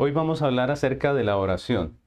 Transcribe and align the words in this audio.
Hoy 0.00 0.12
vamos 0.12 0.42
a 0.42 0.46
hablar 0.46 0.70
acerca 0.70 1.12
de 1.12 1.24
la 1.24 1.36
oración. 1.38 1.98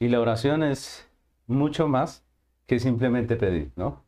Y 0.00 0.08
la 0.08 0.18
oración 0.18 0.64
es 0.64 1.08
mucho 1.46 1.86
más 1.86 2.24
que 2.66 2.80
simplemente 2.80 3.36
pedir, 3.36 3.70
¿no? 3.76 4.02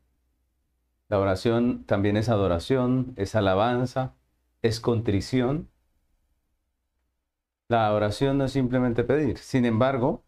La 1.08 1.20
oración 1.20 1.84
también 1.84 2.16
es 2.16 2.28
adoración, 2.28 3.14
es 3.14 3.36
alabanza, 3.36 4.16
es 4.60 4.80
contrición. 4.80 5.70
La 7.68 7.94
oración 7.94 8.38
no 8.38 8.46
es 8.46 8.52
simplemente 8.54 9.04
pedir. 9.04 9.38
Sin 9.38 9.64
embargo, 9.64 10.24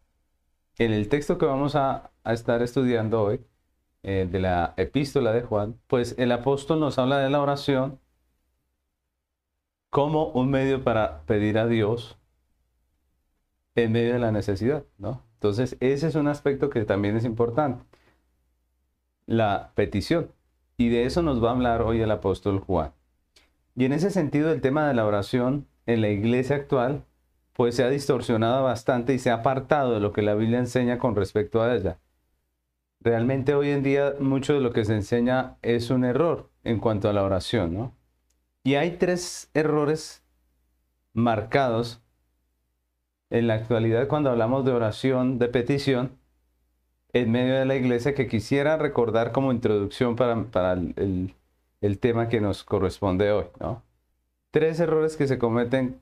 en 0.77 0.93
el 0.93 1.09
texto 1.09 1.37
que 1.37 1.47
vamos 1.47 1.75
a, 1.75 2.11
estar 2.23 2.61
estudiando 2.61 3.23
hoy, 3.23 3.41
eh, 4.03 4.25
de 4.31 4.39
la 4.39 4.73
epístola 4.77 5.33
de 5.33 5.41
Juan, 5.41 5.77
pues 5.87 6.15
el 6.17 6.31
apóstol 6.31 6.79
nos 6.79 6.97
habla 6.97 7.17
de 7.17 7.29
la 7.29 7.41
oración 7.41 7.99
como 9.93 10.29
un 10.29 10.49
medio 10.49 10.83
para 10.83 11.21
pedir 11.27 11.59
a 11.59 11.67
Dios 11.67 12.17
en 13.75 13.91
medio 13.91 14.13
de 14.13 14.19
la 14.19 14.31
necesidad, 14.31 14.85
¿no? 14.97 15.21
Entonces, 15.35 15.77
ese 15.81 16.07
es 16.07 16.15
un 16.15 16.27
aspecto 16.27 16.71
que 16.71 16.83
también 16.83 17.15
es 17.15 17.25
importante. 17.25 17.85
La 19.27 19.71
petición. 19.75 20.31
Y 20.77 20.89
de 20.89 21.05
eso 21.05 21.21
nos 21.21 21.43
va 21.43 21.49
a 21.49 21.53
hablar 21.53 21.83
hoy 21.83 22.01
el 22.01 22.09
apóstol 22.09 22.59
Juan. 22.59 22.91
Y 23.75 23.85
en 23.85 23.93
ese 23.93 24.09
sentido, 24.09 24.51
el 24.51 24.61
tema 24.61 24.87
de 24.87 24.95
la 24.95 25.05
oración 25.05 25.67
en 25.85 26.01
la 26.01 26.09
iglesia 26.09 26.55
actual, 26.55 27.05
pues 27.53 27.75
se 27.75 27.83
ha 27.83 27.89
distorsionado 27.89 28.63
bastante 28.63 29.13
y 29.13 29.19
se 29.19 29.29
ha 29.29 29.35
apartado 29.35 29.93
de 29.93 29.99
lo 29.99 30.11
que 30.11 30.23
la 30.23 30.33
Biblia 30.33 30.57
enseña 30.57 30.97
con 30.97 31.15
respecto 31.15 31.61
a 31.61 31.75
ella. 31.75 31.99
Realmente 32.99 33.53
hoy 33.53 33.69
en 33.69 33.83
día 33.83 34.15
mucho 34.19 34.55
de 34.55 34.61
lo 34.61 34.73
que 34.73 34.85
se 34.85 34.95
enseña 34.95 35.57
es 35.61 35.91
un 35.91 36.03
error 36.03 36.49
en 36.63 36.79
cuanto 36.79 37.09
a 37.09 37.13
la 37.13 37.21
oración, 37.21 37.75
¿no? 37.75 38.02
Y 38.63 38.75
hay 38.75 38.97
tres 38.97 39.49
errores 39.53 40.23
marcados 41.13 42.01
en 43.29 43.47
la 43.47 43.55
actualidad 43.55 44.07
cuando 44.07 44.29
hablamos 44.29 44.63
de 44.63 44.71
oración, 44.71 45.39
de 45.39 45.49
petición, 45.49 46.17
en 47.11 47.31
medio 47.31 47.55
de 47.55 47.65
la 47.65 47.75
iglesia 47.75 48.15
que 48.15 48.27
quisiera 48.27 48.77
recordar 48.77 49.31
como 49.31 49.51
introducción 49.51 50.15
para, 50.15 50.73
el, 50.73 51.99
tema 51.99 52.29
que 52.29 52.41
nos 52.41 52.63
corresponde 52.63 53.31
hoy. 53.31 53.45
Tres 54.51 54.79
errores 54.79 55.17
que 55.17 55.27
se 55.27 55.37
cometen 55.37 55.99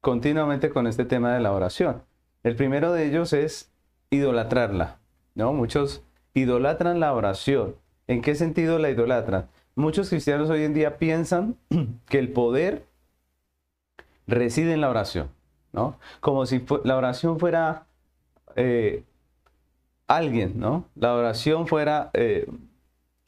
continuamente 0.00 0.70
con 0.70 0.86
este 0.86 1.04
tema 1.04 1.34
de 1.34 1.40
la 1.40 1.52
oración. 1.52 2.02
El 2.42 2.56
primero 2.56 2.92
de 2.92 3.06
ellos 3.06 3.32
es 3.32 3.72
idolatrarla. 4.10 4.98
¿no? 5.34 5.52
Muchos 5.52 6.02
idolatran 6.34 7.00
la 7.00 7.12
oración. 7.12 7.76
¿En 8.06 8.22
qué 8.22 8.34
sentido 8.34 8.78
la 8.78 8.90
idolatran? 8.90 9.48
Muchos 9.74 10.10
cristianos 10.10 10.50
hoy 10.50 10.64
en 10.64 10.74
día 10.74 10.98
piensan 10.98 11.56
que 12.08 12.18
el 12.18 12.32
poder 12.32 12.86
reside 14.26 14.74
en 14.74 14.82
la 14.82 14.90
oración, 14.90 15.30
¿no? 15.72 15.98
Como 16.20 16.44
si 16.46 16.64
la 16.84 16.96
oración 16.96 17.38
fuera 17.38 17.86
eh, 18.54 19.04
alguien, 20.06 20.60
¿no? 20.60 20.84
La 20.94 21.14
oración 21.14 21.66
fuera 21.66 22.10
eh, 22.12 22.46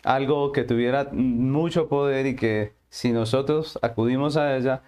algo 0.05 0.53
que 0.53 0.65
tuviera 0.65 1.09
mucho 1.13 1.89
poder 1.89 2.27
y 2.27 2.37
que 2.37 2.75
si 2.91 3.13
nosotros 3.13 3.79
acudimos 3.81 4.37
a 4.37 4.57
ella, 4.57 4.83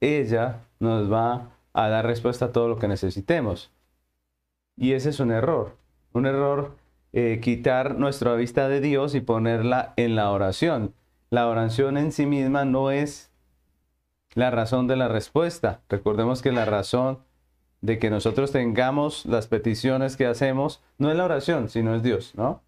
ella 0.00 0.60
nos 0.78 1.12
va 1.12 1.50
a 1.72 1.88
dar 1.88 2.06
respuesta 2.06 2.46
a 2.46 2.52
todo 2.52 2.68
lo 2.68 2.78
que 2.78 2.88
necesitemos. 2.88 3.72
Y 4.76 4.92
ese 4.92 5.10
es 5.10 5.18
un 5.18 5.32
error, 5.32 5.76
un 6.12 6.26
error 6.26 6.76
eh, 7.12 7.40
quitar 7.42 7.96
nuestra 7.96 8.34
vista 8.34 8.68
de 8.68 8.80
Dios 8.80 9.16
y 9.16 9.20
ponerla 9.20 9.92
en 9.96 10.14
la 10.14 10.30
oración 10.30 10.94
la 11.30 11.48
oración 11.48 11.96
en 11.96 12.12
sí 12.12 12.26
misma 12.26 12.64
no 12.64 12.90
es 12.90 13.30
la 14.34 14.50
razón 14.50 14.86
de 14.86 14.96
la 14.96 15.08
respuesta. 15.08 15.82
Recordemos 15.88 16.42
que 16.42 16.52
la 16.52 16.64
razón 16.64 17.20
de 17.80 17.98
que 17.98 18.10
nosotros 18.10 18.52
tengamos 18.52 19.24
las 19.26 19.46
peticiones 19.46 20.16
que 20.16 20.26
hacemos 20.26 20.82
no 20.98 21.10
es 21.10 21.16
la 21.16 21.24
oración, 21.24 21.68
sino 21.68 21.94
es 21.94 22.02
Dios, 22.02 22.34
¿no? 22.34 22.62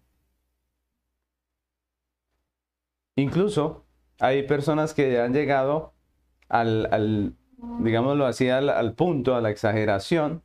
Incluso 3.15 3.85
hay 4.19 4.43
personas 4.43 4.93
que 4.93 5.19
han 5.19 5.33
llegado 5.33 5.93
al, 6.49 7.35
digámoslo 7.79 8.25
así, 8.25 8.49
al, 8.49 8.93
punto, 8.93 9.35
a 9.35 9.41
la 9.41 9.51
exageración 9.51 10.41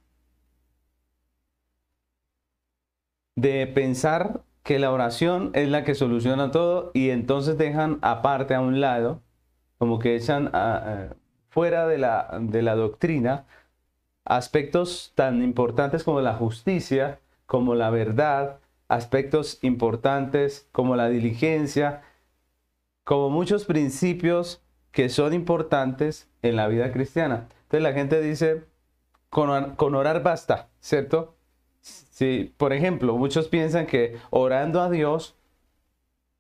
de 3.37 3.67
pensar 3.69 4.43
que 4.69 4.79
la 4.79 4.93
oración 4.93 5.51
es 5.55 5.71
la 5.71 5.83
que 5.83 5.95
soluciona 5.95 6.51
todo 6.51 6.91
y 6.93 7.09
entonces 7.09 7.57
dejan 7.57 7.99
aparte 8.03 8.55
a 8.55 8.61
un 8.61 8.83
lado, 8.83 9.23
como 9.79 9.99
que 9.99 10.15
echan 10.15 10.53
fuera 11.49 11.87
de 11.87 11.97
la, 11.97 12.37
de 12.39 12.61
la 12.61 12.77
doctrina 12.77 13.47
aspectos 14.27 15.13
tan 15.15 15.43
importantes 15.43 16.05
como 16.05 16.21
la 16.21 16.35
justicia, 16.35 17.19
como 17.47 17.75
la 17.75 17.89
verdad, 17.89 18.59
aspectos 18.89 19.59
importantes 19.63 20.69
como 20.71 20.97
la 20.97 21.09
diligencia, 21.09 22.03
como 23.05 23.31
muchos 23.31 23.65
principios 23.65 24.61
que 24.91 25.09
son 25.09 25.33
importantes 25.33 26.29
en 26.43 26.57
la 26.57 26.69
vida 26.69 26.93
cristiana. 26.93 27.49
Entonces 27.63 27.83
la 27.83 27.95
gente 27.95 28.21
dice, 28.21 28.65
con, 29.31 29.77
con 29.77 29.95
orar 29.95 30.23
basta, 30.23 30.69
¿cierto? 30.79 31.38
Si, 32.19 32.53
por 32.57 32.73
ejemplo, 32.73 33.17
muchos 33.17 33.47
piensan 33.47 33.87
que 33.87 34.17
orando 34.31 34.83
a 34.83 34.91
Dios, 34.91 35.37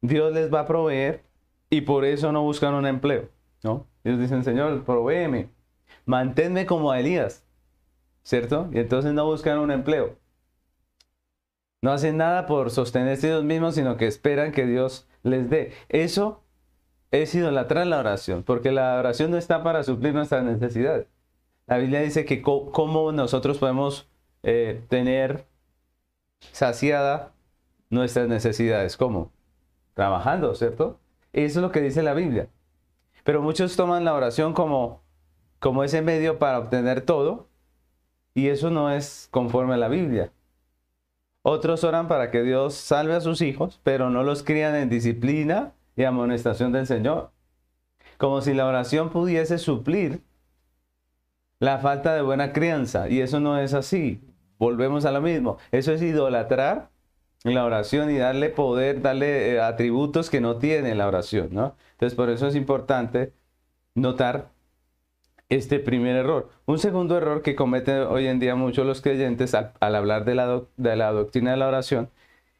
Dios 0.00 0.32
les 0.32 0.52
va 0.52 0.62
a 0.62 0.66
proveer 0.66 1.22
y 1.70 1.82
por 1.82 2.04
eso 2.04 2.32
no 2.32 2.42
buscan 2.42 2.74
un 2.74 2.84
empleo, 2.84 3.28
¿no? 3.62 3.86
Ellos 4.02 4.18
dicen, 4.18 4.42
Señor, 4.42 4.82
provéeme, 4.82 5.50
manténme 6.04 6.66
como 6.66 6.90
a 6.90 6.98
Elías, 6.98 7.44
¿cierto? 8.24 8.68
Y 8.72 8.80
entonces 8.80 9.12
no 9.12 9.24
buscan 9.26 9.60
un 9.60 9.70
empleo. 9.70 10.16
No 11.80 11.92
hacen 11.92 12.16
nada 12.16 12.46
por 12.46 12.72
sostenerse 12.72 13.28
ellos 13.28 13.44
mismos, 13.44 13.76
sino 13.76 13.96
que 13.96 14.08
esperan 14.08 14.50
que 14.50 14.66
Dios 14.66 15.06
les 15.22 15.48
dé. 15.48 15.74
Eso 15.90 16.42
es 17.12 17.32
idolatrar 17.36 17.86
la 17.86 18.00
oración, 18.00 18.42
porque 18.42 18.72
la 18.72 18.98
oración 18.98 19.30
no 19.30 19.36
está 19.36 19.62
para 19.62 19.84
suplir 19.84 20.12
nuestras 20.12 20.42
necesidades. 20.42 21.06
La 21.68 21.78
Biblia 21.78 22.00
dice 22.00 22.24
que 22.24 22.42
cómo 22.42 23.12
nosotros 23.12 23.58
podemos 23.58 24.10
eh, 24.42 24.82
tener 24.88 25.46
saciada 26.52 27.32
nuestras 27.90 28.28
necesidades. 28.28 28.96
¿Cómo? 28.96 29.32
Trabajando, 29.94 30.54
¿cierto? 30.54 30.98
Eso 31.32 31.58
es 31.58 31.62
lo 31.62 31.72
que 31.72 31.80
dice 31.80 32.02
la 32.02 32.14
Biblia. 32.14 32.48
Pero 33.24 33.42
muchos 33.42 33.76
toman 33.76 34.04
la 34.04 34.14
oración 34.14 34.54
como, 34.54 35.02
como 35.58 35.84
ese 35.84 36.02
medio 36.02 36.38
para 36.38 36.58
obtener 36.58 37.02
todo 37.02 37.48
y 38.34 38.48
eso 38.48 38.70
no 38.70 38.90
es 38.90 39.28
conforme 39.30 39.74
a 39.74 39.78
la 39.78 39.88
Biblia. 39.88 40.32
Otros 41.42 41.84
oran 41.84 42.08
para 42.08 42.30
que 42.30 42.42
Dios 42.42 42.74
salve 42.74 43.14
a 43.14 43.20
sus 43.20 43.40
hijos, 43.40 43.80
pero 43.82 44.10
no 44.10 44.22
los 44.22 44.42
crían 44.42 44.74
en 44.76 44.88
disciplina 44.88 45.72
y 45.96 46.04
amonestación 46.04 46.72
del 46.72 46.86
Señor. 46.86 47.30
Como 48.16 48.40
si 48.40 48.54
la 48.54 48.66
oración 48.66 49.10
pudiese 49.10 49.58
suplir 49.58 50.22
la 51.58 51.78
falta 51.78 52.14
de 52.14 52.22
buena 52.22 52.52
crianza. 52.52 53.08
Y 53.08 53.20
eso 53.20 53.40
no 53.40 53.58
es 53.58 53.74
así. 53.74 54.20
Volvemos 54.58 55.04
a 55.04 55.12
lo 55.12 55.20
mismo. 55.20 55.58
Eso 55.72 55.92
es 55.92 56.02
idolatrar 56.02 56.90
la 57.44 57.64
oración 57.64 58.10
y 58.10 58.18
darle 58.18 58.50
poder, 58.50 59.00
darle 59.02 59.54
eh, 59.54 59.60
atributos 59.60 60.30
que 60.30 60.40
no 60.40 60.58
tiene 60.58 60.94
la 60.94 61.06
oración, 61.06 61.48
¿no? 61.52 61.76
Entonces, 61.92 62.16
por 62.16 62.30
eso 62.30 62.46
es 62.48 62.56
importante 62.56 63.32
notar 63.94 64.50
este 65.48 65.78
primer 65.78 66.16
error. 66.16 66.50
Un 66.66 66.78
segundo 66.78 67.16
error 67.16 67.42
que 67.42 67.56
cometen 67.56 68.02
hoy 68.02 68.26
en 68.26 68.38
día 68.38 68.54
muchos 68.54 68.86
los 68.86 69.00
creyentes 69.00 69.54
al, 69.54 69.72
hablar 69.80 70.24
de 70.24 70.34
la, 70.34 70.62
de 70.76 70.96
la 70.96 71.12
doctrina 71.12 71.52
de 71.52 71.56
la 71.56 71.68
oración 71.68 72.10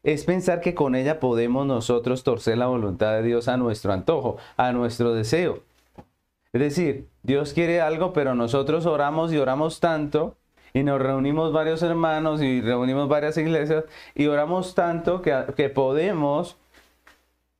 es 0.02 0.24
pensar 0.24 0.60
que 0.60 0.74
con 0.74 0.94
ella 0.94 1.20
podemos 1.20 1.66
nosotros 1.66 2.24
torcer 2.24 2.56
la 2.58 2.66
voluntad 2.66 3.12
de 3.14 3.22
Dios 3.22 3.48
a 3.48 3.56
nuestro 3.56 3.92
antojo, 3.92 4.38
a 4.56 4.72
nuestro 4.72 5.12
deseo. 5.12 5.62
Es 6.52 6.60
decir, 6.60 7.08
Dios 7.22 7.52
quiere 7.52 7.80
algo, 7.80 8.12
pero 8.12 8.34
nosotros 8.34 8.86
oramos 8.86 9.32
y 9.32 9.38
oramos 9.38 9.80
tanto 9.80 10.36
y 10.78 10.84
nos 10.84 11.00
reunimos 11.00 11.52
varios 11.52 11.82
hermanos 11.82 12.40
y 12.40 12.60
reunimos 12.60 13.08
varias 13.08 13.36
iglesias 13.36 13.84
y 14.14 14.26
oramos 14.26 14.76
tanto 14.76 15.22
que, 15.22 15.44
que 15.56 15.68
podemos 15.70 16.56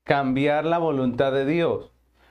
cambiar 0.05 0.65
la 0.65 0.79
voluntad 0.79 1.32
de 1.32 1.44
Dios. 1.44 1.91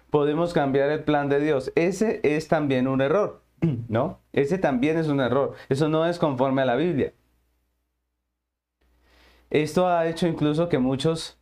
Podemos 0.09 0.53
cambiar 0.53 0.89
el 0.89 1.03
plan 1.03 1.27
de 1.27 1.41
Dios. 1.41 1.73
Ese 1.75 2.21
es 2.23 2.47
también 2.47 2.87
un 2.87 3.01
error, 3.01 3.43
¿no? 3.89 4.21
Ese 4.31 4.57
también 4.57 4.97
es 4.97 5.09
un 5.09 5.19
error. 5.19 5.55
Eso 5.67 5.89
no 5.89 6.05
es 6.05 6.19
conforme 6.19 6.61
a 6.61 6.65
la 6.65 6.77
Biblia. 6.77 7.13
Esto 9.49 9.87
ha 9.87 10.07
hecho 10.07 10.25
incluso 10.25 10.69
que 10.69 10.79
muchos 10.79 11.37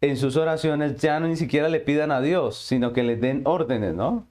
en 0.00 0.16
sus 0.16 0.36
oraciones 0.36 1.00
ya 1.00 1.20
no 1.20 1.28
ni 1.28 1.36
siquiera 1.36 1.68
le 1.68 1.78
pidan 1.78 2.10
a 2.10 2.20
Dios, 2.20 2.56
sino 2.56 2.92
que 2.92 3.04
le 3.04 3.14
den 3.16 3.42
órdenes, 3.44 3.94
¿no? 3.94 4.26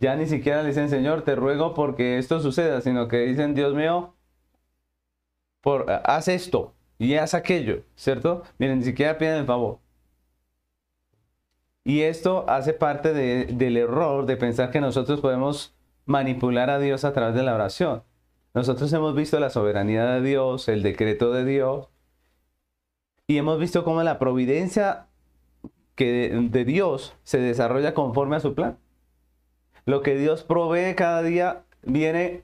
Ya 0.00 0.14
ni 0.16 0.26
siquiera 0.26 0.62
le 0.62 0.68
dicen, 0.68 0.88
Señor, 0.88 1.22
te 1.22 1.34
ruego 1.34 1.74
porque 1.74 2.18
esto 2.18 2.40
suceda, 2.40 2.80
sino 2.80 3.08
que 3.08 3.18
dicen, 3.18 3.54
Dios 3.54 3.74
mío, 3.74 4.14
por, 5.60 5.90
haz 6.04 6.28
esto 6.28 6.74
y 6.98 7.14
haz 7.14 7.34
aquello, 7.34 7.82
¿cierto? 7.96 8.42
Miren, 8.58 8.78
ni 8.78 8.84
siquiera 8.84 9.18
piden 9.18 9.38
el 9.38 9.46
favor. 9.46 9.80
Y 11.84 12.02
esto 12.02 12.44
hace 12.48 12.74
parte 12.74 13.12
del 13.12 13.76
error 13.76 14.26
de 14.26 14.36
pensar 14.36 14.70
que 14.70 14.80
nosotros 14.80 15.20
podemos 15.20 15.74
manipular 16.04 16.70
a 16.70 16.78
Dios 16.78 17.04
a 17.04 17.12
través 17.12 17.34
de 17.34 17.42
la 17.42 17.54
oración. 17.54 18.02
Nosotros 18.54 18.92
hemos 18.92 19.14
visto 19.14 19.40
la 19.40 19.50
soberanía 19.50 20.04
de 20.06 20.20
Dios, 20.20 20.68
el 20.68 20.82
decreto 20.82 21.32
de 21.32 21.44
Dios, 21.44 21.88
y 23.26 23.38
hemos 23.38 23.58
visto 23.58 23.84
cómo 23.84 24.02
la 24.02 24.18
providencia 24.18 25.06
que 25.94 26.30
de 26.50 26.64
Dios 26.64 27.14
se 27.24 27.38
desarrolla 27.38 27.94
conforme 27.94 28.36
a 28.36 28.40
su 28.40 28.54
plan. 28.54 28.78
Lo 29.88 30.02
que 30.02 30.16
Dios 30.16 30.44
provee 30.44 30.94
cada 30.94 31.22
día 31.22 31.62
viene 31.80 32.42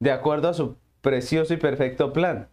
de 0.00 0.10
acuerdo 0.10 0.48
a 0.48 0.54
su 0.54 0.74
precioso 1.02 1.54
y 1.54 1.56
perfecto 1.56 2.12
plan. 2.12 2.48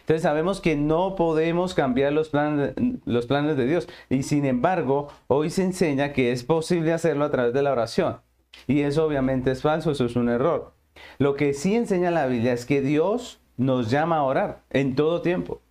Entonces 0.00 0.20
sabemos 0.20 0.60
que 0.60 0.76
no 0.76 1.16
podemos 1.16 1.72
cambiar 1.72 2.12
los 2.12 2.28
planes, 2.28 2.74
los 3.06 3.24
planes 3.24 3.56
de 3.56 3.64
Dios. 3.64 3.88
Y 4.10 4.24
sin 4.24 4.44
embargo, 4.44 5.08
hoy 5.28 5.48
se 5.48 5.62
enseña 5.62 6.12
que 6.12 6.30
es 6.30 6.44
posible 6.44 6.92
hacerlo 6.92 7.24
a 7.24 7.30
través 7.30 7.54
de 7.54 7.62
la 7.62 7.72
oración. 7.72 8.20
Y 8.66 8.82
eso 8.82 9.06
obviamente 9.06 9.50
es 9.50 9.62
falso, 9.62 9.92
eso 9.92 10.04
es 10.04 10.14
un 10.14 10.28
error. 10.28 10.74
Lo 11.16 11.36
que 11.36 11.54
sí 11.54 11.74
enseña 11.74 12.10
la 12.10 12.26
Biblia 12.26 12.52
es 12.52 12.66
que 12.66 12.82
Dios 12.82 13.40
nos 13.56 13.90
llama 13.90 14.18
a 14.18 14.24
orar 14.24 14.60
en 14.68 14.94
todo 14.94 15.22
tiempo. 15.22 15.62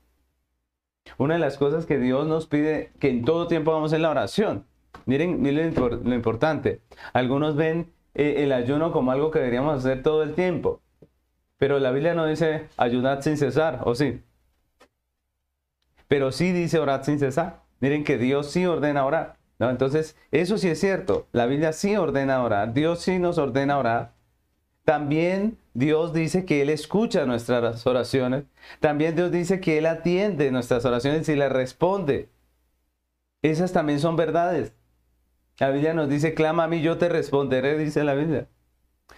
Una 1.19 1.35
de 1.35 1.41
las 1.41 1.59
cosas 1.59 1.85
que 1.85 1.99
Dios 1.99 2.25
nos 2.25 2.47
pide 2.47 2.91
que 2.99 3.11
en 3.11 3.23
todo 3.23 3.45
tiempo 3.45 3.71
vamos 3.71 3.93
en 3.93 4.01
la 4.01 4.09
oración. 4.09 4.65
Miren, 5.05 5.41
miren 5.41 5.73
lo 5.75 6.15
importante. 6.15 6.81
Algunos 7.13 7.55
ven 7.55 7.91
eh, 8.13 8.43
el 8.43 8.51
ayuno 8.51 8.91
como 8.91 9.11
algo 9.11 9.31
que 9.31 9.39
deberíamos 9.39 9.79
hacer 9.79 10.03
todo 10.03 10.23
el 10.23 10.35
tiempo. 10.35 10.81
Pero 11.57 11.79
la 11.79 11.91
Biblia 11.91 12.13
no 12.13 12.25
dice 12.25 12.67
ayunad 12.77 13.21
sin 13.21 13.37
cesar, 13.37 13.81
¿o 13.83 13.95
sí? 13.95 14.21
Pero 16.07 16.31
sí 16.31 16.51
dice 16.51 16.79
orad 16.79 17.03
sin 17.03 17.19
cesar. 17.19 17.61
Miren 17.79 18.03
que 18.03 18.17
Dios 18.17 18.51
sí 18.51 18.65
ordena 18.65 19.05
orar. 19.05 19.37
¿no? 19.59 19.69
Entonces, 19.69 20.15
eso 20.31 20.57
sí 20.57 20.69
es 20.69 20.79
cierto. 20.79 21.27
La 21.31 21.45
Biblia 21.45 21.73
sí 21.73 21.95
ordena 21.95 22.43
orar. 22.43 22.73
Dios 22.73 23.01
sí 23.01 23.19
nos 23.19 23.37
ordena 23.37 23.77
orar. 23.77 24.13
También 24.85 25.57
Dios 25.73 26.13
dice 26.13 26.45
que 26.45 26.61
Él 26.61 26.69
escucha 26.69 27.25
nuestras 27.25 27.85
oraciones. 27.85 28.45
También 28.79 29.15
Dios 29.15 29.31
dice 29.31 29.59
que 29.59 29.77
Él 29.77 29.85
atiende 29.85 30.51
nuestras 30.51 30.83
oraciones 30.85 31.29
y 31.29 31.35
las 31.35 31.51
responde. 31.51 32.29
Esas 33.41 33.71
también 33.71 33.99
son 33.99 34.15
verdades. 34.15 34.73
La 35.59 35.71
Biblia 35.71 35.93
nos 35.93 36.09
dice, 36.09 36.33
clama 36.33 36.63
a 36.63 36.67
mí, 36.67 36.81
yo 36.81 36.97
te 36.97 37.09
responderé, 37.09 37.77
dice 37.77 38.03
la 38.03 38.13
Biblia. 38.13 38.47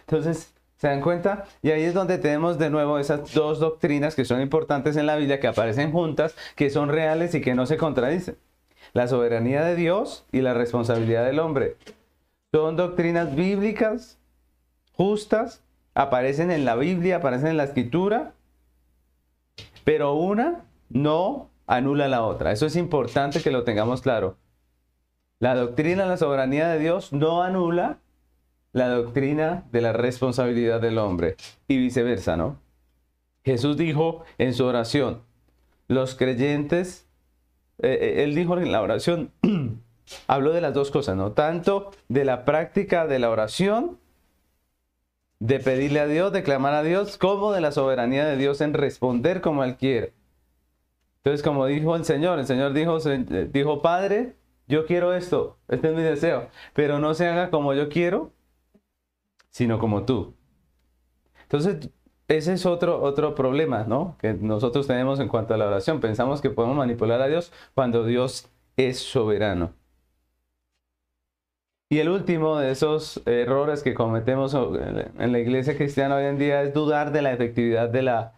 Entonces, 0.01 0.53
¿se 0.77 0.87
dan 0.87 1.01
cuenta? 1.01 1.45
Y 1.61 1.69
ahí 1.69 1.83
es 1.83 1.93
donde 1.93 2.17
tenemos 2.17 2.57
de 2.57 2.71
nuevo 2.71 2.97
esas 2.97 3.31
dos 3.33 3.59
doctrinas 3.59 4.15
que 4.15 4.25
son 4.25 4.41
importantes 4.41 4.97
en 4.97 5.05
la 5.05 5.15
Biblia, 5.15 5.39
que 5.39 5.47
aparecen 5.47 5.91
juntas, 5.91 6.35
que 6.55 6.71
son 6.71 6.89
reales 6.89 7.35
y 7.35 7.41
que 7.41 7.53
no 7.53 7.67
se 7.67 7.77
contradicen. 7.77 8.37
La 8.93 9.07
soberanía 9.07 9.63
de 9.63 9.75
Dios 9.75 10.25
y 10.31 10.41
la 10.41 10.55
responsabilidad 10.55 11.25
del 11.25 11.39
hombre. 11.39 11.77
Son 12.51 12.75
doctrinas 12.75 13.35
bíblicas, 13.35 14.17
justas, 14.93 15.63
aparecen 15.93 16.49
en 16.51 16.65
la 16.65 16.75
Biblia, 16.75 17.17
aparecen 17.17 17.49
en 17.49 17.57
la 17.57 17.65
escritura, 17.65 18.33
pero 19.83 20.13
una 20.13 20.65
no 20.89 21.49
anula 21.67 22.07
la 22.07 22.23
otra. 22.23 22.51
Eso 22.51 22.65
es 22.65 22.75
importante 22.75 23.41
que 23.41 23.51
lo 23.51 23.63
tengamos 23.63 24.01
claro. 24.01 24.37
La 25.41 25.55
doctrina 25.55 26.03
de 26.03 26.09
la 26.09 26.17
soberanía 26.17 26.67
de 26.67 26.77
Dios 26.77 27.13
no 27.13 27.41
anula 27.41 27.97
la 28.73 28.89
doctrina 28.89 29.65
de 29.71 29.81
la 29.81 29.91
responsabilidad 29.91 30.79
del 30.79 30.99
hombre 30.99 31.35
y 31.67 31.79
viceversa, 31.79 32.37
¿no? 32.37 32.59
Jesús 33.43 33.75
dijo 33.75 34.23
en 34.37 34.53
su 34.53 34.65
oración, 34.65 35.23
los 35.87 36.13
creyentes, 36.13 37.07
eh, 37.79 37.97
eh, 37.99 38.23
él 38.23 38.35
dijo 38.35 38.55
en 38.59 38.71
la 38.71 38.83
oración, 38.83 39.31
habló 40.27 40.53
de 40.53 40.61
las 40.61 40.75
dos 40.75 40.91
cosas, 40.91 41.17
¿no? 41.17 41.31
Tanto 41.31 41.89
de 42.07 42.23
la 42.23 42.45
práctica 42.45 43.07
de 43.07 43.17
la 43.17 43.31
oración, 43.31 43.97
de 45.39 45.59
pedirle 45.59 46.01
a 46.01 46.05
Dios, 46.05 46.31
de 46.31 46.43
clamar 46.43 46.75
a 46.75 46.83
Dios, 46.83 47.17
como 47.17 47.51
de 47.51 47.61
la 47.61 47.71
soberanía 47.71 48.27
de 48.27 48.37
Dios 48.37 48.61
en 48.61 48.75
responder 48.75 49.41
como 49.41 49.63
Él 49.63 49.75
quiere. 49.75 50.13
Entonces, 51.23 51.41
como 51.41 51.65
dijo 51.65 51.95
el 51.95 52.05
Señor, 52.05 52.37
el 52.37 52.45
Señor 52.45 52.73
dijo, 52.73 52.99
eh, 53.09 53.49
dijo 53.51 53.81
Padre, 53.81 54.35
yo 54.71 54.85
quiero 54.85 55.13
esto, 55.13 55.59
este 55.67 55.89
es 55.89 55.95
mi 55.95 56.01
deseo, 56.01 56.47
pero 56.73 56.97
no 56.97 57.13
se 57.13 57.27
haga 57.27 57.51
como 57.51 57.73
yo 57.73 57.89
quiero, 57.89 58.31
sino 59.49 59.79
como 59.79 60.05
tú. 60.05 60.33
Entonces, 61.43 61.89
ese 62.29 62.53
es 62.53 62.65
otro, 62.65 63.01
otro 63.03 63.35
problema, 63.35 63.83
¿no? 63.83 64.15
Que 64.17 64.33
nosotros 64.33 64.87
tenemos 64.87 65.19
en 65.19 65.27
cuanto 65.27 65.53
a 65.53 65.57
la 65.57 65.67
oración. 65.67 65.99
Pensamos 65.99 66.41
que 66.41 66.49
podemos 66.49 66.77
manipular 66.77 67.21
a 67.21 67.27
Dios 67.27 67.51
cuando 67.75 68.05
Dios 68.05 68.49
es 68.77 68.99
soberano. 68.99 69.73
Y 71.89 71.99
el 71.99 72.07
último 72.07 72.57
de 72.57 72.71
esos 72.71 73.21
errores 73.25 73.83
que 73.83 73.93
cometemos 73.93 74.53
en 74.53 75.31
la 75.33 75.39
iglesia 75.39 75.75
cristiana 75.75 76.15
hoy 76.15 76.23
en 76.23 76.37
día 76.37 76.61
es 76.61 76.73
dudar 76.73 77.11
de 77.11 77.21
la 77.21 77.33
efectividad 77.33 77.89
de 77.89 78.03
la, 78.03 78.33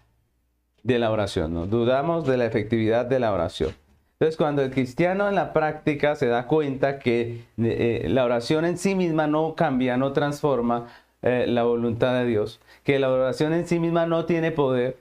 de 0.81 0.97
la 0.97 1.11
oración, 1.11 1.53
¿no? 1.53 1.67
Dudamos 1.67 2.25
de 2.25 2.37
la 2.37 2.45
efectividad 2.45 3.05
de 3.05 3.19
la 3.19 3.31
oración. 3.31 3.75
Entonces, 4.23 4.37
cuando 4.37 4.61
el 4.61 4.71
cristiano 4.71 5.27
en 5.27 5.35
la 5.35 5.51
práctica 5.51 6.15
se 6.15 6.27
da 6.27 6.47
cuenta 6.47 6.97
que 6.97 7.43
eh, 7.57 8.05
la 8.07 8.23
oración 8.23 8.63
en 8.63 8.77
sí 8.77 8.95
misma 8.95 9.27
no 9.27 9.53
cambia, 9.53 9.97
no 9.97 10.13
transforma 10.13 10.87
eh, 11.21 11.43
la 11.45 11.63
voluntad 11.63 12.13
de 12.13 12.25
Dios, 12.25 12.61
que 12.85 12.99
la 12.99 13.11
oración 13.11 13.51
en 13.51 13.67
sí 13.67 13.79
misma 13.79 14.05
no 14.05 14.23
tiene 14.23 14.53
poder, 14.53 14.95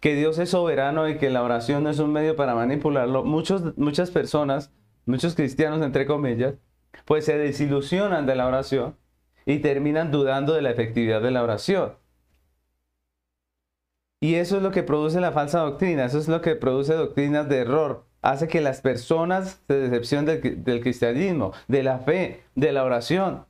que 0.00 0.14
Dios 0.14 0.38
es 0.38 0.48
soberano 0.48 1.10
y 1.10 1.18
que 1.18 1.28
la 1.28 1.42
oración 1.42 1.84
no 1.84 1.90
es 1.90 1.98
un 1.98 2.10
medio 2.10 2.36
para 2.36 2.54
manipularlo, 2.54 3.22
muchos, 3.22 3.76
muchas 3.76 4.10
personas, 4.10 4.72
muchos 5.04 5.34
cristianos 5.34 5.82
entre 5.82 6.06
comillas, 6.06 6.54
pues 7.04 7.26
se 7.26 7.36
desilusionan 7.36 8.24
de 8.24 8.34
la 8.34 8.46
oración 8.46 8.96
y 9.44 9.58
terminan 9.58 10.10
dudando 10.10 10.54
de 10.54 10.62
la 10.62 10.70
efectividad 10.70 11.20
de 11.20 11.32
la 11.32 11.42
oración. 11.42 11.92
Y 14.20 14.36
eso 14.36 14.56
es 14.56 14.62
lo 14.62 14.70
que 14.70 14.82
produce 14.82 15.20
la 15.20 15.32
falsa 15.32 15.60
doctrina, 15.60 16.06
eso 16.06 16.18
es 16.18 16.28
lo 16.28 16.40
que 16.40 16.56
produce 16.56 16.94
doctrinas 16.94 17.48
de 17.48 17.58
error. 17.58 18.04
Hace 18.22 18.48
que 18.48 18.60
las 18.60 18.80
personas 18.80 19.60
se 19.66 19.74
decepcionen 19.74 20.64
del, 20.64 20.80
cristianismo, 20.80 21.52
de 21.68 21.82
la 21.82 21.98
fe, 21.98 22.42
de 22.54 22.72
la 22.72 22.84
oración. 22.84 23.44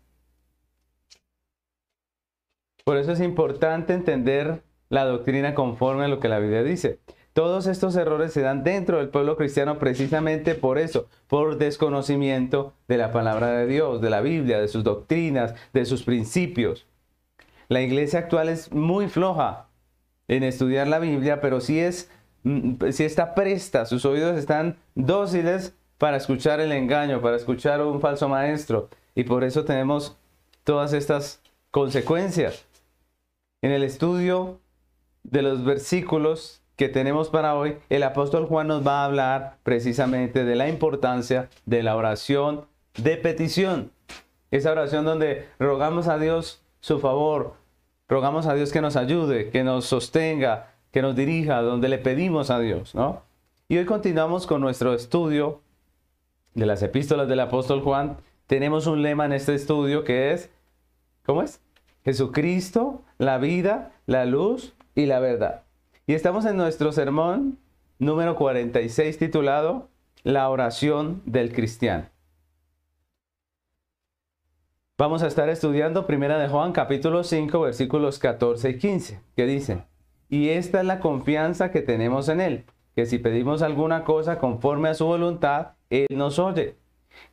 Por 2.84 2.98
eso 2.98 3.12
es 3.12 3.20
importante 3.20 3.94
entender 3.94 4.62
la 4.88 5.04
doctrina 5.04 5.54
conforme 5.54 6.04
a 6.04 6.08
lo 6.08 6.20
que 6.20 6.28
la 6.28 6.40
Biblia 6.40 6.62
dice. 6.62 7.00
Todos 7.32 7.66
estos 7.66 7.96
errores 7.96 8.32
se 8.32 8.40
dan 8.40 8.64
dentro 8.64 8.98
del 8.98 9.08
pueblo 9.08 9.36
cristiano 9.36 9.78
precisamente 9.78 10.54
por 10.54 10.78
eso, 10.78 11.08
por 11.26 11.58
desconocimiento 11.58 12.72
de 12.88 12.96
la 12.96 13.12
palabra 13.12 13.52
de 13.52 13.66
Dios, 13.66 14.00
de 14.00 14.10
la 14.10 14.20
Biblia, 14.20 14.60
de 14.60 14.68
sus 14.68 14.84
doctrinas, 14.84 15.54
de 15.72 15.84
sus 15.84 16.02
principios. 16.02 16.86
La 17.68 17.82
iglesia 17.82 18.20
actual 18.20 18.48
es 18.48 18.72
muy 18.72 19.08
floja 19.08 19.65
en 20.28 20.42
estudiar 20.42 20.88
la 20.88 20.98
Biblia, 20.98 21.40
pero 21.40 21.60
si 21.60 21.78
es, 21.78 22.10
mm, 22.42 22.90
si 22.90 23.04
está 23.04 23.34
presta, 23.34 23.86
sus 23.86 24.04
oídos 24.04 24.36
están 24.38 24.76
dóciles 24.94 25.74
para 25.98 26.16
escuchar 26.16 26.60
el 26.60 26.72
engaño, 26.72 27.20
para 27.20 27.36
escuchar 27.36 27.80
un 27.82 28.00
falso 28.00 28.28
maestro. 28.28 28.88
Y 29.14 29.24
por 29.24 29.44
eso 29.44 29.64
tenemos 29.64 30.16
todas 30.64 30.92
estas 30.92 31.40
consecuencias. 31.70 32.66
En 33.62 33.72
el 33.72 33.82
estudio 33.82 34.60
de 35.22 35.42
los 35.42 35.64
versículos 35.64 36.62
que 36.76 36.88
tenemos 36.88 37.30
para 37.30 37.54
hoy, 37.54 37.78
el 37.88 38.02
apóstol 38.02 38.46
Juan 38.46 38.68
nos 38.68 38.86
va 38.86 39.00
a 39.00 39.04
hablar 39.06 39.58
precisamente 39.62 40.44
de 40.44 40.54
la 40.54 40.68
importancia 40.68 41.48
de 41.64 41.82
la 41.82 41.96
oración 41.96 42.66
de 42.96 43.16
petición. 43.16 43.90
Esa 44.50 44.72
oración 44.72 45.04
donde 45.04 45.48
rogamos 45.58 46.06
a 46.06 46.18
Dios 46.18 46.62
su 46.80 47.00
favor, 47.00 47.54
rogamos 48.08 48.46
a 48.46 48.54
Dios 48.54 48.72
que 48.72 48.80
nos 48.80 48.96
ayude, 48.96 49.50
que 49.50 49.64
nos 49.64 49.86
sostenga, 49.86 50.74
que 50.92 51.02
nos 51.02 51.16
dirija, 51.16 51.60
donde 51.62 51.88
le 51.88 51.98
pedimos 51.98 52.50
a 52.50 52.58
Dios, 52.58 52.94
¿no? 52.94 53.22
Y 53.68 53.78
hoy 53.78 53.84
continuamos 53.84 54.46
con 54.46 54.60
nuestro 54.60 54.94
estudio 54.94 55.60
de 56.54 56.66
las 56.66 56.82
epístolas 56.82 57.28
del 57.28 57.40
apóstol 57.40 57.82
Juan. 57.82 58.16
Tenemos 58.46 58.86
un 58.86 59.02
lema 59.02 59.26
en 59.26 59.32
este 59.32 59.54
estudio 59.54 60.04
que 60.04 60.32
es, 60.32 60.50
¿cómo 61.24 61.42
es? 61.42 61.60
Jesucristo, 62.04 63.02
la 63.18 63.38
vida, 63.38 63.92
la 64.06 64.24
luz 64.24 64.74
y 64.94 65.06
la 65.06 65.18
verdad. 65.18 65.64
Y 66.06 66.14
estamos 66.14 66.44
en 66.46 66.56
nuestro 66.56 66.92
sermón 66.92 67.58
número 67.98 68.36
46 68.36 69.18
titulado 69.18 69.88
La 70.22 70.48
oración 70.48 71.22
del 71.26 71.52
cristiano. 71.52 72.06
Vamos 74.98 75.22
a 75.22 75.26
estar 75.26 75.50
estudiando 75.50 76.06
Primera 76.06 76.38
de 76.38 76.48
Juan 76.48 76.72
capítulo 76.72 77.22
5 77.22 77.60
versículos 77.60 78.18
14 78.18 78.70
y 78.70 78.78
15, 78.78 79.20
que 79.36 79.44
dicen, 79.44 79.84
y 80.30 80.48
esta 80.48 80.80
es 80.80 80.86
la 80.86 81.00
confianza 81.00 81.70
que 81.70 81.82
tenemos 81.82 82.30
en 82.30 82.40
Él, 82.40 82.64
que 82.94 83.04
si 83.04 83.18
pedimos 83.18 83.60
alguna 83.60 84.04
cosa 84.04 84.38
conforme 84.38 84.88
a 84.88 84.94
su 84.94 85.04
voluntad, 85.04 85.72
Él 85.90 86.06
nos 86.12 86.38
oye. 86.38 86.76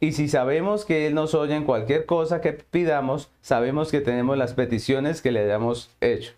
Y 0.01 0.11
si 0.11 0.27
sabemos 0.27 0.83
que 0.83 1.07
Él 1.07 1.15
nos 1.15 1.33
oye 1.35 1.55
en 1.55 1.63
cualquier 1.63 2.05
cosa 2.05 2.41
que 2.41 2.51
pidamos, 2.51 3.31
sabemos 3.39 3.91
que 3.91 4.01
tenemos 4.01 4.37
las 4.37 4.55
peticiones 4.55 5.21
que 5.21 5.31
le 5.31 5.45
hayamos 5.45 5.89
hecho. 6.01 6.33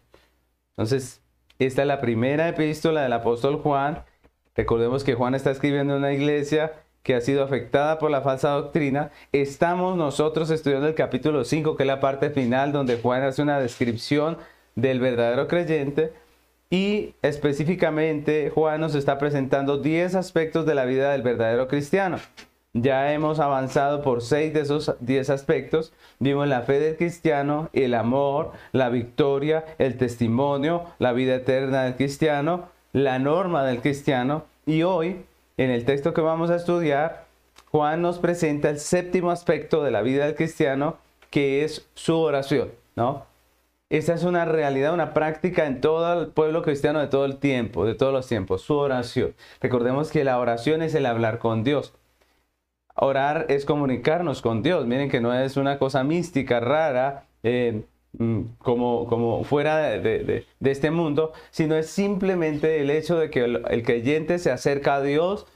Entonces, 0.77 1.23
esta 1.57 1.81
es 1.81 1.87
la 1.87 2.01
primera 2.01 2.47
epístola 2.49 3.01
del 3.01 3.13
apóstol 3.13 3.55
Juan. 3.63 4.03
Recordemos 4.55 5.03
que 5.03 5.15
Juan 5.15 5.33
está 5.33 5.49
escribiendo 5.49 5.93
en 5.93 6.01
una 6.01 6.13
iglesia 6.13 6.84
que 7.05 7.13
ha 7.13 7.21
sido 7.21 7.43
afectada 7.43 7.99
por 7.99 8.09
la 8.09 8.21
falsa 8.21 8.49
doctrina, 8.49 9.11
estamos 9.31 9.95
nosotros 9.95 10.49
estudiando 10.49 10.87
el 10.87 10.95
capítulo 10.95 11.43
5, 11.43 11.77
que 11.77 11.83
es 11.83 11.87
la 11.87 11.99
parte 11.99 12.31
final 12.31 12.71
donde 12.71 12.97
Juan 12.97 13.21
hace 13.21 13.43
una 13.43 13.59
descripción 13.59 14.37
del 14.73 14.99
verdadero 14.99 15.47
creyente 15.47 16.13
y 16.71 17.13
específicamente 17.21 18.49
Juan 18.49 18.81
nos 18.81 18.95
está 18.95 19.19
presentando 19.19 19.77
10 19.77 20.15
aspectos 20.15 20.65
de 20.65 20.73
la 20.73 20.85
vida 20.85 21.11
del 21.11 21.21
verdadero 21.21 21.67
cristiano. 21.67 22.17
Ya 22.73 23.13
hemos 23.13 23.39
avanzado 23.39 24.01
por 24.01 24.23
6 24.23 24.55
de 24.55 24.61
esos 24.61 24.95
10 24.99 25.29
aspectos. 25.29 25.93
Vimos 26.17 26.47
la 26.47 26.63
fe 26.63 26.79
del 26.79 26.97
cristiano, 26.97 27.69
el 27.73 27.93
amor, 27.93 28.51
la 28.71 28.89
victoria, 28.89 29.63
el 29.77 29.95
testimonio, 29.97 30.85
la 30.97 31.13
vida 31.13 31.35
eterna 31.35 31.83
del 31.83 31.97
cristiano, 31.97 32.67
la 32.93 33.19
norma 33.19 33.63
del 33.63 33.79
cristiano. 33.81 34.45
Y 34.65 34.81
hoy, 34.81 35.23
en 35.57 35.69
el 35.69 35.85
texto 35.85 36.13
que 36.13 36.21
vamos 36.21 36.49
a 36.49 36.55
estudiar, 36.55 37.25
Juan 37.71 38.01
nos 38.01 38.19
presenta 38.19 38.69
el 38.69 38.79
séptimo 38.79 39.31
aspecto 39.31 39.83
de 39.83 39.91
la 39.91 40.01
vida 40.01 40.25
del 40.25 40.35
cristiano, 40.35 40.97
que 41.29 41.63
es 41.63 41.87
su 41.93 42.17
oración, 42.17 42.71
¿no? 42.95 43.25
Esta 43.89 44.13
es 44.13 44.23
una 44.23 44.45
realidad, 44.45 44.93
una 44.93 45.13
práctica 45.13 45.67
en 45.67 45.79
todo 45.79 46.21
el 46.21 46.27
pueblo 46.29 46.63
cristiano 46.63 46.99
de 46.99 47.07
todo 47.07 47.25
el 47.25 47.37
tiempo, 47.37 47.85
de 47.85 47.93
todos 47.93 48.11
los 48.11 48.27
tiempos, 48.27 48.63
su 48.63 48.75
oración. 48.75 49.35
Recordemos 49.61 50.09
que 50.09 50.23
la 50.23 50.39
oración 50.39 50.81
es 50.81 50.95
el 50.95 51.05
hablar 51.05 51.37
con 51.37 51.63
Dios. 51.63 51.93
Orar 52.95 53.45
es 53.49 53.65
comunicarnos 53.65 54.41
con 54.41 54.63
Dios. 54.63 54.85
Miren 54.87 55.09
que 55.09 55.21
no 55.21 55.33
es 55.33 55.57
una 55.57 55.77
cosa 55.77 56.03
mística, 56.03 56.59
rara, 56.59 57.25
eh, 57.43 57.83
como, 58.59 59.07
como 59.07 59.43
fuera 59.43 59.77
de, 59.77 60.45
este 60.61 60.91
mundo, 60.91 61.33
sino 61.51 61.75
es 61.75 61.89
simplemente 61.89 62.81
el 62.81 62.89
hecho 62.89 63.17
de 63.17 63.29
que 63.29 63.43
el, 63.43 63.63
el 63.69 63.83
creyente 63.83 64.39
se 64.39 64.51
acerca 64.51 64.95
a 64.95 65.01
Dios 65.01 65.47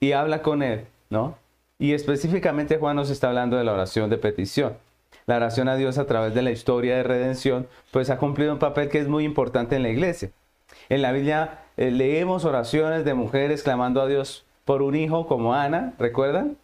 y 0.00 0.12
habla 0.12 0.42
con 0.42 0.62
Él, 0.62 0.86
¿no? 1.10 1.36
Y 1.78 1.92
específicamente 1.92 2.78
Juan 2.78 2.96
nos 2.96 3.10
está 3.10 3.28
hablando 3.28 3.56
de 3.56 3.64
la 3.64 3.72
oración 3.72 4.10
de 4.10 4.18
petición 4.18 4.74
la 5.28 5.36
oración 5.36 5.68
a 5.68 5.76
Dios 5.76 5.98
a 5.98 6.06
través 6.06 6.34
de 6.34 6.40
la 6.40 6.50
historia 6.50 6.96
de 6.96 7.02
redención, 7.02 7.68
pues 7.90 8.08
ha 8.08 8.16
cumplido 8.16 8.54
un 8.54 8.58
papel 8.58 8.88
que 8.88 8.98
es 8.98 9.08
muy 9.08 9.24
importante 9.24 9.76
en 9.76 9.82
la 9.82 9.90
iglesia. 9.90 10.30
En 10.88 11.02
la 11.02 11.12
Biblia 11.12 11.60
eh, 11.76 11.90
leemos 11.90 12.46
oraciones 12.46 13.04
de 13.04 13.12
mujeres 13.12 13.62
clamando 13.62 14.00
a 14.00 14.06
Dios 14.06 14.46
por 14.64 14.80
un 14.80 14.94
hijo 14.94 15.26
como 15.26 15.52
Ana, 15.54 15.92
¿recuerdan? 15.98 16.56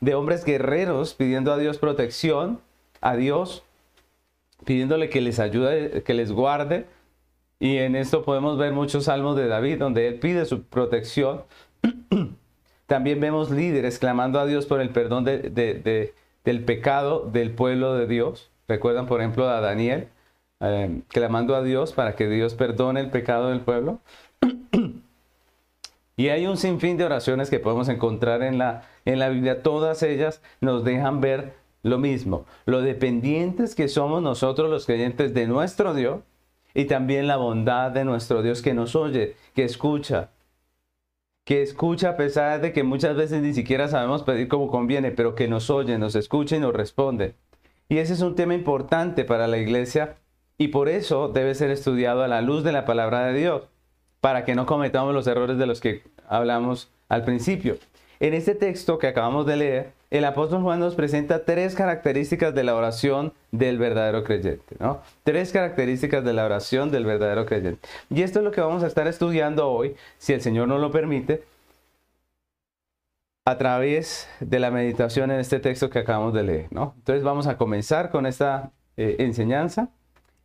De 0.00 0.14
hombres 0.14 0.46
guerreros 0.46 1.12
pidiendo 1.12 1.52
a 1.52 1.58
Dios 1.58 1.76
protección, 1.76 2.60
a 3.02 3.14
Dios 3.14 3.62
pidiéndole 4.68 5.08
que 5.08 5.22
les 5.22 5.40
ayude, 5.40 6.02
que 6.02 6.12
les 6.12 6.30
guarde. 6.30 6.84
Y 7.58 7.78
en 7.78 7.96
esto 7.96 8.22
podemos 8.22 8.58
ver 8.58 8.74
muchos 8.74 9.04
salmos 9.04 9.34
de 9.34 9.48
David 9.48 9.78
donde 9.78 10.06
él 10.06 10.18
pide 10.18 10.44
su 10.44 10.64
protección. 10.64 11.44
También 12.86 13.18
vemos 13.18 13.50
líderes 13.50 13.98
clamando 13.98 14.38
a 14.38 14.44
Dios 14.44 14.66
por 14.66 14.82
el 14.82 14.90
perdón 14.90 15.24
de, 15.24 16.12
del 16.44 16.64
pecado 16.66 17.30
del 17.32 17.52
pueblo 17.52 17.94
de 17.94 18.06
Dios. 18.06 18.50
Recuerdan, 18.68 19.06
por 19.06 19.22
ejemplo, 19.22 19.48
a 19.48 19.62
Daniel 19.62 20.08
eh, 20.60 21.00
clamando 21.08 21.56
a 21.56 21.62
Dios 21.62 21.94
para 21.94 22.14
que 22.14 22.28
Dios 22.28 22.52
perdone 22.52 23.00
el 23.00 23.08
pecado 23.08 23.48
del 23.48 23.62
pueblo. 23.62 24.00
y 26.18 26.28
hay 26.28 26.46
un 26.46 26.58
sinfín 26.58 26.98
de 26.98 27.06
oraciones 27.06 27.48
que 27.48 27.58
podemos 27.58 27.88
encontrar 27.88 28.42
en 28.42 28.58
la, 28.58 28.82
en 29.06 29.18
la 29.18 29.30
Biblia. 29.30 29.62
Todas 29.62 30.02
ellas 30.02 30.42
nos 30.60 30.84
dejan 30.84 31.22
ver 31.22 31.54
lo 31.82 31.98
mismo, 31.98 32.44
lo 32.66 32.80
dependientes 32.80 33.74
que 33.74 33.88
somos 33.88 34.22
nosotros 34.22 34.70
los 34.70 34.86
creyentes 34.86 35.34
de 35.34 35.46
nuestro 35.46 35.94
Dios 35.94 36.20
y 36.74 36.84
también 36.86 37.26
la 37.26 37.36
bondad 37.36 37.90
de 37.90 38.04
nuestro 38.04 38.42
Dios 38.42 38.62
que 38.62 38.74
nos 38.74 38.96
oye, 38.96 39.36
que 39.54 39.64
escucha, 39.64 40.30
que 41.44 41.62
escucha 41.62 42.10
a 42.10 42.16
pesar 42.16 42.60
de 42.60 42.72
que 42.72 42.82
muchas 42.82 43.16
veces 43.16 43.42
ni 43.42 43.54
siquiera 43.54 43.88
sabemos 43.88 44.22
pedir 44.22 44.48
como 44.48 44.68
conviene, 44.68 45.10
pero 45.10 45.34
que 45.34 45.48
nos 45.48 45.70
oye, 45.70 45.98
nos 45.98 46.14
escucha 46.14 46.56
y 46.56 46.60
nos 46.60 46.74
responde. 46.74 47.34
Y 47.88 47.98
ese 47.98 48.12
es 48.12 48.20
un 48.20 48.34
tema 48.34 48.54
importante 48.54 49.24
para 49.24 49.46
la 49.46 49.58
iglesia 49.58 50.16
y 50.58 50.68
por 50.68 50.88
eso 50.88 51.28
debe 51.28 51.54
ser 51.54 51.70
estudiado 51.70 52.22
a 52.22 52.28
la 52.28 52.42
luz 52.42 52.64
de 52.64 52.72
la 52.72 52.84
palabra 52.84 53.24
de 53.26 53.38
Dios, 53.38 53.62
para 54.20 54.44
que 54.44 54.54
no 54.54 54.66
cometamos 54.66 55.14
los 55.14 55.26
errores 55.26 55.56
de 55.56 55.66
los 55.66 55.80
que 55.80 56.02
hablamos 56.28 56.90
al 57.08 57.24
principio. 57.24 57.78
En 58.20 58.34
este 58.34 58.54
texto 58.54 58.98
que 58.98 59.06
acabamos 59.06 59.46
de 59.46 59.56
leer, 59.56 59.92
el 60.10 60.24
apóstol 60.24 60.62
Juan 60.62 60.80
nos 60.80 60.94
presenta 60.94 61.44
tres 61.44 61.74
características 61.74 62.54
de 62.54 62.64
la 62.64 62.74
oración 62.74 63.34
del 63.52 63.78
verdadero 63.78 64.24
creyente, 64.24 64.76
¿no? 64.78 65.02
Tres 65.22 65.52
características 65.52 66.24
de 66.24 66.32
la 66.32 66.46
oración 66.46 66.90
del 66.90 67.04
verdadero 67.04 67.44
creyente. 67.44 67.86
Y 68.08 68.22
esto 68.22 68.38
es 68.38 68.44
lo 68.44 68.50
que 68.50 68.62
vamos 68.62 68.82
a 68.82 68.86
estar 68.86 69.06
estudiando 69.06 69.70
hoy, 69.70 69.96
si 70.16 70.32
el 70.32 70.40
Señor 70.40 70.68
nos 70.68 70.80
lo 70.80 70.90
permite, 70.90 71.42
a 73.44 73.56
través 73.58 74.28
de 74.40 74.58
la 74.58 74.70
meditación 74.70 75.30
en 75.30 75.40
este 75.40 75.58
texto 75.58 75.88
que 75.90 75.98
acabamos 75.98 76.34
de 76.34 76.42
leer. 76.42 76.66
Entonces 76.70 77.22
vamos 77.22 77.46
a 77.46 77.56
comenzar 77.56 78.10
con 78.10 78.26
esta 78.26 78.72
eh, 78.96 79.16
enseñanza. 79.20 79.90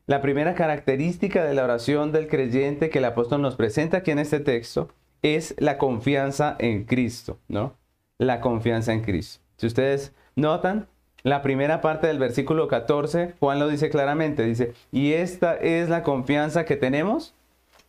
La 0.08 0.22
primera 0.22 0.56
característica 0.56 1.44
de 1.44 1.54
la 1.54 1.64
oración 1.64 2.12
del 2.12 2.28
creyente 2.28 2.90
que 2.90 3.00
el 3.00 3.06
apóstol 3.06 3.42
nos 3.42 3.56
presenta 3.56 3.98
aquí 3.98 4.12
en 4.12 4.20
este 4.20 4.40
texto 4.40 4.90
es 5.22 5.56
la 5.58 5.78
confianza 5.78 6.56
en 6.60 6.84
Cristo, 6.84 7.40
¿no? 7.48 7.76
La 8.18 8.42
confianza 8.42 8.94
en 8.94 9.02
Cristo. 9.02 9.43
Si 9.58 9.68
ustedes 9.68 10.14
notan, 10.36 10.88
la 11.24 11.42
primera 11.42 11.80
parte 11.80 12.08
del 12.08 12.20
versículo 12.20 12.68
14, 12.68 13.36
Juan 13.40 13.60
lo 13.60 13.70
dice 13.70 13.90
claramente, 13.90 14.44
dice, 14.44 14.74
y 14.92 15.14
esta 15.14 15.56
es 15.56 15.88
la 15.88 16.04
confianza 16.04 16.66
que 16.66 16.76
tenemos 16.76 17.34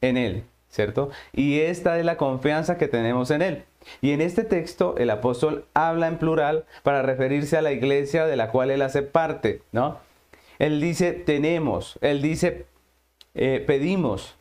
en 0.00 0.16
Él, 0.16 0.44
¿cierto? 0.68 1.11
Y 1.33 1.59
esta 1.59 1.99
es 1.99 2.04
la 2.04 2.16
confianza 2.16 2.78
que 2.78 2.87
tenemos 2.87 3.33
en 3.33 3.42
Él. 3.42 3.64
Y 4.00 4.12
en 4.12 4.21
este 4.21 4.44
texto 4.44 4.94
el 4.99 5.11
apóstol 5.11 5.66
habla 5.75 6.06
en 6.06 6.18
plural 6.18 6.64
para 6.85 7.02
referirse 7.02 7.56
a 7.56 7.62
la 7.62 7.73
iglesia 7.73 8.25
de 8.26 8.37
la 8.37 8.50
cual 8.50 8.71
Él 8.71 8.83
hace 8.83 9.02
parte, 9.02 9.62
¿no? 9.73 9.99
Él 10.61 10.80
dice, 10.80 11.12
tenemos, 11.12 11.99
Él 12.02 12.23
dice, 12.23 12.66
eh, 13.35 13.62
pedimos, 13.66 14.37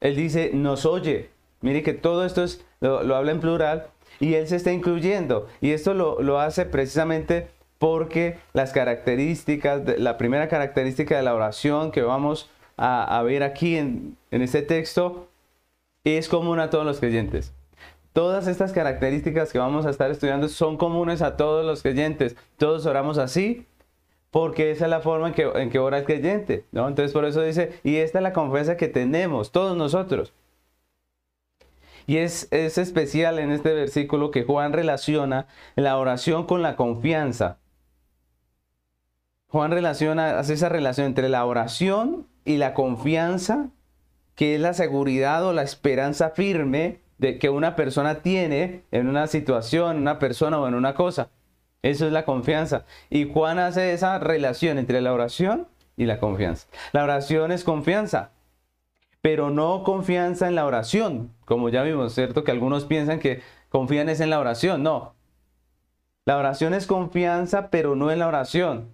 Él 0.00 0.16
dice, 0.16 0.50
nos 0.52 0.84
oye. 0.84 1.30
Mire 1.62 1.82
que 1.82 1.94
todo 1.94 2.26
esto 2.26 2.44
es, 2.44 2.62
lo 2.80 3.16
habla 3.16 3.32
en 3.32 3.40
plural 3.40 3.86
y 4.20 4.34
Él 4.34 4.46
se 4.48 4.56
está 4.56 4.72
incluyendo. 4.72 5.46
Y 5.60 5.70
esto 5.72 5.94
lo, 5.94 6.40
hace 6.40 6.66
precisamente 6.66 7.48
porque 7.78 8.38
las 8.52 8.72
características, 8.72 9.98
la 9.98 10.16
primera 10.16 10.48
característica 10.48 11.16
de 11.16 11.22
la 11.22 11.34
oración 11.34 11.90
que 11.90 12.02
vamos 12.02 12.50
a, 12.76 13.22
ver 13.22 13.42
aquí 13.42 13.76
en, 13.76 14.16
en 14.30 14.42
este 14.42 14.62
texto 14.62 15.28
es 16.04 16.28
común 16.28 16.60
a 16.60 16.70
todos 16.70 16.84
los 16.84 16.98
creyentes. 17.00 17.52
Todas 18.12 18.46
estas 18.46 18.72
características 18.72 19.52
que 19.52 19.58
vamos 19.58 19.86
a 19.86 19.90
estar 19.90 20.10
estudiando 20.10 20.48
son 20.48 20.76
comunes 20.76 21.20
a 21.20 21.36
todos 21.36 21.66
los 21.66 21.82
creyentes. 21.82 22.36
Todos 22.58 22.86
oramos 22.86 23.18
así 23.18 23.66
porque 24.30 24.72
esa 24.72 24.86
es 24.86 24.90
la 24.90 25.00
forma 25.00 25.28
en 25.28 25.34
que, 25.34 25.42
en 25.42 25.70
que 25.70 25.78
ora 25.78 25.98
el 25.98 26.04
creyente. 26.04 26.64
¿no? 26.72 26.88
Entonces 26.88 27.12
por 27.12 27.24
eso 27.24 27.40
dice, 27.42 27.78
y 27.84 27.96
esta 27.96 28.18
es 28.18 28.22
la 28.24 28.32
confianza 28.32 28.76
que 28.76 28.88
tenemos 28.88 29.52
todos 29.52 29.76
nosotros. 29.76 30.32
Y 32.06 32.18
es, 32.18 32.48
especial 32.52 33.38
en 33.38 33.50
este 33.50 33.72
versículo 33.72 34.30
que 34.30 34.44
Juan 34.44 34.72
relaciona 34.72 35.46
la 35.74 35.96
oración 35.96 36.46
con 36.46 36.62
la 36.62 36.76
confianza. 36.76 37.58
Juan 39.48 39.70
relaciona, 39.70 40.38
hace 40.38 40.54
esa 40.54 40.68
relación 40.68 41.06
entre 41.06 41.28
la 41.28 41.44
oración 41.46 42.26
y 42.44 42.56
la 42.56 42.74
confianza, 42.74 43.68
que 44.34 44.56
es 44.56 44.60
la 44.60 44.74
seguridad 44.74 45.44
o 45.46 45.52
la 45.52 45.62
esperanza 45.62 46.30
firme 46.30 47.00
de 47.18 47.38
que 47.38 47.48
una 47.48 47.76
persona 47.76 48.16
tiene 48.16 48.82
en 48.90 49.08
una 49.08 49.26
situación, 49.26 49.98
una 49.98 50.18
persona 50.18 50.58
o 50.58 50.68
en 50.68 50.74
una 50.74 50.94
cosa. 50.94 51.30
Eso 51.82 52.06
es 52.06 52.12
la 52.12 52.24
confianza. 52.24 52.84
Y 53.10 53.30
Juan 53.30 53.58
hace 53.58 53.92
esa 53.92 54.18
relación 54.18 54.78
entre 54.78 55.00
la 55.00 55.12
oración 55.12 55.68
y 55.96 56.06
la 56.06 56.18
confianza. 56.18 56.66
La 56.92 57.04
oración 57.04 57.52
es 57.52 57.62
confianza 57.62 58.30
pero 59.24 59.48
no 59.48 59.84
confianza 59.84 60.48
en 60.48 60.54
la 60.54 60.66
oración, 60.66 61.32
como 61.46 61.70
ya 61.70 61.82
vimos, 61.82 62.12
¿cierto? 62.12 62.44
Que 62.44 62.50
algunos 62.50 62.84
piensan 62.84 63.20
que 63.20 63.40
confían 63.70 64.10
es 64.10 64.20
en 64.20 64.28
la 64.28 64.38
oración, 64.38 64.82
no. 64.82 65.14
La 66.26 66.36
oración 66.36 66.74
es 66.74 66.86
confianza, 66.86 67.70
pero 67.70 67.96
no 67.96 68.10
en 68.10 68.18
la 68.18 68.28
oración. 68.28 68.90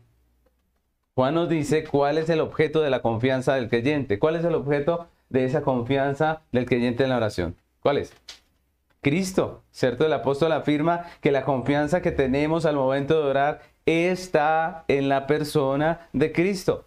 Juan 1.17 1.35
nos 1.35 1.49
dice 1.49 1.83
cuál 1.83 2.17
es 2.17 2.31
el 2.31 2.41
objeto 2.41 2.81
de 2.81 2.91
la 2.91 3.03
confianza 3.03 3.57
del 3.57 3.69
creyente. 3.69 4.21
¿Cuál 4.21 4.37
es 4.37 4.45
el 4.45 4.55
objeto 4.55 5.09
de 5.31 5.47
esa 5.47 5.63
confianza 5.63 6.43
del 6.53 6.65
creyente 6.65 7.03
en 7.03 7.11
la 7.11 7.17
oración? 7.17 7.57
¿Cuál 7.81 7.99
es? 7.99 8.13
Cristo, 9.01 9.65
¿cierto? 9.73 10.07
El 10.07 10.13
apóstol 10.13 10.53
afirma 10.53 11.07
que 11.21 11.33
la 11.33 11.45
confianza 11.45 12.03
que 12.03 12.13
tenemos 12.13 12.67
al 12.67 12.77
momento 12.77 13.21
de 13.21 13.29
orar 13.29 13.63
está 13.85 14.85
en 14.87 15.09
la 15.09 15.27
persona 15.27 16.09
de 16.13 16.31
Cristo. 16.31 16.85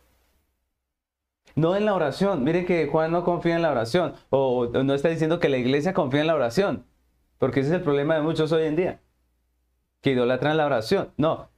No 1.56 1.76
en 1.76 1.86
la 1.86 1.94
oración. 1.94 2.44
Miren 2.44 2.66
que 2.66 2.88
Juan 2.88 3.12
no 3.12 3.24
confía 3.24 3.56
en 3.56 3.62
la 3.62 3.72
oración. 3.72 4.14
O 4.30 4.68
no 4.68 4.94
está 4.94 5.10
diciendo 5.10 5.40
que 5.40 5.50
la 5.50 5.58
iglesia 5.58 5.94
confía 5.94 6.22
en 6.22 6.28
la 6.28 6.36
oración. 6.36 6.86
Porque 7.38 7.60
ese 7.60 7.70
es 7.70 7.76
el 7.76 7.82
problema 7.82 8.16
de 8.16 8.22
muchos 8.22 8.52
hoy 8.52 8.66
en 8.66 8.76
día. 8.76 9.02
Que 10.02 10.12
idolatran 10.12 10.58
la 10.58 10.66
oración. 10.66 11.12
No. 11.18 11.50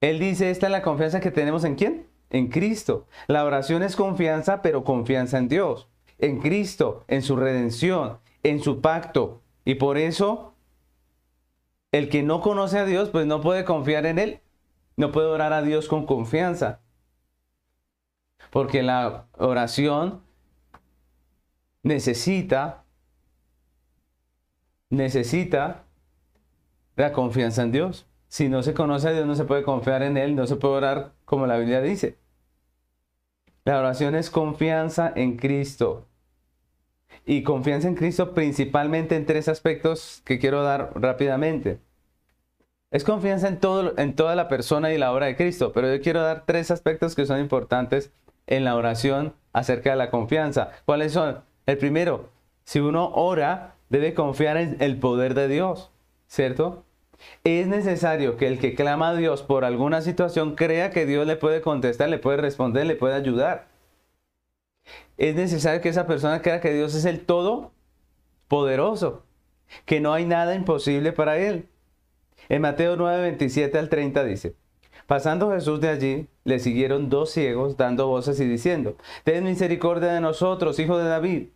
Él 0.00 0.18
dice, 0.18 0.50
esta 0.50 0.66
es 0.66 0.72
la 0.72 0.82
confianza 0.82 1.20
que 1.20 1.30
tenemos 1.30 1.64
en 1.64 1.74
quién? 1.74 2.06
En 2.30 2.48
Cristo. 2.48 3.06
La 3.26 3.44
oración 3.44 3.82
es 3.82 3.96
confianza, 3.96 4.62
pero 4.62 4.84
confianza 4.84 5.38
en 5.38 5.48
Dios. 5.48 5.88
En 6.18 6.40
Cristo, 6.40 7.04
en 7.08 7.22
su 7.22 7.36
redención, 7.36 8.18
en 8.42 8.60
su 8.60 8.80
pacto. 8.80 9.42
Y 9.64 9.76
por 9.76 9.98
eso 9.98 10.54
el 11.92 12.08
que 12.08 12.22
no 12.22 12.40
conoce 12.40 12.78
a 12.78 12.84
Dios, 12.84 13.10
pues 13.10 13.26
no 13.26 13.40
puede 13.40 13.64
confiar 13.64 14.06
en 14.06 14.18
Él. 14.18 14.40
No 14.96 15.12
puede 15.12 15.28
orar 15.28 15.52
a 15.52 15.62
Dios 15.62 15.88
con 15.88 16.06
confianza. 16.06 16.80
Porque 18.50 18.82
la 18.82 19.26
oración 19.36 20.22
necesita, 21.82 22.84
necesita 24.90 25.84
la 26.96 27.12
confianza 27.12 27.62
en 27.62 27.72
Dios. 27.72 28.06
Si 28.28 28.48
no 28.48 28.62
se 28.62 28.74
conoce 28.74 29.08
a 29.08 29.12
Dios, 29.12 29.26
no 29.26 29.34
se 29.34 29.44
puede 29.44 29.62
confiar 29.62 30.02
en 30.02 30.16
Él, 30.16 30.34
no 30.34 30.46
se 30.46 30.56
puede 30.56 30.74
orar 30.74 31.12
como 31.24 31.46
la 31.46 31.56
Biblia 31.56 31.80
dice. 31.80 32.16
La 33.64 33.78
oración 33.78 34.14
es 34.14 34.30
confianza 34.30 35.12
en 35.14 35.36
Cristo. 35.36 36.06
Y 37.24 37.42
confianza 37.42 37.88
en 37.88 37.94
Cristo 37.94 38.32
principalmente 38.32 39.16
en 39.16 39.26
tres 39.26 39.48
aspectos 39.48 40.22
que 40.24 40.38
quiero 40.38 40.62
dar 40.62 40.92
rápidamente. 40.94 41.78
Es 42.90 43.04
confianza 43.04 43.48
en, 43.48 43.60
todo, 43.60 43.92
en 43.98 44.14
toda 44.14 44.34
la 44.34 44.48
persona 44.48 44.92
y 44.92 44.98
la 44.98 45.12
obra 45.12 45.26
de 45.26 45.36
Cristo, 45.36 45.72
pero 45.72 45.94
yo 45.94 46.00
quiero 46.00 46.22
dar 46.22 46.44
tres 46.46 46.70
aspectos 46.70 47.14
que 47.14 47.26
son 47.26 47.38
importantes 47.38 48.10
en 48.48 48.64
la 48.64 48.74
oración 48.74 49.34
acerca 49.52 49.90
de 49.90 49.96
la 49.96 50.10
confianza. 50.10 50.70
¿Cuáles 50.84 51.12
son? 51.12 51.44
El 51.66 51.78
primero, 51.78 52.30
si 52.64 52.80
uno 52.80 53.12
ora, 53.14 53.76
debe 53.90 54.14
confiar 54.14 54.56
en 54.56 54.76
el 54.80 54.98
poder 54.98 55.34
de 55.34 55.48
Dios, 55.48 55.90
¿cierto? 56.26 56.84
Es 57.44 57.66
necesario 57.66 58.36
que 58.36 58.46
el 58.46 58.58
que 58.58 58.74
clama 58.74 59.10
a 59.10 59.14
Dios 59.14 59.42
por 59.42 59.64
alguna 59.64 60.00
situación 60.00 60.54
crea 60.54 60.90
que 60.90 61.06
Dios 61.06 61.26
le 61.26 61.36
puede 61.36 61.60
contestar, 61.60 62.08
le 62.08 62.18
puede 62.18 62.38
responder, 62.38 62.86
le 62.86 62.96
puede 62.96 63.14
ayudar. 63.14 63.66
Es 65.16 65.34
necesario 65.34 65.80
que 65.80 65.88
esa 65.90 66.06
persona 66.06 66.42
crea 66.42 66.60
que 66.60 66.72
Dios 66.72 66.94
es 66.94 67.04
el 67.04 67.20
todo 67.20 67.72
poderoso, 68.46 69.24
que 69.84 70.00
no 70.00 70.14
hay 70.14 70.24
nada 70.24 70.54
imposible 70.54 71.12
para 71.12 71.38
él. 71.38 71.68
En 72.48 72.62
Mateo 72.62 72.96
9, 72.96 73.20
27 73.22 73.78
al 73.78 73.88
30 73.88 74.24
dice, 74.24 74.54
Pasando 75.06 75.50
Jesús 75.52 75.80
de 75.80 75.88
allí, 75.88 76.28
le 76.48 76.58
siguieron 76.58 77.10
dos 77.10 77.30
ciegos 77.30 77.76
dando 77.76 78.06
voces 78.08 78.40
y 78.40 78.46
diciendo, 78.46 78.96
Ten 79.22 79.44
misericordia 79.44 80.12
de 80.12 80.20
nosotros, 80.22 80.78
hijo 80.78 80.96
de 80.96 81.08
David. 81.08 81.48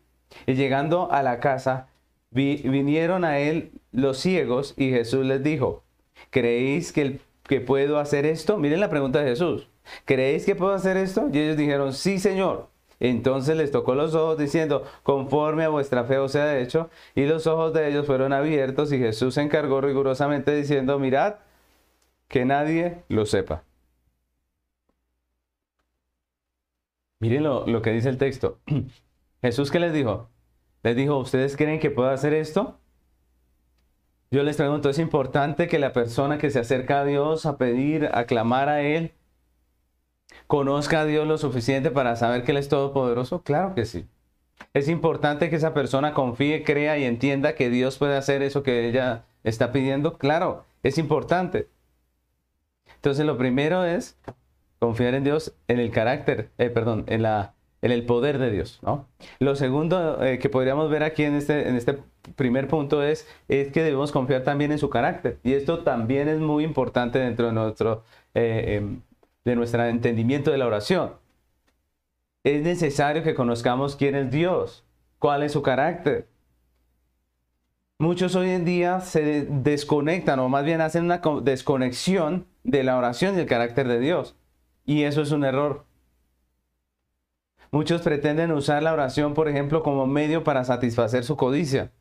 Y 0.46 0.54
llegando 0.54 1.10
a 1.10 1.22
la 1.22 1.40
casa, 1.40 1.88
vinieron 2.30 3.24
a 3.24 3.38
él 3.38 3.72
los 3.90 4.18
ciegos 4.18 4.74
y 4.76 4.90
Jesús 4.90 5.24
les 5.24 5.42
dijo, 5.42 5.82
¿creéis 6.30 6.92
que, 6.92 7.20
que 7.44 7.60
puedo 7.60 7.98
hacer 7.98 8.26
esto? 8.26 8.58
Miren 8.58 8.80
la 8.80 8.90
pregunta 8.90 9.20
de 9.20 9.30
Jesús. 9.30 9.68
¿Creéis 10.04 10.44
que 10.44 10.54
puedo 10.54 10.72
hacer 10.72 10.98
esto? 10.98 11.28
Y 11.32 11.38
ellos 11.38 11.56
dijeron, 11.56 11.94
sí, 11.94 12.18
Señor. 12.18 12.68
Entonces 13.00 13.56
les 13.56 13.70
tocó 13.70 13.94
los 13.94 14.14
ojos 14.14 14.38
diciendo, 14.38 14.84
conforme 15.02 15.64
a 15.64 15.70
vuestra 15.70 16.04
fe 16.04 16.18
os 16.18 16.32
sea 16.32 16.58
hecho. 16.58 16.90
Y 17.14 17.24
los 17.24 17.46
ojos 17.46 17.72
de 17.72 17.88
ellos 17.88 18.06
fueron 18.06 18.32
abiertos 18.34 18.92
y 18.92 18.98
Jesús 18.98 19.34
se 19.34 19.42
encargó 19.42 19.80
rigurosamente 19.80 20.54
diciendo, 20.54 20.98
mirad, 20.98 21.36
que 22.28 22.44
nadie 22.44 23.02
lo 23.08 23.26
sepa. 23.26 23.64
Miren 27.22 27.44
lo, 27.44 27.82
que 27.82 27.92
dice 27.92 28.08
el 28.08 28.18
texto. 28.18 28.58
Jesús, 29.42 29.70
¿qué 29.70 29.78
les 29.78 29.92
dijo? 29.92 30.28
Les 30.82 30.96
dijo, 30.96 31.16
¿ustedes 31.18 31.56
creen 31.56 31.78
que 31.78 31.88
puedo 31.88 32.10
hacer 32.10 32.34
esto? 32.34 32.80
Yo 34.32 34.42
les 34.42 34.56
pregunto, 34.56 34.90
¿es 34.90 34.98
importante 34.98 35.68
que 35.68 35.78
la 35.78 35.92
persona 35.92 36.38
que 36.38 36.50
se 36.50 36.58
acerca 36.58 37.02
a 37.02 37.04
Dios 37.04 37.46
a 37.46 37.58
pedir, 37.58 38.10
a 38.12 38.24
clamar 38.24 38.68
a 38.68 38.82
Él, 38.82 39.12
conozca 40.48 41.02
a 41.02 41.04
Dios 41.04 41.24
lo 41.28 41.38
suficiente 41.38 41.92
para 41.92 42.16
saber 42.16 42.42
que 42.42 42.50
Él 42.50 42.56
es 42.56 42.68
todopoderoso? 42.68 43.42
Claro 43.42 43.76
que 43.76 43.84
sí. 43.84 44.04
Es 44.74 44.88
importante 44.88 45.48
que 45.48 45.54
esa 45.54 45.74
persona 45.74 46.14
confíe, 46.14 46.64
crea 46.64 46.98
y 46.98 47.04
entienda 47.04 47.54
que 47.54 47.70
Dios 47.70 47.98
puede 47.98 48.16
hacer 48.16 48.42
eso 48.42 48.64
que 48.64 48.88
ella 48.88 49.26
está 49.44 49.70
pidiendo. 49.70 50.18
Claro, 50.18 50.64
es 50.82 50.98
importante. 50.98 51.68
Entonces 52.96 53.24
lo 53.24 53.38
primero 53.38 53.84
es 53.84 54.18
confiar 54.82 55.14
en 55.14 55.22
Dios, 55.22 55.54
en 55.68 55.78
el 55.78 55.92
carácter, 55.92 56.50
eh, 56.58 56.68
perdón, 56.68 57.04
en 57.06 57.22
la 57.22 57.54
en 57.82 57.92
el 57.92 58.04
poder 58.04 58.38
de 58.38 58.50
Dios. 58.50 58.80
¿no? 58.82 59.06
Lo 59.38 59.54
segundo 59.54 60.24
eh, 60.24 60.40
que 60.40 60.48
podríamos 60.48 60.90
ver 60.90 61.04
aquí 61.04 61.22
en 61.22 61.34
este, 61.34 61.68
en 61.68 61.76
este 61.76 61.98
primer 62.36 62.66
punto 62.66 63.02
es, 63.02 63.28
es 63.48 63.72
que 63.72 63.82
debemos 63.82 64.10
confiar 64.10 64.42
también 64.42 64.72
en 64.72 64.78
su 64.78 64.88
carácter. 64.88 65.38
Y 65.44 65.52
esto 65.52 65.84
también 65.84 66.28
es 66.28 66.38
muy 66.38 66.64
importante 66.64 67.20
dentro 67.20 67.46
de 67.46 67.52
nuestro, 67.52 68.02
eh, 68.34 68.76
em, 68.76 69.02
de 69.44 69.56
nuestro 69.56 69.84
entendimiento 69.84 70.50
de 70.50 70.58
la 70.58 70.66
oración. 70.66 71.12
Es 72.44 72.62
necesario 72.62 73.22
que 73.22 73.34
conozcamos 73.34 73.94
quién 73.94 74.16
es 74.16 74.30
Dios, 74.30 74.84
cuál 75.20 75.44
es 75.44 75.52
su 75.52 75.62
carácter. 75.62 76.26
Muchos 77.98 78.34
hoy 78.34 78.50
en 78.50 78.64
día 78.64 79.00
se 79.00 79.46
desconectan 79.48 80.40
o 80.40 80.48
más 80.48 80.64
bien 80.64 80.80
hacen 80.80 81.04
una 81.04 81.20
desconexión 81.42 82.46
de 82.64 82.82
la 82.82 82.96
oración 82.96 83.36
y 83.36 83.40
el 83.40 83.46
carácter 83.46 83.86
de 83.86 84.00
Dios. 84.00 84.36
Y 84.84 85.04
eso 85.04 85.22
es 85.22 85.30
un 85.30 85.44
error. 85.44 85.84
Muchos 87.70 88.02
pretenden 88.02 88.52
usar 88.52 88.82
la 88.82 88.92
oración, 88.92 89.34
por 89.34 89.48
ejemplo, 89.48 89.82
como 89.82 90.06
medio 90.06 90.44
para 90.44 90.64
satisfacer 90.64 91.24
su 91.24 91.36
codicia. 91.36 91.92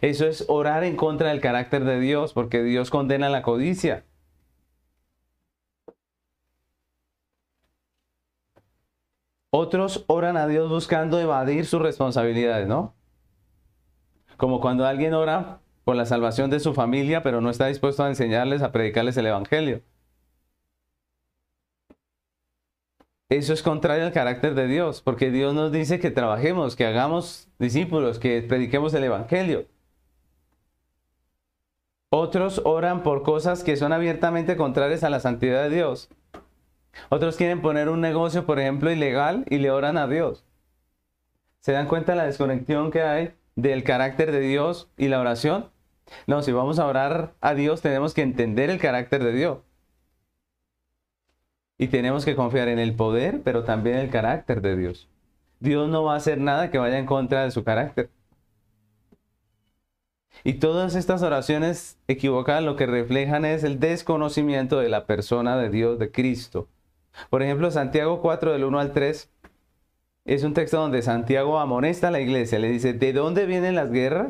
Eso 0.00 0.26
es 0.26 0.44
orar 0.48 0.84
en 0.84 0.96
contra 0.96 1.28
del 1.30 1.40
carácter 1.40 1.84
de 1.84 2.00
Dios, 2.00 2.32
porque 2.32 2.62
Dios 2.62 2.90
condena 2.90 3.28
la 3.28 3.42
codicia. 3.42 4.04
Otros 9.50 10.04
oran 10.08 10.36
a 10.36 10.46
Dios 10.46 10.68
buscando 10.68 11.18
evadir 11.18 11.66
sus 11.66 11.80
responsabilidades, 11.80 12.68
¿no? 12.68 12.94
Como 14.36 14.60
cuando 14.60 14.86
alguien 14.86 15.14
ora 15.14 15.60
por 15.84 15.96
la 15.96 16.06
salvación 16.06 16.50
de 16.50 16.60
su 16.60 16.74
familia, 16.74 17.22
pero 17.22 17.40
no 17.40 17.50
está 17.50 17.66
dispuesto 17.66 18.04
a 18.04 18.08
enseñarles, 18.08 18.62
a 18.62 18.72
predicarles 18.72 19.16
el 19.16 19.26
Evangelio. 19.26 19.82
Eso 23.30 23.52
es 23.52 23.62
contrario 23.62 24.06
al 24.06 24.12
carácter 24.12 24.54
de 24.54 24.66
Dios, 24.66 25.02
porque 25.02 25.30
Dios 25.30 25.54
nos 25.54 25.70
dice 25.70 26.00
que 26.00 26.10
trabajemos, 26.10 26.76
que 26.76 26.86
hagamos 26.86 27.48
discípulos, 27.58 28.18
que 28.18 28.40
prediquemos 28.40 28.94
el 28.94 29.04
Evangelio. 29.04 29.66
Otros 32.08 32.62
oran 32.64 33.02
por 33.02 33.22
cosas 33.22 33.62
que 33.62 33.76
son 33.76 33.92
abiertamente 33.92 34.56
contrarias 34.56 35.04
a 35.04 35.10
la 35.10 35.20
santidad 35.20 35.62
de 35.62 35.68
Dios. 35.68 36.08
Otros 37.10 37.36
quieren 37.36 37.60
poner 37.60 37.90
un 37.90 38.00
negocio, 38.00 38.46
por 38.46 38.58
ejemplo, 38.58 38.90
ilegal 38.90 39.44
y 39.50 39.58
le 39.58 39.70
oran 39.70 39.98
a 39.98 40.08
Dios. 40.08 40.46
¿Se 41.60 41.72
dan 41.72 41.86
cuenta 41.86 42.12
de 42.12 42.18
la 42.18 42.24
desconexión 42.24 42.90
que 42.90 43.02
hay 43.02 43.34
del 43.56 43.84
carácter 43.84 44.32
de 44.32 44.40
Dios 44.40 44.88
y 44.96 45.08
la 45.08 45.20
oración? 45.20 45.70
No, 46.26 46.40
si 46.40 46.52
vamos 46.52 46.78
a 46.78 46.86
orar 46.86 47.34
a 47.42 47.52
Dios 47.52 47.82
tenemos 47.82 48.14
que 48.14 48.22
entender 48.22 48.70
el 48.70 48.80
carácter 48.80 49.22
de 49.22 49.32
Dios. 49.32 49.58
Y 51.78 51.88
tenemos 51.88 52.24
que 52.24 52.34
confiar 52.36 52.68
en 52.68 52.78
el 52.78 52.94
poder, 52.94 53.40
pero 53.42 53.64
también 53.64 53.96
en 53.96 54.02
el 54.02 54.10
carácter 54.10 54.60
de 54.60 54.76
Dios. 54.76 55.08
Dios 55.60 55.88
no 55.88 56.04
va 56.04 56.14
a 56.14 56.16
hacer 56.16 56.38
nada 56.38 56.70
que 56.70 56.78
vaya 56.78 56.98
en 56.98 57.06
contra 57.06 57.44
de 57.44 57.50
su 57.50 57.64
carácter. 57.64 58.10
Y 60.44 60.54
todas 60.54 60.94
estas 60.94 61.22
oraciones 61.22 61.98
equivocadas 62.06 62.62
lo 62.62 62.76
que 62.76 62.86
reflejan 62.86 63.44
es 63.44 63.64
el 63.64 63.80
desconocimiento 63.80 64.78
de 64.78 64.88
la 64.88 65.06
persona 65.06 65.56
de 65.56 65.70
Dios, 65.70 65.98
de 65.98 66.10
Cristo. 66.10 66.68
Por 67.30 67.42
ejemplo, 67.42 67.70
Santiago 67.70 68.20
4 68.20 68.52
del 68.52 68.64
1 68.64 68.78
al 68.78 68.92
3 68.92 69.30
es 70.24 70.44
un 70.44 70.54
texto 70.54 70.78
donde 70.78 71.02
Santiago 71.02 71.58
amonesta 71.58 72.08
a 72.08 72.10
la 72.10 72.20
iglesia, 72.20 72.58
le 72.58 72.68
dice, 72.68 72.92
¿de 72.92 73.12
dónde 73.12 73.46
vienen 73.46 73.74
las 73.74 73.90
guerras? 73.90 74.28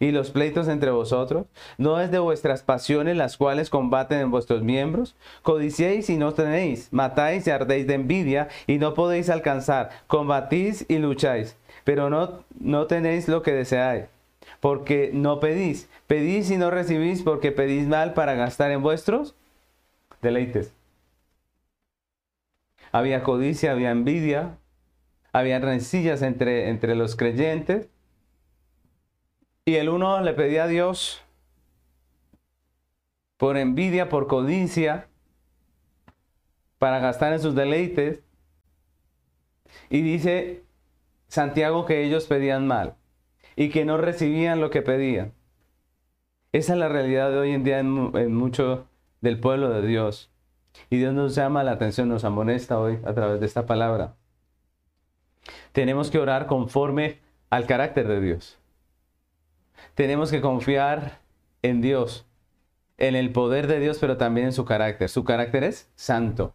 Y 0.00 0.10
los 0.10 0.30
pleitos 0.30 0.68
entre 0.68 0.90
vosotros? 0.90 1.46
¿No 1.76 2.00
es 2.00 2.10
de 2.10 2.18
vuestras 2.18 2.62
pasiones 2.62 3.16
las 3.16 3.36
cuales 3.36 3.70
combaten 3.70 4.20
en 4.20 4.30
vuestros 4.30 4.62
miembros? 4.62 5.16
Codiciéis 5.42 6.10
y 6.10 6.16
no 6.16 6.34
tenéis, 6.34 6.88
matáis 6.92 7.46
y 7.46 7.50
ardéis 7.50 7.86
de 7.86 7.94
envidia 7.94 8.48
y 8.66 8.78
no 8.78 8.94
podéis 8.94 9.30
alcanzar, 9.30 9.90
combatís 10.06 10.84
y 10.88 10.98
lucháis, 10.98 11.56
pero 11.84 12.10
no, 12.10 12.44
no 12.58 12.86
tenéis 12.86 13.28
lo 13.28 13.42
que 13.42 13.52
deseáis, 13.52 14.04
porque 14.60 15.10
no 15.12 15.40
pedís. 15.40 15.88
Pedís 16.06 16.50
y 16.50 16.56
no 16.56 16.70
recibís 16.70 17.22
porque 17.22 17.52
pedís 17.52 17.86
mal 17.86 18.14
para 18.14 18.34
gastar 18.34 18.70
en 18.70 18.82
vuestros 18.82 19.34
deleites. 20.22 20.72
Había 22.90 23.22
codicia, 23.22 23.72
había 23.72 23.90
envidia, 23.90 24.56
había 25.32 25.58
rencillas 25.58 26.22
entre, 26.22 26.68
entre 26.68 26.94
los 26.94 27.16
creyentes 27.16 27.88
y 29.68 29.76
el 29.76 29.90
uno 29.90 30.22
le 30.22 30.32
pedía 30.32 30.64
a 30.64 30.66
Dios 30.66 31.22
por 33.36 33.58
envidia, 33.58 34.08
por 34.08 34.26
codicia, 34.26 35.08
para 36.78 37.00
gastar 37.00 37.34
en 37.34 37.40
sus 37.40 37.54
deleites. 37.54 38.22
Y 39.90 40.00
dice 40.00 40.64
Santiago 41.26 41.84
que 41.84 42.02
ellos 42.02 42.24
pedían 42.24 42.66
mal 42.66 42.94
y 43.56 43.68
que 43.68 43.84
no 43.84 43.98
recibían 43.98 44.62
lo 44.62 44.70
que 44.70 44.80
pedían. 44.80 45.34
Esa 46.52 46.72
es 46.72 46.78
la 46.78 46.88
realidad 46.88 47.30
de 47.30 47.36
hoy 47.36 47.50
en 47.52 47.62
día 47.62 47.80
en, 47.80 48.32
mucho 48.32 48.86
del 49.20 49.38
pueblo 49.38 49.68
de 49.68 49.86
Dios. 49.86 50.30
Y 50.88 50.96
Dios 50.96 51.12
nos 51.12 51.34
llama 51.34 51.62
la 51.62 51.72
atención, 51.72 52.08
nos 52.08 52.24
amonesta 52.24 52.80
hoy 52.80 53.00
a 53.04 53.12
través 53.12 53.38
de 53.38 53.44
esta 53.44 53.66
palabra. 53.66 54.14
Tenemos 55.72 56.10
que 56.10 56.18
orar 56.18 56.46
conforme 56.46 57.18
al 57.50 57.66
carácter 57.66 58.08
de 58.08 58.22
Dios 58.22 58.57
tenemos 59.98 60.30
que 60.30 60.40
confiar 60.40 61.18
en 61.60 61.80
Dios, 61.80 62.24
en 62.98 63.16
el 63.16 63.32
poder 63.32 63.66
de 63.66 63.80
Dios, 63.80 63.98
pero 63.98 64.16
también 64.16 64.46
en 64.46 64.52
su 64.52 64.64
carácter. 64.64 65.08
Su 65.08 65.24
carácter 65.24 65.64
es 65.64 65.90
santo. 65.96 66.54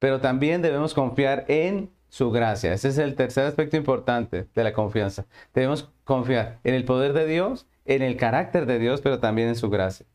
Pero 0.00 0.20
también 0.20 0.62
debemos 0.62 0.94
confiar 0.94 1.44
en 1.46 1.92
su 2.08 2.32
gracia. 2.32 2.72
Ese 2.72 2.88
es 2.88 2.98
el 2.98 3.14
tercer 3.14 3.46
aspecto 3.46 3.76
importante 3.76 4.48
de 4.52 4.64
la 4.64 4.72
confianza. 4.72 5.26
Debemos 5.54 5.92
confiar 6.02 6.58
en 6.64 6.74
el 6.74 6.84
poder 6.84 7.12
de 7.12 7.24
Dios, 7.24 7.68
en 7.84 8.02
el 8.02 8.16
carácter 8.16 8.66
de 8.66 8.80
Dios, 8.80 9.00
pero 9.00 9.20
también 9.20 9.46
en 9.46 9.54
su 9.54 9.70
gracia. 9.70 10.06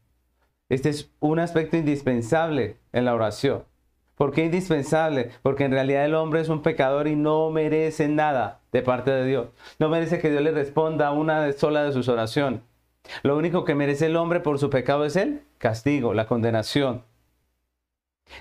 Este 0.67 0.89
es 0.89 1.09
un 1.21 1.39
aspecto 1.39 1.77
indispensable 1.77 2.75
en 2.91 3.05
la 3.05 3.15
oración. 3.15 3.63
¿Por 4.19 4.33
qué 4.33 4.43
indispensable? 4.43 5.31
Porque 5.43 5.63
en 5.63 5.71
realidad 5.71 6.03
el 6.03 6.13
hombre 6.13 6.41
es 6.41 6.49
un 6.49 6.61
pecador 6.61 7.07
y 7.07 7.15
no 7.15 7.51
merece 7.51 8.09
nada 8.09 8.59
de 8.73 8.81
parte 8.81 9.11
de 9.11 9.25
Dios. 9.25 9.47
No 9.79 9.87
merece 9.87 10.19
que 10.19 10.29
Dios 10.29 10.43
le 10.43 10.51
responda 10.51 11.13
una 11.13 11.49
sola 11.53 11.83
de 11.83 11.93
sus 11.93 12.09
oraciones. 12.09 12.59
Lo 13.23 13.37
único 13.37 13.63
que 13.63 13.75
merece 13.75 14.07
el 14.07 14.17
hombre 14.17 14.41
por 14.41 14.59
su 14.59 14.69
pecado 14.69 15.05
es 15.05 15.15
el 15.15 15.43
castigo, 15.57 16.13
la 16.13 16.27
condenación. 16.27 17.03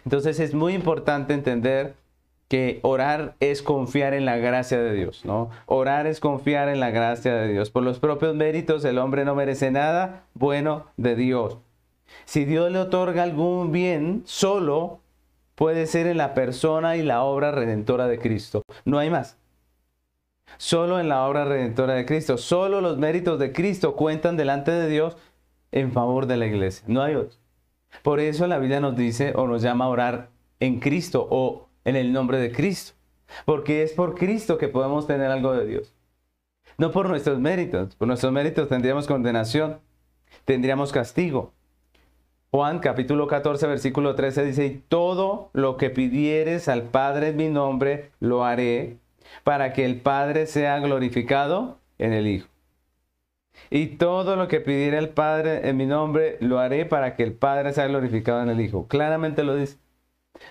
Entonces 0.05 0.41
es 0.41 0.53
muy 0.53 0.75
importante 0.75 1.33
entender 1.33 1.95
que 2.49 2.81
orar 2.83 3.37
es 3.39 3.63
confiar 3.63 4.15
en 4.15 4.25
la 4.25 4.37
gracia 4.37 4.81
de 4.81 4.93
Dios, 4.95 5.25
¿no? 5.25 5.49
Orar 5.67 6.09
es 6.09 6.19
confiar 6.19 6.69
en 6.69 6.81
la 6.81 6.91
gracia 6.91 7.37
de 7.37 7.53
Dios. 7.53 7.71
Por 7.71 7.85
los 7.85 8.01
propios 8.01 8.35
méritos 8.35 8.85
el 8.85 8.99
hombre 8.99 9.25
no 9.25 9.37
merece 9.37 9.71
nada 9.71 10.25
bueno 10.35 10.87
de 10.97 11.15
Dios. 11.15 11.59
Si 12.25 12.45
Dios 12.45 12.73
le 12.73 12.81
otorga 12.81 13.23
algún 13.23 13.71
bien, 13.71 14.23
solo 14.25 15.03
puede 15.59 15.89
ser 15.89 16.07
en 16.07 16.19
la 16.19 16.35
persona 16.35 16.97
y 16.97 17.03
la 17.03 17.25
obra 17.25 17.51
redentora 17.51 18.07
de 18.07 18.21
Cristo. 18.21 18.63
No 18.85 19.01
hay 19.01 19.11
más. 19.11 19.39
Solo 20.57 21.01
en 21.01 21.09
la 21.09 21.27
obra 21.27 21.45
redentora 21.45 21.95
de 21.95 22.07
Cristo. 22.07 22.39
Solo 22.39 22.81
los 22.81 22.97
méritos 22.97 23.41
de 23.41 23.53
Cristo 23.53 23.97
cuentan 23.97 24.37
delante 24.37 24.71
de 24.71 24.89
Dios 24.89 25.17
en 25.73 25.91
favor 25.91 26.27
de 26.27 26.37
la 26.37 26.47
iglesia. 26.47 26.85
No 26.87 27.03
hay 27.03 27.17
otro. 27.17 27.37
Por 28.05 28.21
eso 28.21 28.47
la 28.47 28.59
Biblia 28.59 28.79
nos 28.79 28.97
dice 28.97 29.33
o 29.35 29.49
nos 29.49 29.61
llama 29.61 29.87
a 29.87 29.89
orar 29.89 30.31
en 30.61 30.79
Cristo 30.79 31.27
o 31.29 31.69
en 31.85 31.97
el 31.97 32.13
nombre 32.13 32.39
de 32.39 32.53
Cristo. 32.53 32.93
Porque 33.45 33.83
es 33.83 33.93
por 33.93 34.15
Cristo 34.15 34.59
que 34.59 34.69
podemos 34.69 35.09
tener 35.09 35.29
algo 35.29 35.55
de 35.55 35.67
Dios. 35.67 35.93
No 36.77 36.93
por 36.93 37.09
nuestros 37.09 37.41
méritos. 37.41 37.97
Por 37.97 38.07
nuestros 38.07 38.33
méritos 38.33 38.69
tendríamos 38.69 39.09
condenación, 39.09 39.81
tendríamos 40.45 40.93
castigo. 40.93 41.53
Juan 42.51 42.79
capítulo 42.79 43.27
14 43.27 43.67
versículo 43.67 44.15
13 44.15 44.45
dice, 44.45 44.83
todo 44.89 45.51
lo 45.53 45.77
que 45.77 45.91
pidieres 45.91 46.69
al 46.69 46.85
Padre 46.85 47.29
en 47.29 47.37
mi 47.37 47.51
nombre, 47.51 48.11
lo 48.21 48.43
haré 48.43 48.97
para 49.45 49.75
que 49.75 49.85
el 49.85 50.01
Padre 50.01 50.47
sea 50.47 50.79
glorificado 50.79 51.79
en 51.99 52.15
el 52.15 52.27
Hijo. 52.27 52.49
Y 53.69 53.97
todo 53.97 54.35
lo 54.37 54.49
que 54.49 54.61
pidiere 54.61 54.97
el 54.97 55.11
Padre 55.11 55.69
en 55.69 55.77
mi 55.77 55.85
nombre, 55.85 56.39
lo 56.41 56.59
haré 56.59 56.87
para 56.87 57.17
que 57.17 57.23
el 57.23 57.35
Padre 57.35 57.75
sea 57.75 57.87
glorificado 57.87 58.43
en 58.43 58.49
el 58.49 58.61
Hijo. 58.63 58.87
Claramente 58.89 59.45
lo 59.45 59.55
dice. 59.55 59.77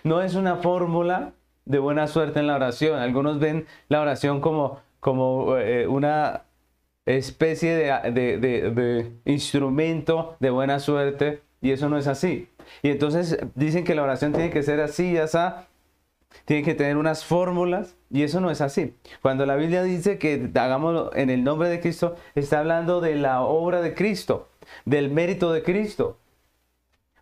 No 0.03 0.21
es 0.21 0.35
una 0.35 0.57
fórmula 0.57 1.33
de 1.65 1.79
buena 1.79 2.05
suerte 2.05 2.39
en 2.39 2.45
la 2.45 2.57
oración. 2.57 2.99
Algunos 2.99 3.39
ven 3.39 3.65
la 3.89 4.01
oración 4.01 4.39
como, 4.39 4.81
como 4.99 5.57
eh, 5.57 5.87
una 5.87 6.43
especie 7.07 7.75
de, 7.75 8.37
de 8.37 9.11
instrumento 9.25 10.35
de 10.39 10.51
buena 10.51 10.79
suerte 10.79 11.46
y 11.61 11.71
eso 11.71 11.89
no 11.89 11.97
es 11.97 12.07
así. 12.07 12.49
Y 12.81 12.89
entonces 12.89 13.39
dicen 13.55 13.83
que 13.83 13.95
la 13.95 14.03
oración 14.03 14.33
tiene 14.33 14.49
que 14.49 14.63
ser 14.63 14.79
así, 14.81 15.17
está. 15.17 15.67
Tiene 16.45 16.63
que 16.63 16.75
tener 16.75 16.97
unas 16.97 17.25
fórmulas 17.25 17.95
y 18.11 18.23
eso 18.23 18.41
no 18.41 18.51
es 18.51 18.61
así. 18.61 18.95
Cuando 19.21 19.45
la 19.45 19.55
Biblia 19.55 19.81
dice 19.83 20.17
que 20.19 20.51
hagámoslo 20.55 21.15
en 21.15 21.29
el 21.29 21.43
nombre 21.43 21.69
de 21.69 21.79
Cristo, 21.79 22.15
está 22.35 22.59
hablando 22.59 23.01
de 23.01 23.15
la 23.15 23.41
obra 23.41 23.81
de 23.81 23.93
Cristo, 23.93 24.49
del 24.85 25.09
mérito 25.09 25.51
de 25.51 25.63
Cristo. 25.63 26.19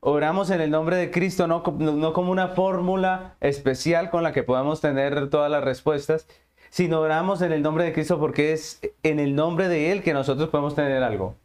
Oramos 0.01 0.49
en 0.49 0.61
el 0.61 0.69
nombre 0.69 0.97
de 0.97 1.11
Cristo, 1.11 1.47
no, 1.47 1.63
no 1.79 2.13
como 2.13 2.31
una 2.31 2.49
fórmula 2.49 3.35
especial 3.41 4.09
con 4.09 4.23
la 4.23 4.33
que 4.33 4.43
podamos 4.43 4.81
tener 4.81 5.29
todas 5.29 5.49
las 5.49 5.63
respuestas, 5.63 6.27
sino 6.69 6.99
oramos 6.99 7.41
en 7.41 7.51
el 7.51 7.61
nombre 7.61 7.85
de 7.85 7.93
Cristo 7.93 8.19
porque 8.19 8.53
es 8.53 8.81
en 9.03 9.19
el 9.19 9.35
nombre 9.35 9.67
de 9.67 9.91
Él 9.91 10.03
que 10.03 10.13
nosotros 10.13 10.49
podemos 10.49 10.75
tener 10.75 11.01
algo 11.03 11.35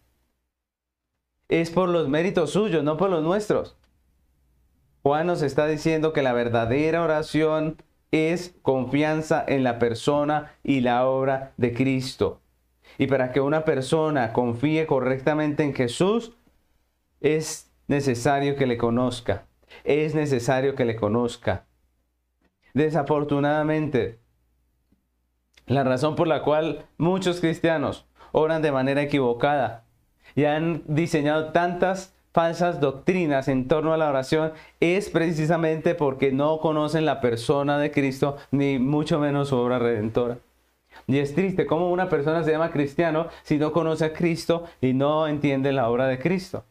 es 1.50 1.70
por 1.70 1.88
los 1.88 2.08
méritos 2.08 2.52
suyos, 2.52 2.82
no 2.84 2.96
por 2.96 3.10
los 3.10 3.22
nuestros. 3.22 3.76
Juan 5.02 5.26
nos 5.26 5.42
está 5.42 5.66
diciendo 5.66 6.12
que 6.12 6.22
la 6.22 6.32
verdadera 6.32 7.02
oración 7.02 7.82
es 8.12 8.54
confianza 8.62 9.44
en 9.46 9.64
la 9.64 9.78
persona 9.78 10.54
y 10.62 10.80
la 10.80 11.06
obra 11.06 11.52
de 11.56 11.74
Cristo. 11.74 12.40
Y 12.98 13.08
para 13.08 13.32
que 13.32 13.40
una 13.40 13.64
persona 13.64 14.32
confíe 14.32 14.86
correctamente 14.86 15.64
en 15.64 15.74
Jesús, 15.74 16.32
es 17.20 17.70
necesario 17.88 18.54
que 18.54 18.66
le 18.66 18.76
conozca. 18.78 19.46
Es 19.82 20.14
necesario 20.14 20.76
que 20.76 20.84
le 20.84 20.96
conozca. 20.96 21.66
Desafortunadamente, 22.74 24.20
la 25.66 25.82
razón 25.82 26.14
por 26.14 26.28
la 26.28 26.42
cual 26.42 26.86
muchos 26.96 27.40
cristianos 27.40 28.06
oran 28.32 28.62
de 28.62 28.70
manera 28.70 29.02
equivocada 29.02 29.84
y 30.40 30.46
han 30.46 30.82
diseñado 30.86 31.52
tantas 31.52 32.14
falsas 32.32 32.80
doctrinas 32.80 33.46
en 33.48 33.68
torno 33.68 33.92
a 33.92 33.98
la 33.98 34.08
oración 34.08 34.52
es 34.80 35.10
precisamente 35.10 35.94
porque 35.94 36.32
no 36.32 36.60
conocen 36.60 37.04
la 37.04 37.20
persona 37.20 37.78
de 37.78 37.90
Cristo, 37.90 38.38
ni 38.50 38.78
mucho 38.78 39.18
menos 39.18 39.48
su 39.48 39.58
obra 39.58 39.78
redentora. 39.78 40.38
Y 41.06 41.18
es 41.18 41.34
triste 41.34 41.66
cómo 41.66 41.90
una 41.90 42.08
persona 42.08 42.42
se 42.42 42.52
llama 42.52 42.70
cristiano 42.70 43.26
si 43.42 43.58
no 43.58 43.74
conoce 43.74 44.06
a 44.06 44.12
Cristo 44.14 44.64
y 44.80 44.94
no 44.94 45.28
entiende 45.28 45.72
la 45.72 45.90
obra 45.90 46.06
de 46.06 46.18
Cristo. 46.18 46.64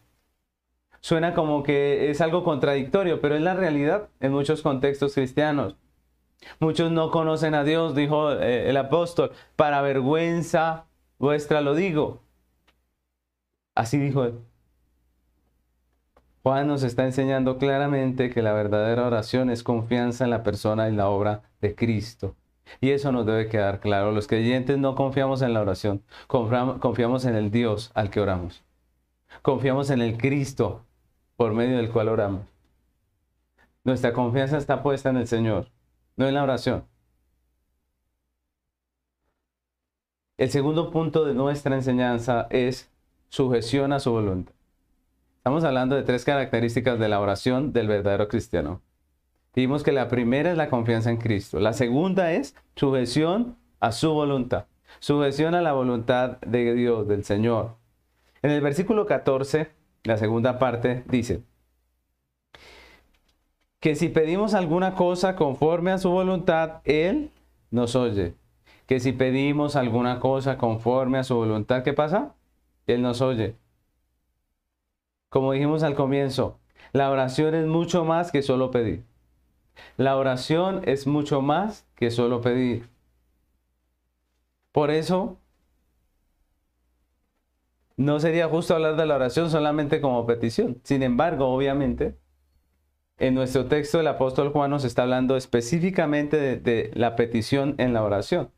Suena 0.99 1.35
como 1.35 1.61
que 1.61 2.09
es 2.09 2.21
algo 2.21 2.43
contradictorio, 2.43 3.21
pero 3.21 3.35
es 3.35 3.41
la 3.43 3.53
realidad 3.53 4.09
en 4.19 4.31
muchos 4.31 4.63
contextos 4.63 5.13
cristianos. 5.13 5.75
Muchos 6.59 6.89
no 6.89 7.11
conocen 7.11 7.53
a 7.53 7.63
Dios, 7.63 7.93
dijo 7.93 8.31
eh, 8.31 8.67
el 8.67 8.77
apóstol, 8.77 9.31
para 9.55 9.83
vergüenza 9.83 10.85
vuestra 11.19 11.61
lo 11.61 11.75
digo. 11.75 12.23
Así 13.79 13.97
dijo 13.97 14.25
él. 14.25 14.37
Juan 16.43 16.67
nos 16.67 16.83
está 16.83 17.05
enseñando 17.05 17.57
claramente 17.57 18.29
que 18.29 18.41
la 18.41 18.51
verdadera 18.51 19.07
oración 19.07 19.49
es 19.49 19.63
confianza 19.63 20.25
en 20.25 20.31
la 20.31 20.43
persona 20.43 20.89
y 20.89 20.91
la 20.93 21.07
obra 21.07 21.43
de 21.61 21.75
Cristo. 21.75 22.35
Y 22.81 22.89
eso 22.89 23.13
nos 23.13 23.25
debe 23.25 23.47
quedar 23.47 23.79
claro. 23.79 24.11
Los 24.11 24.27
creyentes 24.27 24.77
no 24.77 24.95
confiamos 24.95 25.41
en 25.41 25.53
la 25.53 25.61
oración, 25.61 26.03
confiamos 26.27 27.23
en 27.23 27.35
el 27.35 27.51
Dios 27.51 27.91
al 27.93 28.09
que 28.09 28.19
oramos. 28.19 28.65
Confiamos 29.43 29.91
en 29.91 30.01
el 30.01 30.17
Cristo 30.17 30.83
por 31.37 31.53
medio 31.53 31.77
del 31.77 31.89
cual 31.89 32.09
oramos. 32.09 32.41
Nuestra 33.85 34.11
confianza 34.11 34.57
está 34.57 34.83
puesta 34.83 35.09
en 35.09 35.15
el 35.15 35.27
Señor, 35.27 35.71
no 36.17 36.27
en 36.27 36.33
la 36.33 36.43
oración. 36.43 36.83
El 40.35 40.49
segundo 40.49 40.91
punto 40.91 41.23
de 41.23 41.33
nuestra 41.33 41.75
enseñanza 41.75 42.47
es 42.49 42.88
sujeción 43.29 43.93
a 43.93 43.99
su 43.99 44.11
voluntad. 44.11 44.53
Estamos 45.37 45.63
hablando 45.63 45.95
de 45.95 46.03
tres 46.03 46.25
características 46.25 46.99
de 46.99 47.07
la 47.07 47.19
oración 47.19 47.71
del 47.71 47.87
verdadero 47.87 48.27
cristiano. 48.27 48.81
Dijimos 49.55 49.83
que 49.83 49.91
la 49.91 50.07
primera 50.07 50.51
es 50.51 50.57
la 50.57 50.69
confianza 50.69 51.09
en 51.09 51.17
Cristo. 51.17 51.59
La 51.59 51.73
segunda 51.73 52.33
es 52.33 52.55
sujeción 52.75 53.57
a 53.79 53.91
su 53.91 54.13
voluntad. 54.13 54.65
Sujeción 54.99 55.55
a 55.55 55.61
la 55.61 55.73
voluntad 55.73 56.39
de 56.41 56.73
Dios, 56.73 57.07
del 57.07 57.23
Señor. 57.23 57.77
En 58.41 58.51
el 58.51 58.61
versículo 58.61 59.05
14, 59.05 59.71
la 60.03 60.17
segunda 60.17 60.59
parte 60.59 61.03
dice, 61.07 61.43
que 63.79 63.95
si 63.95 64.09
pedimos 64.09 64.53
alguna 64.53 64.93
cosa 64.95 65.35
conforme 65.35 65.91
a 65.91 65.97
su 65.97 66.09
voluntad, 66.09 66.81
Él 66.83 67.31
nos 67.71 67.95
oye. 67.95 68.35
Que 68.85 68.99
si 68.99 69.13
pedimos 69.13 69.75
alguna 69.75 70.19
cosa 70.19 70.57
conforme 70.57 71.17
a 71.17 71.23
su 71.23 71.35
voluntad, 71.35 71.83
¿qué 71.83 71.93
pasa? 71.93 72.35
Él 72.93 73.01
nos 73.01 73.21
oye. 73.21 73.55
Como 75.29 75.51
dijimos 75.51 75.83
al 75.83 75.95
comienzo, 75.95 76.59
la 76.91 77.11
oración 77.11 77.55
es 77.55 77.65
mucho 77.65 78.03
más 78.05 78.31
que 78.31 78.41
solo 78.41 78.71
pedir. 78.71 79.05
La 79.97 80.17
oración 80.17 80.81
es 80.85 81.07
mucho 81.07 81.41
más 81.41 81.87
que 81.95 82.11
solo 82.11 82.41
pedir. 82.41 82.89
Por 84.71 84.91
eso, 84.91 85.37
no 87.97 88.19
sería 88.19 88.47
justo 88.47 88.73
hablar 88.73 88.95
de 88.95 89.05
la 89.05 89.15
oración 89.15 89.49
solamente 89.49 90.01
como 90.01 90.25
petición. 90.25 90.79
Sin 90.83 91.03
embargo, 91.03 91.47
obviamente, 91.47 92.17
en 93.17 93.35
nuestro 93.35 93.65
texto 93.65 93.99
el 93.99 94.07
apóstol 94.07 94.51
Juan 94.51 94.71
nos 94.71 94.85
está 94.85 95.03
hablando 95.03 95.35
específicamente 95.35 96.37
de, 96.37 96.57
de 96.57 96.91
la 96.93 97.15
petición 97.15 97.75
en 97.77 97.93
la 97.93 98.03
oración. 98.03 98.51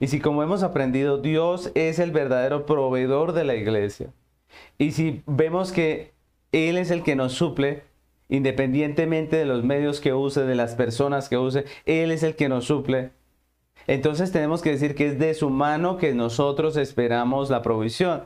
Y 0.00 0.08
si 0.08 0.20
como 0.20 0.42
hemos 0.42 0.62
aprendido, 0.62 1.18
Dios 1.18 1.70
es 1.74 1.98
el 1.98 2.10
verdadero 2.10 2.66
proveedor 2.66 3.32
de 3.32 3.44
la 3.44 3.54
iglesia. 3.54 4.12
Y 4.78 4.92
si 4.92 5.22
vemos 5.26 5.72
que 5.72 6.12
Él 6.52 6.78
es 6.78 6.90
el 6.90 7.02
que 7.02 7.16
nos 7.16 7.32
suple, 7.32 7.82
independientemente 8.28 9.36
de 9.36 9.46
los 9.46 9.64
medios 9.64 10.00
que 10.00 10.14
use, 10.14 10.42
de 10.42 10.54
las 10.54 10.74
personas 10.74 11.28
que 11.28 11.38
use, 11.38 11.64
Él 11.84 12.10
es 12.10 12.22
el 12.22 12.36
que 12.36 12.48
nos 12.48 12.66
suple. 12.66 13.10
Entonces 13.86 14.32
tenemos 14.32 14.62
que 14.62 14.70
decir 14.70 14.94
que 14.94 15.06
es 15.06 15.18
de 15.18 15.34
su 15.34 15.50
mano 15.50 15.96
que 15.96 16.14
nosotros 16.14 16.76
esperamos 16.76 17.50
la 17.50 17.62
provisión. 17.62 18.24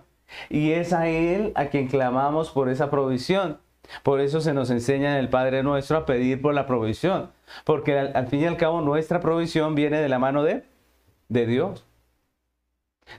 Y 0.50 0.72
es 0.72 0.92
a 0.92 1.08
Él 1.08 1.52
a 1.54 1.66
quien 1.66 1.88
clamamos 1.88 2.50
por 2.50 2.68
esa 2.68 2.90
provisión. 2.90 3.58
Por 4.02 4.20
eso 4.20 4.40
se 4.40 4.54
nos 4.54 4.70
enseña 4.70 5.12
en 5.12 5.18
el 5.18 5.28
Padre 5.28 5.62
nuestro 5.62 5.96
a 5.98 6.06
pedir 6.06 6.40
por 6.40 6.54
la 6.54 6.66
provisión. 6.66 7.30
Porque 7.64 7.98
al, 7.98 8.26
fin 8.28 8.40
y 8.40 8.46
al 8.46 8.56
cabo 8.56 8.80
nuestra 8.80 9.20
provisión 9.20 9.74
viene 9.74 10.00
de 10.00 10.08
la 10.08 10.18
mano 10.18 10.42
de, 10.42 10.64
de 11.32 11.46
Dios. 11.46 11.86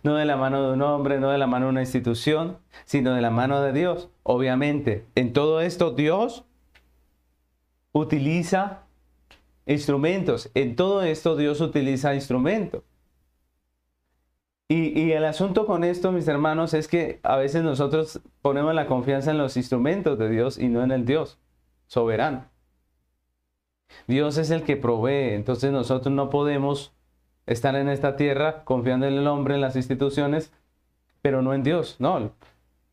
No 0.01 0.15
de 0.15 0.25
la 0.25 0.37
mano 0.37 0.65
de 0.65 0.73
un 0.73 0.81
hombre, 0.81 1.19
no 1.19 1.29
de 1.29 1.37
la 1.37 1.47
mano 1.47 1.65
de 1.65 1.71
una 1.71 1.81
institución, 1.81 2.57
sino 2.85 3.13
de 3.13 3.21
la 3.21 3.29
mano 3.29 3.61
de 3.61 3.73
Dios. 3.73 4.09
Obviamente, 4.23 5.05
en 5.15 5.33
todo 5.33 5.61
esto 5.61 5.91
Dios 5.91 6.45
utiliza 7.91 8.83
instrumentos. 9.65 10.49
En 10.53 10.75
todo 10.75 11.03
esto 11.03 11.35
Dios 11.35 11.61
utiliza 11.61 12.15
instrumentos. 12.15 12.83
Y, 14.69 15.11
el 15.11 15.25
asunto 15.25 15.67
con 15.67 15.83
esto, 15.83 16.11
mis 16.11 16.27
hermanos, 16.27 16.73
es 16.73 16.87
que 16.87 17.19
a 17.21 17.35
veces 17.35 17.61
nosotros 17.63 18.21
ponemos 18.41 18.73
la 18.73 18.87
confianza 18.87 19.29
en 19.29 19.37
los 19.37 19.55
instrumentos 19.55 20.17
de 20.17 20.29
Dios 20.29 20.57
y 20.57 20.67
no 20.67 20.83
en 20.83 20.91
el 20.91 21.05
Dios 21.05 21.37
soberano. 21.85 22.45
Dios 24.07 24.37
es 24.37 24.49
el 24.49 24.63
que 24.63 24.75
provee, 24.75 25.33
entonces 25.33 25.71
nosotros 25.71 26.11
no 26.13 26.31
podemos 26.31 26.92
estar 27.45 27.75
en 27.75 27.89
esta 27.89 28.15
tierra 28.15 28.63
confiando 28.63 29.05
en 29.07 29.13
el 29.13 29.27
hombre, 29.27 29.55
en 29.55 29.61
las 29.61 29.75
instituciones, 29.75 30.51
pero 31.21 31.41
no 31.41 31.53
en 31.53 31.63
Dios. 31.63 31.97
No, 31.99 32.33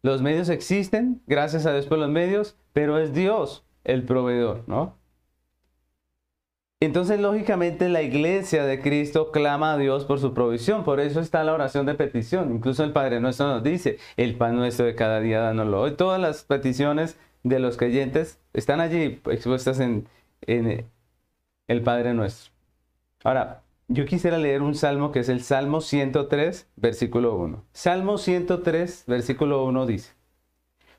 los 0.02 0.22
medios 0.22 0.48
existen, 0.48 1.22
gracias 1.26 1.66
a 1.66 1.72
Dios 1.72 1.86
por 1.86 1.98
los 1.98 2.08
medios, 2.08 2.56
pero 2.72 2.98
es 2.98 3.12
Dios 3.12 3.64
el 3.84 4.04
proveedor, 4.04 4.64
¿no? 4.66 4.98
Entonces, 6.82 7.20
lógicamente, 7.20 7.90
la 7.90 8.00
iglesia 8.00 8.64
de 8.64 8.80
Cristo 8.80 9.32
clama 9.32 9.74
a 9.74 9.76
Dios 9.76 10.06
por 10.06 10.18
su 10.18 10.32
provisión. 10.32 10.82
Por 10.82 10.98
eso 10.98 11.20
está 11.20 11.44
la 11.44 11.52
oración 11.52 11.84
de 11.84 11.94
petición. 11.94 12.54
Incluso 12.54 12.84
el 12.84 12.92
Padre 12.92 13.20
Nuestro 13.20 13.48
nos 13.48 13.62
dice, 13.62 13.98
el 14.16 14.34
pan 14.36 14.56
nuestro 14.56 14.86
de 14.86 14.94
cada 14.94 15.20
día, 15.20 15.40
dánoslo 15.40 15.82
hoy. 15.82 15.90
Todas 15.92 16.18
las 16.18 16.44
peticiones 16.44 17.18
de 17.42 17.58
los 17.58 17.76
creyentes 17.76 18.40
están 18.54 18.80
allí 18.80 19.20
expuestas 19.26 19.78
en, 19.78 20.08
en 20.40 20.86
el 21.68 21.82
Padre 21.82 22.14
Nuestro. 22.14 22.50
Ahora, 23.24 23.62
yo 23.90 24.07
quisiera 24.07 24.38
leer 24.38 24.62
un 24.62 24.76
salmo 24.76 25.11
que 25.11 25.18
es 25.18 25.29
el 25.29 25.42
Salmo 25.42 25.81
103, 25.81 26.68
versículo 26.76 27.35
1. 27.35 27.64
Salmo 27.72 28.18
103, 28.18 29.05
versículo 29.09 29.64
1 29.64 29.87
dice, 29.87 30.12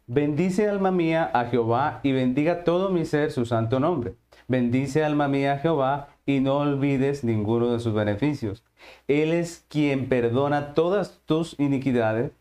Bendice 0.08 0.68
alma 0.68 0.92
mía 0.92 1.32
a 1.34 1.46
Jehová 1.46 2.02
y 2.04 2.12
bendiga 2.12 2.66
todo 2.66 2.90
mi 2.90 3.06
ser 3.06 3.32
su 3.32 3.46
santo 3.46 3.80
nombre. 3.80 4.16
Bendice 4.50 5.06
alma 5.06 5.30
mía 5.30 5.58
Jehová 5.60 6.10
y 6.26 6.42
no 6.42 6.58
olvides 6.58 7.24
ninguno 7.24 7.72
de 7.72 7.80
sus 7.80 7.94
beneficios. 7.94 8.66
Él 9.08 9.32
es 9.32 9.66
quien 9.70 10.10
perdona 10.10 10.74
todas 10.74 11.22
tus 11.26 11.58
iniquidades, 11.62 12.32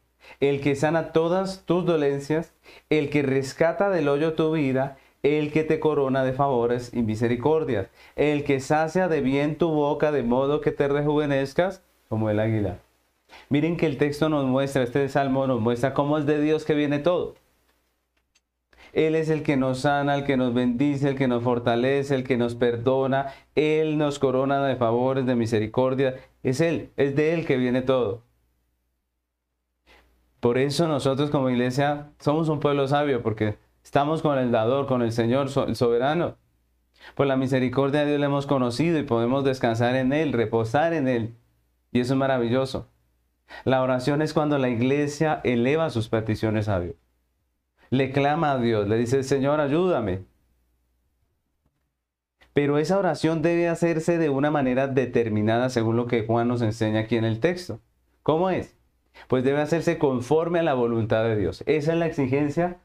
el 0.40 0.60
que 0.60 0.74
sana 0.74 1.12
todas 1.12 1.64
tus 1.64 1.86
dolencias, 1.86 2.52
el 2.88 3.08
que 3.08 3.22
rescata 3.22 3.88
del 3.88 4.08
hoyo 4.08 4.32
tu 4.32 4.50
vida, 4.50 4.96
el 5.22 5.52
que 5.52 5.64
te 5.64 5.80
corona 5.80 6.24
de 6.24 6.32
favores 6.32 6.92
y 6.94 7.02
misericordias, 7.02 7.88
el 8.16 8.44
que 8.44 8.60
sacia 8.60 9.08
de 9.08 9.20
bien 9.20 9.56
tu 9.56 9.70
boca 9.70 10.12
de 10.12 10.22
modo 10.22 10.60
que 10.60 10.70
te 10.70 10.88
rejuvenezcas 10.88 11.82
como 12.08 12.30
el 12.30 12.40
águila. 12.40 12.78
Miren 13.48 13.76
que 13.76 13.86
el 13.86 13.98
texto 13.98 14.28
nos 14.28 14.46
muestra, 14.46 14.82
este 14.82 15.08
salmo 15.08 15.46
nos 15.46 15.60
muestra 15.60 15.94
cómo 15.94 16.18
es 16.18 16.26
de 16.26 16.40
Dios 16.40 16.64
que 16.64 16.74
viene 16.74 16.98
todo. 16.98 17.34
Él 18.92 19.14
es 19.14 19.28
el 19.28 19.42
que 19.42 19.56
nos 19.56 19.80
sana, 19.80 20.16
el 20.16 20.24
que 20.24 20.36
nos 20.36 20.52
bendice, 20.52 21.08
el 21.08 21.16
que 21.16 21.28
nos 21.28 21.44
fortalece, 21.44 22.14
el 22.14 22.24
que 22.24 22.36
nos 22.36 22.56
perdona. 22.56 23.26
Él 23.54 23.98
nos 23.98 24.18
corona 24.18 24.64
de 24.66 24.76
favores, 24.76 25.26
de 25.26 25.36
misericordia. 25.36 26.16
Es 26.42 26.60
Él, 26.60 26.90
es 26.96 27.14
de 27.14 27.34
Él 27.34 27.46
que 27.46 27.56
viene 27.56 27.82
todo. 27.82 28.22
Por 30.40 30.58
eso 30.58 30.88
nosotros 30.88 31.30
como 31.30 31.50
iglesia 31.50 32.10
somos 32.18 32.48
un 32.48 32.60
pueblo 32.60 32.88
sabio, 32.88 33.22
porque 33.22 33.56
estamos 33.90 34.22
con 34.22 34.38
el 34.38 34.52
dador, 34.52 34.86
con 34.86 35.02
el 35.02 35.12
Señor, 35.12 35.48
el 35.66 35.76
soberano. 35.76 36.36
Por 37.14 37.26
la 37.26 37.36
misericordia 37.36 38.00
de 38.00 38.06
Dios 38.06 38.20
le 38.20 38.26
hemos 38.26 38.46
conocido 38.46 38.98
y 38.98 39.02
podemos 39.02 39.44
descansar 39.44 39.96
en 39.96 40.12
Él, 40.12 40.32
reposar 40.32 40.92
en 40.92 41.08
Él. 41.08 41.34
Y 41.92 42.00
eso 42.00 42.14
es 42.14 42.18
maravilloso. 42.18 42.88
La 43.64 43.82
oración 43.82 44.22
es 44.22 44.32
cuando 44.32 44.58
la 44.58 44.68
iglesia 44.68 45.40
eleva 45.44 45.90
sus 45.90 46.08
peticiones 46.08 46.68
a 46.68 46.80
Dios 46.80 46.94
le 47.90 48.12
clama 48.12 48.52
a 48.52 48.58
Dios, 48.58 48.88
le 48.88 48.96
dice, 48.96 49.22
Señor, 49.22 49.60
ayúdame. 49.60 50.24
Pero 52.52 52.78
esa 52.78 52.98
oración 52.98 53.42
debe 53.42 53.68
hacerse 53.68 54.18
de 54.18 54.28
una 54.28 54.50
manera 54.50 54.86
determinada 54.86 55.68
según 55.70 55.96
lo 55.96 56.06
que 56.06 56.24
Juan 56.24 56.48
nos 56.48 56.62
enseña 56.62 57.00
aquí 57.00 57.16
en 57.16 57.24
el 57.24 57.40
texto. 57.40 57.80
¿Cómo 58.22 58.50
es? 58.50 58.76
Pues 59.28 59.44
debe 59.44 59.60
hacerse 59.60 59.98
conforme 59.98 60.60
a 60.60 60.62
la 60.62 60.74
voluntad 60.74 61.24
de 61.24 61.36
Dios. 61.36 61.62
Esa 61.66 61.92
es 61.92 61.98
la 61.98 62.06
exigencia 62.06 62.78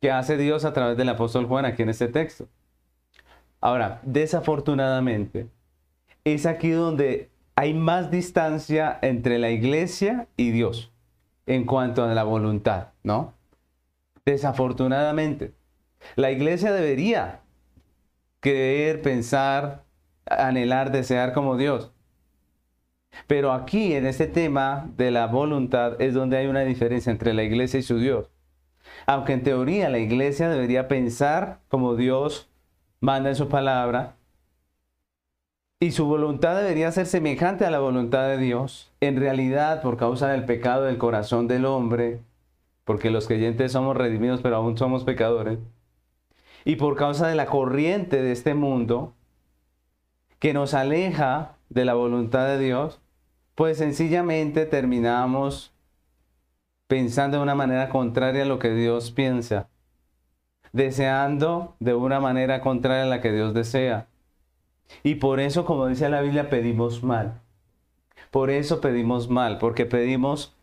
que 0.00 0.10
hace 0.10 0.36
Dios 0.36 0.64
a 0.64 0.72
través 0.72 0.96
del 0.96 1.08
apóstol 1.08 1.46
Juan 1.46 1.64
aquí 1.64 1.82
en 1.82 1.88
este 1.88 2.08
texto. 2.08 2.48
Ahora, 3.60 4.00
desafortunadamente, 4.04 5.48
es 6.24 6.46
aquí 6.46 6.70
donde 6.70 7.30
hay 7.56 7.74
más 7.74 8.10
distancia 8.10 8.98
entre 9.02 9.38
la 9.38 9.50
iglesia 9.50 10.28
y 10.36 10.50
Dios 10.52 10.92
en 11.46 11.64
cuanto 11.64 12.04
a 12.04 12.14
la 12.14 12.22
voluntad, 12.22 12.88
¿no? 13.02 13.34
Desafortunadamente, 14.24 15.52
la 16.14 16.30
iglesia 16.30 16.72
debería 16.72 17.40
creer, 18.40 19.02
pensar, 19.02 19.84
anhelar, 20.26 20.92
desear 20.92 21.32
como 21.32 21.56
Dios. 21.56 21.90
Pero 23.26 23.52
aquí, 23.52 23.94
en 23.94 24.06
este 24.06 24.26
tema 24.26 24.88
de 24.96 25.10
la 25.10 25.26
voluntad, 25.26 26.00
es 26.00 26.14
donde 26.14 26.36
hay 26.36 26.46
una 26.46 26.60
diferencia 26.60 27.10
entre 27.10 27.34
la 27.34 27.42
iglesia 27.42 27.80
y 27.80 27.82
su 27.82 27.98
Dios. 27.98 28.30
Aunque 29.06 29.32
en 29.32 29.42
teoría 29.42 29.88
la 29.88 29.98
iglesia 29.98 30.48
debería 30.48 30.88
pensar 30.88 31.60
como 31.68 31.96
Dios 31.96 32.48
manda 33.00 33.30
en 33.30 33.36
su 33.36 33.48
palabra, 33.48 34.16
y 35.80 35.92
su 35.92 36.06
voluntad 36.06 36.56
debería 36.56 36.90
ser 36.90 37.06
semejante 37.06 37.64
a 37.64 37.70
la 37.70 37.78
voluntad 37.78 38.26
de 38.26 38.38
Dios, 38.38 38.90
en 39.00 39.16
realidad, 39.16 39.80
por 39.80 39.96
causa 39.96 40.28
del 40.28 40.44
pecado 40.44 40.82
del 40.82 40.98
corazón 40.98 41.46
del 41.46 41.64
hombre, 41.66 42.20
porque 42.84 43.10
los 43.10 43.28
creyentes 43.28 43.70
somos 43.70 43.96
redimidos, 43.96 44.40
pero 44.40 44.56
aún 44.56 44.76
somos 44.76 45.04
pecadores. 45.04 45.60
Y 46.64 46.76
por 46.76 46.96
causa 46.96 47.28
de 47.28 47.36
la 47.36 47.46
corriente 47.46 48.20
de 48.22 48.32
este 48.32 48.54
mundo, 48.54 49.14
que 50.40 50.52
nos 50.52 50.74
aleja 50.74 51.54
de 51.68 51.84
la 51.84 51.94
voluntad 51.94 52.48
de 52.48 52.58
Dios, 52.58 53.00
pues 53.54 53.78
sencillamente 53.78 54.66
terminamos 54.66 55.72
pensando 56.88 57.36
de 57.36 57.42
una 57.44 57.54
manera 57.54 57.90
contraria 57.90 58.42
a 58.42 58.46
lo 58.46 58.58
que 58.58 58.74
Dios 58.74 59.12
piensa, 59.12 59.68
deseando 60.72 61.76
de 61.78 61.94
una 61.94 62.18
manera 62.18 62.60
contraria 62.60 63.04
a 63.04 63.06
la 63.06 63.20
que 63.20 63.30
Dios 63.30 63.54
desea. 63.54 64.08
Y 65.02 65.16
por 65.16 65.38
eso, 65.38 65.64
como 65.64 65.86
dice 65.86 66.08
la 66.08 66.22
Biblia, 66.22 66.50
pedimos 66.50 67.04
mal. 67.04 67.42
Por 68.30 68.50
eso 68.50 68.80
pedimos 68.80 69.28
mal, 69.28 69.58
porque 69.58 69.86
pedimos 69.86 70.56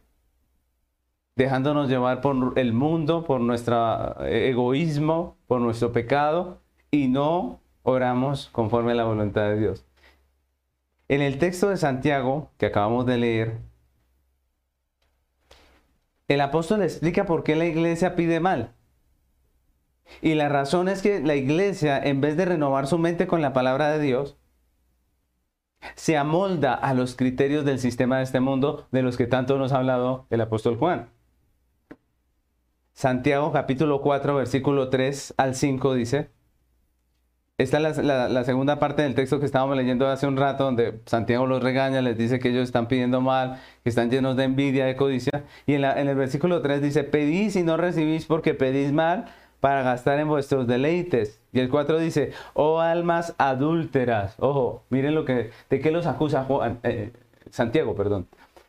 dejándonos 1.35 1.89
llevar 1.89 2.21
por 2.21 2.57
el 2.57 2.73
mundo, 2.73 3.23
por 3.23 3.39
nuestro 3.41 4.19
egoísmo, 4.25 5.37
por 5.47 5.61
nuestro 5.61 5.91
pecado, 5.91 6.61
y 6.91 7.07
no 7.07 7.59
oramos 7.83 8.49
conforme 8.51 8.93
a 8.93 8.95
la 8.95 9.05
voluntad 9.05 9.49
de 9.49 9.59
Dios. 9.59 9.85
En 11.07 11.21
el 11.21 11.37
texto 11.37 11.69
de 11.69 11.77
Santiago 11.77 12.49
que 12.57 12.65
acabamos 12.65 13.05
de 13.05 13.17
leer, 13.17 13.59
el 16.27 16.41
apóstol 16.41 16.81
explica 16.81 17.25
por 17.25 17.43
qué 17.43 17.55
la 17.55 17.65
iglesia 17.65 18.15
pide 18.15 18.39
mal. 18.39 18.73
Y 20.21 20.35
la 20.35 20.49
razón 20.49 20.87
es 20.87 21.01
que 21.01 21.19
la 21.19 21.35
iglesia, 21.35 21.97
en 21.97 22.21
vez 22.21 22.37
de 22.37 22.45
renovar 22.45 22.87
su 22.87 22.97
mente 22.97 23.27
con 23.27 23.41
la 23.41 23.53
palabra 23.53 23.91
de 23.91 23.99
Dios, 23.99 24.37
se 25.95 26.17
amolda 26.17 26.73
a 26.73 26.93
los 26.93 27.15
criterios 27.15 27.65
del 27.65 27.79
sistema 27.79 28.17
de 28.17 28.23
este 28.23 28.39
mundo 28.39 28.87
de 28.91 29.03
los 29.03 29.17
que 29.17 29.27
tanto 29.27 29.57
nos 29.57 29.71
ha 29.71 29.77
hablado 29.77 30.25
el 30.29 30.41
apóstol 30.41 30.77
Juan. 30.77 31.09
Santiago 32.93 33.51
capítulo 33.51 34.01
4, 34.01 34.35
versículo 34.35 34.89
3 34.89 35.35
al 35.37 35.53
5 35.53 35.93
dice, 35.93 36.31
esta 37.57 37.77
es 37.87 37.97
la, 37.99 38.43
segunda 38.43 38.79
parte 38.79 39.01
del 39.01 39.15
texto 39.15 39.39
que 39.39 39.45
estábamos 39.45 39.77
leyendo 39.77 40.09
hace 40.09 40.27
un 40.27 40.35
rato, 40.35 40.65
donde 40.65 40.99
Santiago 41.05 41.45
los 41.45 41.63
regaña, 41.63 42.01
les 42.01 42.17
dice 42.17 42.37
que 42.37 42.49
ellos 42.49 42.63
están 42.63 42.89
pidiendo 42.89 43.21
mal, 43.21 43.61
que 43.81 43.89
están 43.89 44.11
llenos 44.11 44.35
de 44.35 44.43
envidia, 44.43 44.85
de 44.85 44.97
codicia. 44.97 45.45
Y 45.65 45.75
en, 45.75 45.85
el 45.85 46.15
versículo 46.17 46.61
3 46.61 46.81
dice, 46.81 47.05
pedís 47.05 47.55
y 47.55 47.63
no 47.63 47.77
recibís 47.77 48.25
porque 48.25 48.55
pedís 48.55 48.91
mal 48.91 49.27
para 49.61 49.83
gastar 49.83 50.19
en 50.19 50.27
vuestros 50.27 50.67
deleites. 50.67 51.39
Y 51.53 51.61
el 51.61 51.69
4 51.69 51.97
dice, 51.97 52.33
oh 52.55 52.81
almas 52.81 53.35
adúlteras. 53.37 54.35
Ojo, 54.39 54.83
miren 54.89 55.15
lo 55.15 55.23
que, 55.23 55.51
¿de 55.69 55.79
qué 55.79 55.91
los 55.91 56.07
acusa 56.07 56.45
eh, 56.83 57.13
Santiago, 57.51 57.95
perdón? 57.95 58.27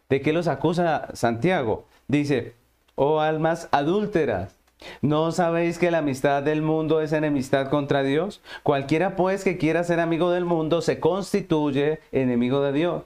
¿De 0.09 0.21
qué 0.21 0.33
los 0.33 0.47
acusa 0.47 1.09
Santiago? 1.13 1.87
Dice, 2.07 2.55
oh 2.95 3.19
almas 3.19 3.69
adúlteras. 3.73 4.56
¿No 5.01 5.33
sabéis 5.33 5.79
que 5.79 5.91
la 5.91 5.99
amistad 5.99 6.43
del 6.43 6.63
mundo 6.63 7.01
es 7.01 7.13
enemistad 7.13 7.71
contra 7.71 8.03
Dios? 8.03 8.43
Cualquiera 8.63 9.17
pues 9.17 9.43
que 9.43 9.57
quiera 9.57 9.85
ser 9.85 10.01
amigo 10.01 10.31
del 10.31 10.45
mundo 10.45 10.83
se 10.83 11.01
constituye 11.01 12.01
enemigo 12.13 12.61
de 12.61 12.73
Dios. 12.73 13.03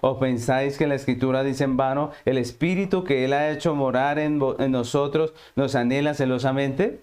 ¿O 0.00 0.18
pensáis 0.18 0.78
que 0.78 0.86
la 0.86 0.94
escritura 0.94 1.42
dice 1.42 1.64
en 1.64 1.76
vano, 1.76 2.10
el 2.24 2.38
espíritu 2.38 3.04
que 3.04 3.24
Él 3.24 3.32
ha 3.32 3.50
hecho 3.50 3.74
morar 3.74 4.18
en, 4.18 4.38
nosotros 4.38 5.32
nos 5.56 5.74
anhela 5.74 6.14
celosamente? 6.14 7.00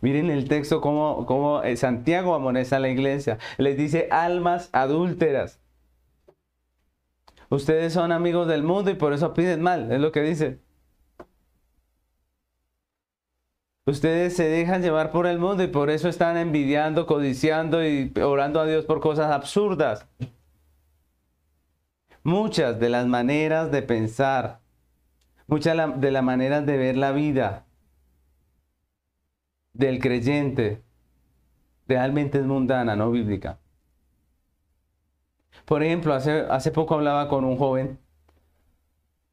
Miren 0.00 0.30
el 0.30 0.48
texto 0.48 0.80
como, 0.80 1.26
como 1.26 1.62
eh, 1.62 1.76
Santiago 1.76 2.34
amonesta 2.34 2.76
a 2.76 2.80
la 2.80 2.88
iglesia. 2.88 3.38
Les 3.58 3.76
dice 3.76 4.08
almas 4.10 4.68
adúlteras. 4.72 5.58
Ustedes 7.48 7.92
son 7.92 8.12
amigos 8.12 8.48
del 8.48 8.62
mundo 8.62 8.90
y 8.90 8.94
por 8.94 9.12
eso 9.12 9.32
piden 9.34 9.62
mal, 9.62 9.90
es 9.92 10.00
lo 10.00 10.12
que 10.12 10.22
dice. 10.22 10.65
Ustedes 13.86 14.34
se 14.34 14.48
dejan 14.48 14.82
llevar 14.82 15.12
por 15.12 15.28
el 15.28 15.38
mundo 15.38 15.62
y 15.62 15.68
por 15.68 15.90
eso 15.90 16.08
están 16.08 16.36
envidiando, 16.36 17.06
codiciando 17.06 17.86
y 17.86 18.12
orando 18.20 18.60
a 18.60 18.66
Dios 18.66 18.84
por 18.84 18.98
cosas 18.98 19.30
absurdas. 19.30 20.04
Muchas 22.24 22.80
de 22.80 22.88
las 22.88 23.06
maneras 23.06 23.70
de 23.70 23.82
pensar, 23.82 24.58
muchas 25.46 26.00
de 26.00 26.10
las 26.10 26.24
maneras 26.24 26.66
de 26.66 26.76
ver 26.76 26.96
la 26.96 27.12
vida 27.12 27.64
del 29.72 30.00
creyente 30.00 30.82
realmente 31.86 32.38
es 32.38 32.44
mundana, 32.44 32.96
no 32.96 33.12
bíblica. 33.12 33.60
Por 35.64 35.84
ejemplo, 35.84 36.12
hace, 36.12 36.40
hace 36.50 36.72
poco 36.72 36.96
hablaba 36.96 37.28
con 37.28 37.44
un 37.44 37.56
joven, 37.56 38.00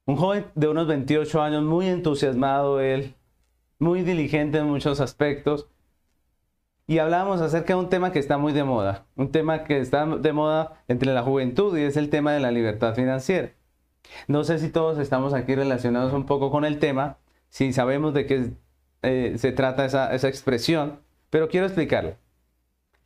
un 0.06 0.16
joven 0.16 0.46
de 0.54 0.68
unos 0.68 0.86
28 0.86 1.42
años, 1.42 1.64
muy 1.64 1.88
entusiasmado 1.88 2.80
él, 2.80 3.16
muy 3.84 4.02
diligente 4.02 4.58
en 4.60 4.66
muchos 4.66 5.00
aspectos. 5.00 5.68
Y 6.88 6.98
hablábamos 6.98 7.42
acerca 7.42 7.74
de 7.74 7.80
un 7.80 7.90
tema 7.90 8.12
que 8.12 8.20
está 8.20 8.38
muy 8.38 8.52
de 8.54 8.64
moda, 8.64 9.06
un 9.16 9.32
tema 9.32 9.64
que 9.64 9.80
está 9.80 10.06
de 10.06 10.34
moda 10.34 10.84
entre 10.88 11.14
la 11.14 11.24
juventud 11.24 11.78
y 11.78 11.84
es 11.84 11.96
el 11.96 12.10
tema 12.10 12.34
de 12.34 12.40
la 12.40 12.52
libertad 12.52 12.96
financiera. 12.96 13.52
No 14.28 14.44
sé 14.44 14.60
si 14.60 14.70
todos 14.70 14.98
estamos 15.00 15.34
aquí 15.34 15.56
relacionados 15.56 16.14
un 16.14 16.26
poco 16.26 16.52
con 16.52 16.66
el 16.66 16.80
tema, 16.80 17.18
si 17.50 17.72
sabemos 17.72 18.14
de 18.14 18.26
qué 18.26 18.52
eh, 19.02 19.36
se 19.38 19.52
trata 19.54 19.86
esa, 19.86 20.14
esa, 20.14 20.28
expresión, 20.28 21.00
pero 21.30 21.48
quiero 21.48 21.66
explicarlo. 21.68 22.16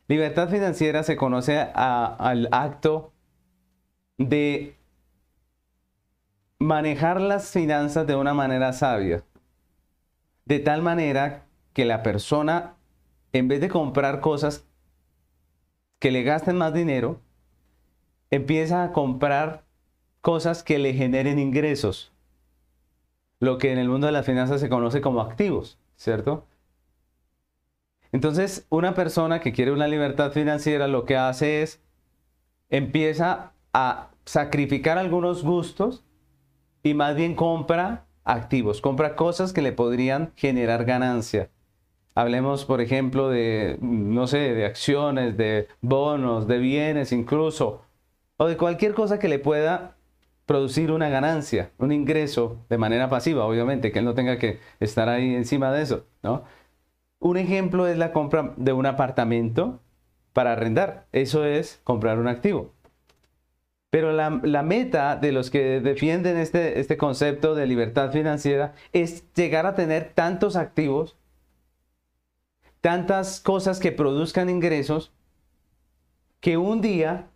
Libertad 0.08 0.48
financiera 0.48 1.02
se 1.02 1.16
conoce 1.16 1.58
al 1.58 2.48
acto 2.50 3.12
de 4.16 4.74
manejar 6.58 7.20
las 7.20 7.50
finanzas 7.50 8.06
de 8.06 8.16
una 8.16 8.34
manera 8.34 8.72
sabia, 8.72 9.22
de 10.48 10.60
tal 10.60 10.80
manera 10.80 11.44
que 11.74 11.84
la 11.84 12.02
persona, 12.02 12.74
en 13.34 13.48
vez 13.48 13.60
de 13.60 13.68
comprar 13.68 14.22
cosas 14.22 14.66
que 15.98 16.10
le 16.10 16.22
gasten 16.22 16.56
más 16.56 16.72
dinero, 16.72 17.20
empieza 18.30 18.82
a 18.82 18.92
comprar 18.92 19.64
cosas 20.22 20.62
que 20.62 20.78
le 20.78 20.94
generen 20.94 21.38
ingresos, 21.38 22.12
lo 23.40 23.58
que 23.58 23.72
en 23.72 23.78
el 23.78 23.90
mundo 23.90 24.06
de 24.06 24.12
las 24.14 24.24
finanzas 24.24 24.62
se 24.62 24.70
conoce 24.70 25.02
como 25.02 25.20
activos, 25.20 25.78
¿cierto? 25.96 26.46
Entonces, 28.10 28.66
una 28.70 28.94
persona 28.94 29.40
que 29.40 29.52
quiere 29.52 29.70
una 29.70 29.86
libertad 29.86 30.32
financiera 30.32 30.88
lo 30.88 31.04
que 31.04 31.18
hace 31.18 31.60
es 31.62 31.82
empieza 32.70 33.52
a 33.74 34.08
sacrificar 34.24 34.96
algunos 34.96 35.44
gustos 35.44 36.04
y 36.82 36.94
más 36.94 37.16
bien 37.16 37.34
compra 37.34 38.07
activos, 38.28 38.80
compra 38.80 39.16
cosas 39.16 39.52
que 39.52 39.62
le 39.62 39.72
podrían 39.72 40.32
generar 40.36 40.84
ganancia. 40.84 41.50
Hablemos, 42.14 42.64
por 42.64 42.80
ejemplo, 42.80 43.28
de, 43.30 43.78
no 43.80 44.26
sé, 44.26 44.54
de 44.54 44.66
acciones, 44.66 45.36
de 45.36 45.68
bonos, 45.80 46.46
de 46.46 46.58
bienes 46.58 47.12
incluso, 47.12 47.82
o 48.36 48.46
de 48.46 48.56
cualquier 48.56 48.94
cosa 48.94 49.18
que 49.18 49.28
le 49.28 49.38
pueda 49.38 49.96
producir 50.46 50.92
una 50.92 51.08
ganancia, 51.08 51.72
un 51.78 51.92
ingreso 51.92 52.64
de 52.68 52.78
manera 52.78 53.08
pasiva, 53.08 53.44
obviamente, 53.44 53.92
que 53.92 54.00
él 54.00 54.04
no 54.04 54.14
tenga 54.14 54.38
que 54.38 54.60
estar 54.80 55.08
ahí 55.08 55.34
encima 55.34 55.72
de 55.72 55.82
eso, 55.82 56.06
¿no? 56.22 56.44
Un 57.20 57.36
ejemplo 57.36 57.86
es 57.86 57.98
la 57.98 58.12
compra 58.12 58.54
de 58.56 58.72
un 58.72 58.86
apartamento 58.86 59.80
para 60.32 60.52
arrendar. 60.52 61.06
Eso 61.12 61.44
es 61.44 61.80
comprar 61.84 62.18
un 62.18 62.28
activo. 62.28 62.72
Pero 63.90 64.12
la, 64.12 64.62
meta 64.62 65.16
de 65.16 65.32
los 65.32 65.50
que 65.50 65.80
defienden 65.80 66.36
este, 66.36 66.78
este 66.78 66.98
concepto 66.98 67.54
de 67.54 67.66
libertad 67.66 68.12
financiera 68.12 68.74
es 68.92 69.24
llegar 69.32 69.64
a 69.64 69.74
tener 69.74 70.12
tantos 70.14 70.56
activos, 70.56 71.16
tantas 72.82 73.40
cosas 73.40 73.80
que 73.80 73.90
produzcan 73.90 74.50
ingresos, 74.50 75.10
que 76.40 76.58
un 76.58 76.82
día 76.82 77.28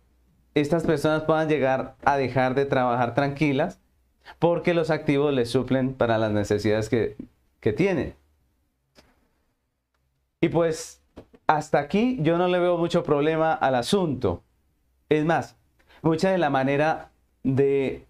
estas 0.53 0.83
personas 0.83 1.23
puedan 1.23 1.49
llegar 1.49 1.95
a 2.05 2.17
dejar 2.17 2.53
de 2.53 2.65
trabajar 2.65 3.15
tranquilas 3.15 3.79
porque 4.37 4.75
los 4.75 4.91
activos 4.91 5.33
les 5.33 5.49
suplen 5.49 5.95
para 5.95 6.19
las 6.19 6.31
necesidades 6.31 6.87
que, 6.87 7.17
que 7.59 7.73
tienen. 7.73 8.15
Y 10.39 10.49
pues 10.49 11.01
hasta 11.47 11.79
aquí 11.79 12.19
yo 12.21 12.37
no 12.37 12.47
le 12.47 12.59
veo 12.59 12.77
mucho 12.77 13.03
problema 13.03 13.53
al 13.53 13.75
asunto. 13.75 14.43
Es 15.09 15.25
más, 15.25 15.57
mucha 16.03 16.29
de 16.29 16.37
la 16.37 16.51
manera 16.51 17.09
de 17.41 18.05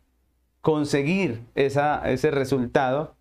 conseguir 0.62 1.42
ese 1.56 2.32
resultado, 2.32 3.16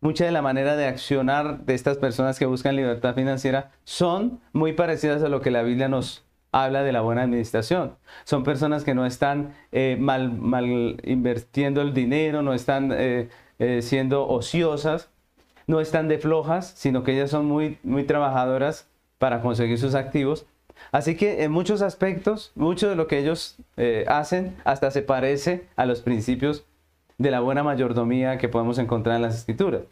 mucha 0.00 0.24
de 0.24 0.32
la 0.32 0.42
manera 0.42 0.76
de 0.76 0.86
accionar 0.86 1.64
de 1.64 1.74
estas 1.74 1.98
personas 1.98 2.38
que 2.38 2.46
buscan 2.46 2.76
libertad 2.76 3.14
financiera 3.14 3.72
son 3.84 4.40
muy 4.52 4.72
parecidas 4.74 5.22
a 5.22 5.28
lo 5.28 5.40
que 5.40 5.50
la 5.50 5.62
Biblia 5.62 5.88
nos 5.88 6.24
habla 6.52 6.82
de 6.82 6.92
la 6.92 7.00
buena 7.00 7.22
administración. 7.22 7.96
Son 8.24 8.44
personas 8.44 8.84
que 8.84 8.94
no 8.94 9.06
están 9.06 9.54
eh, 9.72 9.96
mal, 9.98 10.32
mal, 10.32 11.00
invirtiendo 11.04 11.80
el 11.80 11.94
dinero, 11.94 12.42
no 12.42 12.54
están 12.54 12.92
eh, 12.92 13.28
eh, 13.58 13.82
siendo 13.82 14.28
ociosas, 14.28 15.10
no 15.66 15.80
están 15.80 16.08
de 16.08 16.18
flojas, 16.18 16.72
sino 16.76 17.02
que 17.02 17.12
ellas 17.12 17.30
son 17.30 17.46
muy, 17.46 17.78
muy 17.82 18.04
trabajadoras 18.04 18.88
para 19.18 19.40
conseguir 19.40 19.78
sus 19.78 19.94
activos 19.94 20.46
Así 20.92 21.16
que 21.16 21.44
en 21.44 21.52
muchos 21.52 21.82
aspectos, 21.82 22.52
mucho 22.54 22.88
de 22.88 22.96
lo 22.96 23.06
que 23.06 23.18
ellos 23.18 23.56
eh, 23.76 24.04
hacen 24.08 24.56
hasta 24.64 24.90
se 24.90 25.02
parece 25.02 25.68
a 25.76 25.86
los 25.86 26.00
principios 26.00 26.64
de 27.18 27.30
la 27.30 27.40
buena 27.40 27.62
mayordomía 27.62 28.38
que 28.38 28.48
podemos 28.48 28.78
encontrar 28.78 29.16
en 29.16 29.22
las 29.22 29.36
escrituras. 29.36 29.82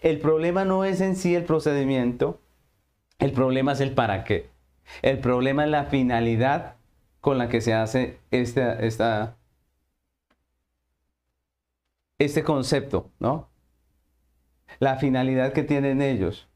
El 0.00 0.20
problema 0.20 0.64
no 0.64 0.84
es 0.84 1.00
en 1.00 1.16
sí 1.16 1.34
el 1.34 1.44
procedimiento, 1.44 2.40
el 3.18 3.32
problema 3.32 3.72
es 3.72 3.80
el 3.80 3.92
para 3.92 4.24
qué. 4.24 4.48
El 5.02 5.18
problema 5.18 5.64
es 5.64 5.70
la 5.70 5.84
finalidad 5.84 6.76
con 7.20 7.36
la 7.36 7.48
que 7.48 7.60
se 7.60 7.74
hace 7.74 8.18
esta, 8.30 9.36
este 12.18 12.42
concepto, 12.44 13.10
¿no? 13.18 13.48
La 14.78 14.96
finalidad 14.96 15.52
que 15.52 15.62
tienen 15.62 16.00
ellos. 16.00 16.48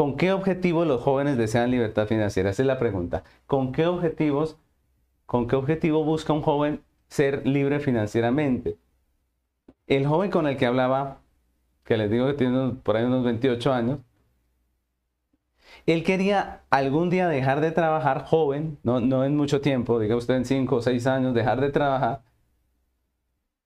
¿Con 0.00 0.16
qué 0.16 0.32
objetivos 0.32 0.86
los 0.86 1.02
jóvenes 1.02 1.36
desean 1.36 1.70
libertad 1.70 2.06
financiera? 2.06 2.48
Esa 2.48 2.62
es 2.62 2.66
la 2.66 2.78
pregunta. 2.78 3.22
¿Con 3.44 3.70
qué 3.70 3.86
objetivos, 3.86 4.56
con 5.26 5.46
qué 5.46 5.56
objetivo 5.56 6.04
busca 6.04 6.32
un 6.32 6.40
joven 6.40 6.82
ser 7.08 7.46
libre 7.46 7.80
financieramente? 7.80 8.78
El 9.86 10.06
joven 10.06 10.30
con 10.30 10.46
el 10.46 10.56
que 10.56 10.64
hablaba, 10.64 11.18
que 11.84 11.98
les 11.98 12.10
digo 12.10 12.26
que 12.28 12.32
tiene 12.32 12.76
por 12.82 12.96
ahí 12.96 13.04
unos 13.04 13.24
28 13.24 13.74
años, 13.74 13.98
él 15.84 16.02
quería 16.02 16.62
algún 16.70 17.10
día 17.10 17.28
dejar 17.28 17.60
de 17.60 17.70
trabajar 17.70 18.24
joven, 18.24 18.78
no, 18.82 19.00
no 19.00 19.26
en 19.26 19.36
mucho 19.36 19.60
tiempo, 19.60 19.98
diga 19.98 20.16
usted 20.16 20.32
en 20.32 20.46
5 20.46 20.76
o 20.76 20.80
6 20.80 21.06
años, 21.06 21.34
dejar 21.34 21.60
de 21.60 21.72
trabajar 21.72 22.22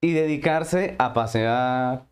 y 0.01 0.11
dedicarse 0.11 0.97
a 0.99 1.13
pasear, 1.13 2.03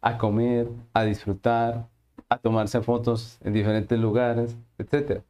a 0.00 0.18
comer, 0.18 0.66
a 0.94 1.04
disfrutar, 1.04 1.86
a 2.28 2.38
tomarse 2.38 2.80
fotos 2.82 3.38
en 3.42 3.52
diferentes 3.52 3.98
lugares, 3.98 4.56
etc. 4.78 5.22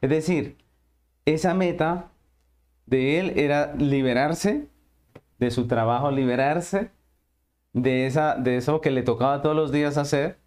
Es 0.00 0.10
decir, 0.10 0.56
esa 1.24 1.54
meta 1.54 2.10
de 2.86 3.18
él 3.18 3.32
era 3.36 3.74
liberarse 3.74 4.68
de 5.38 5.50
su 5.50 5.66
trabajo, 5.66 6.10
liberarse 6.10 6.90
de, 7.72 8.06
esa, 8.06 8.36
de 8.36 8.56
eso 8.56 8.80
que 8.80 8.90
le 8.90 9.02
tocaba 9.02 9.42
todos 9.42 9.56
los 9.56 9.72
días 9.72 9.98
hacer 9.98 10.38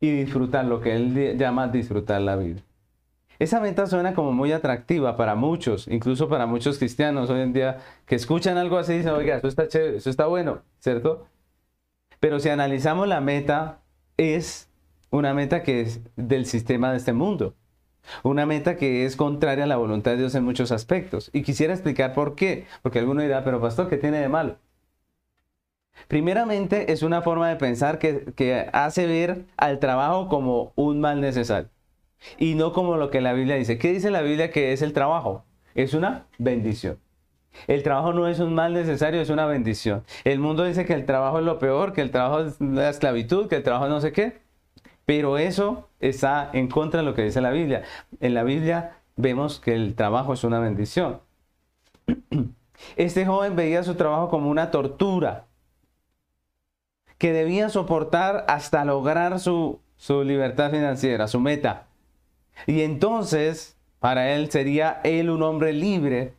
y 0.00 0.10
disfrutar 0.10 0.66
lo 0.66 0.80
que 0.80 0.94
él 0.94 1.38
llama 1.38 1.68
disfrutar 1.68 2.20
la 2.20 2.36
vida. 2.36 2.60
Esa 3.38 3.60
meta 3.60 3.86
suena 3.86 4.14
como 4.14 4.32
muy 4.32 4.52
atractiva 4.52 5.16
para 5.16 5.34
muchos, 5.34 5.88
incluso 5.88 6.28
para 6.28 6.46
muchos 6.46 6.78
cristianos 6.78 7.28
hoy 7.28 7.40
en 7.40 7.52
día 7.52 7.78
que 8.06 8.14
escuchan 8.14 8.56
algo 8.56 8.78
así 8.78 8.94
y 8.94 8.98
dicen, 8.98 9.12
oiga, 9.12 9.36
eso 9.36 9.48
está 9.48 9.68
chévere, 9.68 9.98
eso 9.98 10.08
está 10.08 10.26
bueno, 10.26 10.62
¿cierto? 10.78 11.26
Pero 12.18 12.40
si 12.40 12.48
analizamos 12.48 13.08
la 13.08 13.20
meta 13.20 13.80
es 14.16 14.68
una 15.10 15.34
meta 15.34 15.62
que 15.62 15.80
es 15.80 16.00
del 16.16 16.46
sistema 16.46 16.90
de 16.90 16.98
este 16.98 17.12
mundo. 17.12 17.54
Una 18.22 18.46
meta 18.46 18.76
que 18.76 19.04
es 19.04 19.16
contraria 19.16 19.64
a 19.64 19.66
la 19.66 19.76
voluntad 19.76 20.12
de 20.12 20.18
Dios 20.18 20.34
en 20.34 20.44
muchos 20.44 20.70
aspectos. 20.72 21.30
Y 21.32 21.42
quisiera 21.42 21.72
explicar 21.72 22.14
por 22.14 22.34
qué. 22.36 22.66
Porque 22.82 23.00
alguno 23.00 23.22
dirá, 23.22 23.44
pero 23.44 23.60
pastor, 23.60 23.88
¿qué 23.88 23.96
tiene 23.96 24.18
de 24.18 24.28
malo? 24.28 24.58
Primeramente, 26.08 26.92
es 26.92 27.02
una 27.02 27.22
forma 27.22 27.48
de 27.48 27.56
pensar 27.56 27.98
que, 27.98 28.32
que 28.36 28.68
hace 28.72 29.06
ver 29.06 29.46
al 29.56 29.80
trabajo 29.80 30.28
como 30.28 30.72
un 30.76 31.00
mal 31.00 31.20
necesario. 31.20 31.70
Y 32.38 32.54
no 32.54 32.72
como 32.72 32.96
lo 32.96 33.10
que 33.10 33.20
la 33.20 33.32
Biblia 33.32 33.56
dice. 33.56 33.78
¿Qué 33.78 33.92
dice 33.92 34.10
la 34.10 34.22
Biblia 34.22 34.50
que 34.50 34.72
es 34.72 34.82
el 34.82 34.92
trabajo? 34.92 35.44
Es 35.74 35.94
una 35.94 36.26
bendición. 36.38 36.98
El 37.66 37.82
trabajo 37.82 38.12
no 38.12 38.28
es 38.28 38.38
un 38.38 38.54
mal 38.54 38.74
necesario, 38.74 39.20
es 39.20 39.30
una 39.30 39.46
bendición. 39.46 40.04
El 40.24 40.38
mundo 40.38 40.64
dice 40.64 40.84
que 40.84 40.94
el 40.94 41.06
trabajo 41.06 41.38
es 41.38 41.44
lo 41.44 41.58
peor, 41.58 41.92
que 41.92 42.02
el 42.02 42.10
trabajo 42.10 42.40
es 42.40 42.60
la 42.60 42.88
esclavitud, 42.88 43.48
que 43.48 43.56
el 43.56 43.62
trabajo 43.62 43.88
no 43.88 44.00
sé 44.00 44.12
qué. 44.12 44.38
Pero 45.04 45.38
eso 45.38 45.88
está 46.00 46.50
en 46.52 46.68
contra 46.68 47.00
de 47.00 47.06
lo 47.06 47.14
que 47.14 47.22
dice 47.22 47.40
la 47.40 47.50
Biblia. 47.50 47.82
En 48.20 48.34
la 48.34 48.42
Biblia 48.42 48.98
vemos 49.16 49.60
que 49.60 49.74
el 49.74 49.94
trabajo 49.94 50.32
es 50.32 50.44
una 50.44 50.58
bendición. 50.58 51.20
Este 52.96 53.24
joven 53.24 53.56
veía 53.56 53.82
su 53.82 53.94
trabajo 53.94 54.28
como 54.28 54.50
una 54.50 54.70
tortura 54.70 55.46
que 57.16 57.32
debía 57.32 57.70
soportar 57.70 58.44
hasta 58.48 58.84
lograr 58.84 59.40
su, 59.40 59.80
su 59.96 60.22
libertad 60.22 60.70
financiera, 60.70 61.26
su 61.26 61.40
meta. 61.40 61.86
Y 62.66 62.82
entonces, 62.82 63.76
para 63.98 64.32
él 64.32 64.50
sería 64.50 65.00
él 65.04 65.30
un 65.30 65.42
hombre 65.42 65.72
libre 65.72 66.34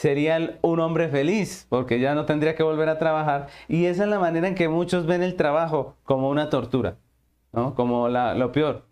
sería 0.00 0.58
un 0.62 0.80
hombre 0.80 1.10
feliz, 1.10 1.66
porque 1.68 2.00
ya 2.00 2.14
no 2.14 2.24
tendría 2.24 2.54
que 2.54 2.62
volver 2.62 2.88
a 2.88 2.96
trabajar. 2.96 3.48
Y 3.68 3.84
esa 3.84 4.04
es 4.04 4.08
la 4.08 4.18
manera 4.18 4.48
en 4.48 4.54
que 4.54 4.66
muchos 4.66 5.04
ven 5.04 5.22
el 5.22 5.36
trabajo 5.36 5.94
como 6.04 6.30
una 6.30 6.48
tortura, 6.48 6.96
¿no? 7.52 7.74
como 7.74 8.08
lo 8.08 8.50
peor. 8.50 8.86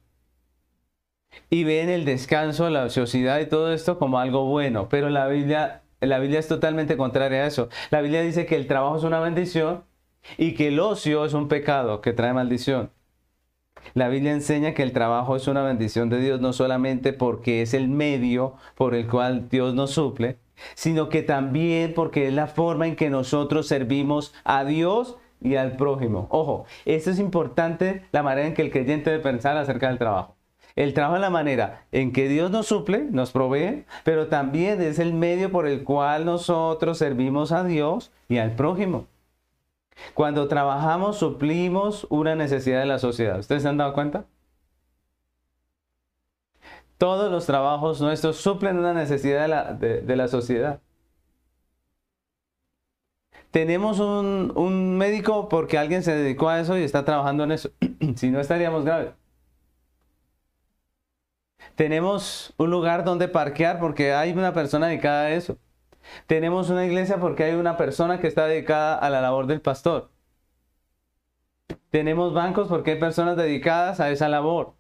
Y 1.49 1.65
ven 1.65 1.89
el 1.89 2.05
descanso, 2.05 2.69
la 2.69 2.85
ociosidad 2.85 3.41
y 3.41 3.47
todo 3.47 3.73
esto 3.73 3.99
como 3.99 4.19
algo 4.19 4.45
bueno. 4.45 4.91
Pero 4.91 5.09
la 5.09 5.29
Biblia, 5.29 5.81
la 6.01 6.19
Biblia 6.19 6.41
es 6.41 6.49
totalmente 6.49 6.99
contraria 6.99 7.45
a 7.45 7.47
eso. 7.47 7.71
La 7.91 8.03
Biblia 8.03 8.21
dice 8.21 8.45
que 8.45 8.57
el 8.57 8.67
trabajo 8.67 8.99
es 8.99 9.05
una 9.05 9.21
bendición 9.21 9.85
y 10.37 10.53
que 10.53 10.69
el 10.69 10.79
ocio 10.79 11.25
es 11.25 11.33
un 11.33 11.49
pecado 11.49 12.03
que 12.03 12.13
trae 12.13 12.35
maldición. 12.35 12.91
La 13.95 14.11
Biblia 14.11 14.33
enseña 14.33 14.75
que 14.75 14.83
el 14.83 14.93
trabajo 14.93 15.37
es 15.37 15.49
una 15.49 15.63
bendición 15.63 16.11
de 16.11 16.21
Dios 16.21 16.43
no 16.43 16.53
solamente 16.53 17.15
porque 17.15 17.63
es 17.63 17.73
el 17.73 17.89
medio 17.89 18.57
por 18.75 18.95
el 18.95 19.07
cual 19.07 19.49
Dios 19.49 19.73
nos 19.73 19.93
suple, 19.93 20.37
sino 20.75 21.09
que 21.09 21.23
también 21.23 21.95
porque 21.95 22.29
es 22.29 22.35
la 22.35 22.47
forma 22.47 22.87
en 22.87 22.97
que 22.97 23.11
nosotros 23.11 23.67
servimos 23.67 24.35
a 24.45 24.65
Dios 24.65 25.17
y 25.41 25.57
al 25.57 25.77
prójimo. 25.77 26.27
Ojo, 26.31 26.67
esto 26.85 27.11
es 27.11 27.19
importante, 27.19 28.05
la 28.13 28.23
manera 28.23 28.47
en 28.47 28.55
que 28.55 28.63
el 28.63 28.71
creyente 28.71 29.11
debe 29.11 29.23
pensar 29.23 29.57
acerca 29.57 29.89
del 29.89 29.99
trabajo. 29.99 30.37
El 30.77 30.95
trabajo 30.95 31.17
es 31.17 31.21
la 31.21 31.31
manera 31.31 31.87
en 31.91 32.13
que 32.13 32.29
Dios 32.29 32.51
nos 32.51 32.67
suple, 32.67 33.07
nos 33.11 33.33
provee, 33.33 33.85
pero 34.05 34.29
también 34.29 34.81
es 34.81 35.01
el 35.01 35.13
medio 35.13 35.51
por 35.51 35.67
el 35.67 35.83
cual 35.83 36.25
nosotros 36.25 36.99
servimos 36.99 37.51
a 37.51 37.65
Dios 37.65 38.13
y 38.29 38.39
al 38.39 38.55
prójimo. 38.55 39.07
Cuando 40.15 40.47
trabajamos, 40.47 41.17
suplimos 41.19 42.07
una 42.11 42.37
necesidad 42.37 42.79
de 42.79 42.87
la 42.87 43.01
sociedad. 43.01 43.41
¿Ustedes 43.41 43.63
se 43.63 43.69
han 43.69 43.79
dado 43.79 43.93
cuenta? 43.93 44.27
Todos 46.99 47.31
los 47.31 47.47
trabajos 47.47 48.01
nuestros 48.01 48.37
suplen 48.37 48.79
una 48.79 48.93
necesidad 48.93 49.79
de 49.79 50.17
la, 50.17 50.29
sociedad. 50.29 50.81
Tenemos 53.51 54.01
un, 54.01 54.53
un, 54.57 54.99
médico 54.99 55.49
porque 55.49 55.79
alguien 55.79 56.03
se 56.03 56.15
dedicó 56.15 56.49
a 56.49 56.61
eso 56.61 56.77
y 56.77 56.83
está 56.83 57.05
trabajando 57.05 57.45
en 57.45 57.53
eso. 57.53 57.71
si 58.17 58.31
no, 58.31 58.41
estaríamos 58.41 58.85
graves. 58.85 59.13
Tenemos 61.77 62.53
un 62.57 62.71
lugar 62.71 63.05
donde 63.05 63.29
parquear 63.29 63.79
porque 63.79 64.13
hay 64.13 64.33
una 64.33 64.53
persona 64.53 64.89
dedicada 64.89 65.27
a 65.27 65.31
eso. 65.31 65.57
Tenemos 66.27 66.71
una 66.71 66.85
iglesia 66.87 67.19
porque 67.19 67.45
hay 67.45 67.55
una 67.55 67.77
persona 67.77 68.21
que 68.21 68.27
está 68.27 68.47
dedicada 68.47 68.97
a 68.97 69.11
la 69.11 69.21
labor 69.21 69.47
del 69.47 69.61
pastor. 69.61 70.11
Tenemos 71.91 72.35
bancos 72.35 72.69
porque 72.69 72.93
hay 72.93 72.99
personas 72.99 73.37
dedicadas 73.37 74.01
a 74.01 74.11
esa 74.11 74.29
labor. 74.29 74.75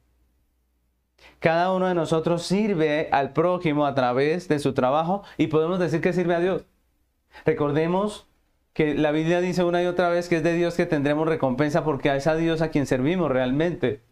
Cada 1.40 1.72
uno 1.72 1.86
de 1.86 1.94
nosotros 1.94 2.42
sirve 2.42 3.08
al 3.12 3.32
prójimo 3.32 3.86
a 3.86 3.94
través 3.94 4.48
de 4.48 4.58
su 4.58 4.74
trabajo 4.74 5.22
y 5.36 5.46
podemos 5.46 5.78
decir 5.78 6.00
que 6.00 6.12
sirve 6.12 6.34
a 6.34 6.40
Dios. 6.40 6.64
Recordemos 7.44 8.28
que 8.72 8.94
la 8.94 9.12
Biblia 9.12 9.40
dice 9.40 9.64
una 9.64 9.82
y 9.82 9.86
otra 9.86 10.08
vez 10.08 10.28
que 10.28 10.36
es 10.36 10.42
de 10.42 10.54
Dios 10.54 10.74
que 10.74 10.86
tendremos 10.86 11.28
recompensa 11.28 11.84
porque 11.84 12.14
es 12.14 12.26
a 12.26 12.36
Dios 12.36 12.62
a 12.62 12.70
quien 12.70 12.86
servimos 12.86 13.30
realmente. 13.30 14.02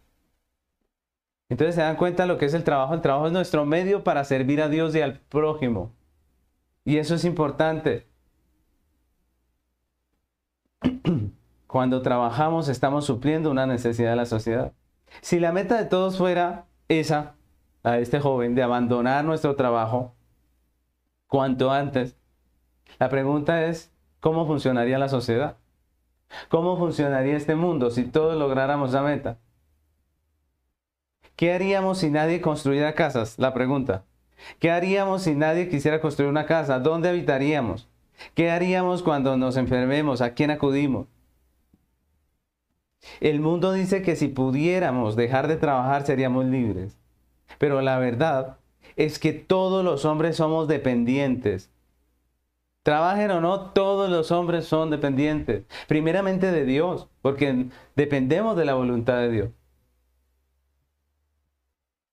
Entonces 1.49 1.75
se 1.75 1.81
dan 1.81 1.95
cuenta 1.95 2.25
lo 2.25 2.37
que 2.37 2.45
es 2.45 2.53
el 2.53 2.63
trabajo. 2.63 2.93
El 2.93 3.01
trabajo 3.01 3.27
es 3.27 3.33
nuestro 3.33 3.65
medio 3.65 4.03
para 4.03 4.23
servir 4.23 4.61
a 4.61 4.69
Dios 4.69 4.95
y 4.95 5.01
al 5.01 5.19
prójimo. 5.19 5.93
Y 6.83 6.97
eso 6.97 7.15
es 7.15 7.25
importante. 7.25 8.07
Cuando 11.67 12.01
trabajamos 12.01 12.69
estamos 12.69 13.05
supliendo 13.05 13.51
una 13.51 13.65
necesidad 13.65 14.11
de 14.11 14.15
la 14.15 14.25
sociedad. 14.25 14.73
Si 15.21 15.39
la 15.39 15.51
meta 15.51 15.77
de 15.77 15.85
todos 15.85 16.17
fuera 16.17 16.66
esa 16.87 17.35
a 17.83 17.99
este 17.99 18.19
joven 18.19 18.55
de 18.55 18.63
abandonar 18.63 19.23
nuestro 19.25 19.55
trabajo 19.55 20.13
cuanto 21.27 21.71
antes. 21.71 22.17
La 22.99 23.09
pregunta 23.09 23.65
es, 23.65 23.91
¿cómo 24.19 24.47
funcionaría 24.47 24.97
la 24.97 25.09
sociedad? 25.09 25.57
¿Cómo 26.49 26.77
funcionaría 26.77 27.37
este 27.37 27.55
mundo 27.55 27.89
si 27.89 28.03
todos 28.03 28.37
lográramos 28.37 28.91
la 28.93 29.01
meta? 29.01 29.37
¿Qué 31.35 31.53
haríamos 31.53 31.99
si 31.99 32.09
nadie 32.09 32.41
construyera 32.41 32.93
casas? 32.93 33.37
La 33.37 33.53
pregunta. 33.53 34.03
¿Qué 34.59 34.71
haríamos 34.71 35.23
si 35.23 35.35
nadie 35.35 35.69
quisiera 35.69 36.01
construir 36.01 36.29
una 36.29 36.45
casa? 36.45 36.79
¿Dónde 36.79 37.09
habitaríamos? 37.09 37.87
¿Qué 38.33 38.49
haríamos 38.49 39.03
cuando 39.03 39.37
nos 39.37 39.57
enfermemos? 39.57 40.21
¿A 40.21 40.33
quién 40.33 40.51
acudimos? 40.51 41.07
El 43.19 43.39
mundo 43.39 43.73
dice 43.73 44.01
que 44.01 44.15
si 44.15 44.27
pudiéramos 44.27 45.15
dejar 45.15 45.47
de 45.47 45.57
trabajar 45.57 46.05
seríamos 46.05 46.45
libres. 46.45 46.97
Pero 47.57 47.81
la 47.81 47.97
verdad 47.99 48.57
es 48.95 49.19
que 49.19 49.33
todos 49.33 49.83
los 49.83 50.05
hombres 50.05 50.35
somos 50.35 50.67
dependientes. 50.67 51.71
Trabajen 52.83 53.31
o 53.31 53.41
no, 53.41 53.71
todos 53.71 54.09
los 54.09 54.31
hombres 54.31 54.65
son 54.65 54.89
dependientes. 54.89 55.65
Primeramente 55.87 56.51
de 56.51 56.65
Dios, 56.65 57.09
porque 57.21 57.67
dependemos 57.95 58.55
de 58.55 58.65
la 58.65 58.75
voluntad 58.75 59.19
de 59.19 59.29
Dios. 59.29 59.49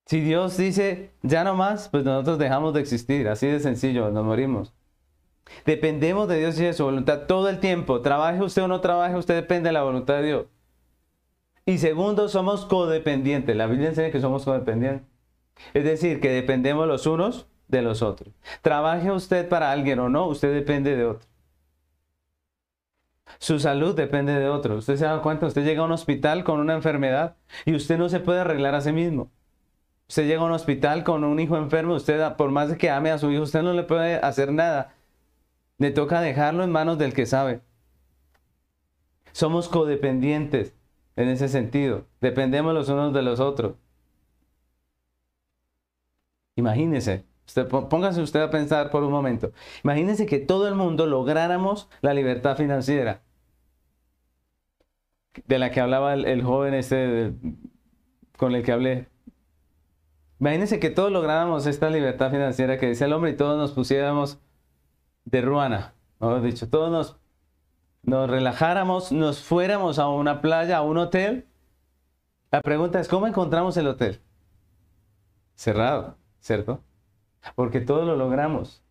Si 0.06 0.20
Dios 0.20 0.56
dice, 0.56 1.12
ya 1.22 1.44
no 1.44 1.54
más, 1.54 1.88
pues 1.88 2.04
nosotros 2.04 2.38
dejamos 2.38 2.74
de 2.74 2.80
existir. 2.80 3.28
Así 3.28 3.46
de 3.46 3.60
sencillo, 3.60 4.10
nos 4.10 4.24
morimos. 4.24 4.74
Dependemos 5.64 6.28
de 6.28 6.38
Dios 6.40 6.58
y 6.58 6.64
de 6.64 6.72
su 6.72 6.84
voluntad 6.84 7.26
todo 7.26 7.48
el 7.48 7.60
tiempo. 7.60 8.00
Trabaje 8.02 8.42
usted 8.42 8.62
o 8.62 8.68
no 8.68 8.80
trabaje, 8.80 9.16
usted 9.16 9.34
depende 9.34 9.68
de 9.68 9.72
la 9.72 9.82
voluntad 9.82 10.16
de 10.16 10.22
Dios. 10.24 10.46
Y 11.66 11.78
segundo, 11.78 12.28
somos 12.28 12.66
codependientes. 12.66 13.56
La 13.56 13.66
Biblia 13.66 13.88
enseña 13.88 14.10
que 14.10 14.20
somos 14.20 14.44
codependientes. 14.44 15.06
Es 15.72 15.84
decir, 15.84 16.20
que 16.20 16.30
dependemos 16.30 16.86
los 16.86 17.06
unos 17.06 17.46
de 17.68 17.82
los 17.82 18.02
otros. 18.02 18.34
Trabaje 18.62 19.10
usted 19.10 19.48
para 19.48 19.70
alguien 19.72 19.98
o 19.98 20.08
no, 20.08 20.26
usted 20.26 20.52
depende 20.52 20.96
de 20.96 21.06
otro. 21.06 21.28
Su 23.38 23.58
salud 23.58 23.96
depende 23.96 24.38
de 24.38 24.48
otro. 24.48 24.76
Usted 24.76 24.96
se 24.96 25.06
da 25.06 25.22
cuenta, 25.22 25.46
usted 25.46 25.64
llega 25.64 25.82
a 25.82 25.86
un 25.86 25.92
hospital 25.92 26.44
con 26.44 26.60
una 26.60 26.74
enfermedad 26.74 27.36
y 27.64 27.74
usted 27.74 27.98
no 27.98 28.08
se 28.08 28.20
puede 28.20 28.40
arreglar 28.40 28.74
a 28.74 28.80
sí 28.80 28.92
mismo. 28.92 29.30
Usted 30.08 30.26
llega 30.26 30.42
a 30.42 30.44
un 30.44 30.52
hospital 30.52 31.02
con 31.02 31.24
un 31.24 31.40
hijo 31.40 31.56
enfermo, 31.56 31.94
usted 31.94 32.36
por 32.36 32.50
más 32.50 32.76
que 32.76 32.90
ame 32.90 33.10
a 33.10 33.18
su 33.18 33.30
hijo, 33.30 33.42
usted 33.42 33.62
no 33.62 33.72
le 33.72 33.84
puede 33.84 34.16
hacer 34.16 34.52
nada. 34.52 34.94
Le 35.78 35.90
toca 35.90 36.20
dejarlo 36.20 36.62
en 36.62 36.70
manos 36.70 36.98
del 36.98 37.14
que 37.14 37.26
sabe. 37.26 37.62
Somos 39.32 39.68
codependientes 39.68 40.74
en 41.16 41.28
ese 41.28 41.48
sentido. 41.48 42.06
Dependemos 42.20 42.74
los 42.74 42.88
unos 42.88 43.12
de 43.12 43.22
los 43.22 43.40
otros. 43.40 43.74
Imagínese, 46.56 47.24
usted, 47.46 47.66
póngase 47.68 48.20
usted 48.22 48.40
a 48.40 48.50
pensar 48.50 48.90
por 48.90 49.02
un 49.02 49.10
momento. 49.10 49.52
Imagínese 49.82 50.26
que 50.26 50.38
todo 50.38 50.68
el 50.68 50.74
mundo 50.74 51.06
lográramos 51.06 51.88
la 52.00 52.14
libertad 52.14 52.56
financiera 52.56 53.22
de 55.46 55.58
la 55.58 55.70
que 55.70 55.80
hablaba 55.80 56.14
el, 56.14 56.42
joven 56.42 56.74
este 56.74 57.32
con 58.36 58.54
el 58.54 58.62
que 58.62 58.72
hablé. 58.72 59.08
Imagínense 60.40 60.78
que 60.78 60.90
todos 60.90 61.10
lográramos 61.10 61.66
esta 61.66 61.90
libertad 61.90 62.30
financiera 62.30 62.78
que 62.78 62.88
dice 62.88 63.04
el 63.04 63.12
hombre 63.12 63.30
y 63.30 63.36
todos 63.36 63.56
nos 63.58 63.72
pusiéramos 63.72 64.38
de 65.24 65.40
ruana. 65.40 65.94
Mejor 66.20 66.42
dicho, 66.42 66.68
todos 66.68 66.90
nos 66.90 67.16
nos 68.06 68.28
relajáramos, 68.28 69.12
nos 69.12 69.42
fuéramos 69.42 69.98
a 69.98 70.08
una 70.08 70.40
playa, 70.40 70.78
a 70.78 70.82
un 70.82 70.98
hotel, 70.98 71.46
la 72.50 72.60
pregunta 72.62 73.00
es, 73.00 73.08
¿cómo 73.08 73.26
encontramos 73.26 73.76
el 73.76 73.88
hotel? 73.88 74.20
Cerrado, 75.56 76.16
¿cierto? 76.38 76.82
Porque 77.54 77.80
todo 77.80 78.04
lo 78.04 78.16
logramos. 78.16 78.82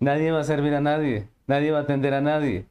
Nadie 0.00 0.30
va 0.32 0.40
a 0.40 0.44
servir 0.44 0.74
a 0.74 0.80
nadie, 0.80 1.28
nadie 1.46 1.70
va 1.70 1.78
a 1.78 1.82
atender 1.82 2.14
a 2.14 2.20
nadie. 2.20 2.66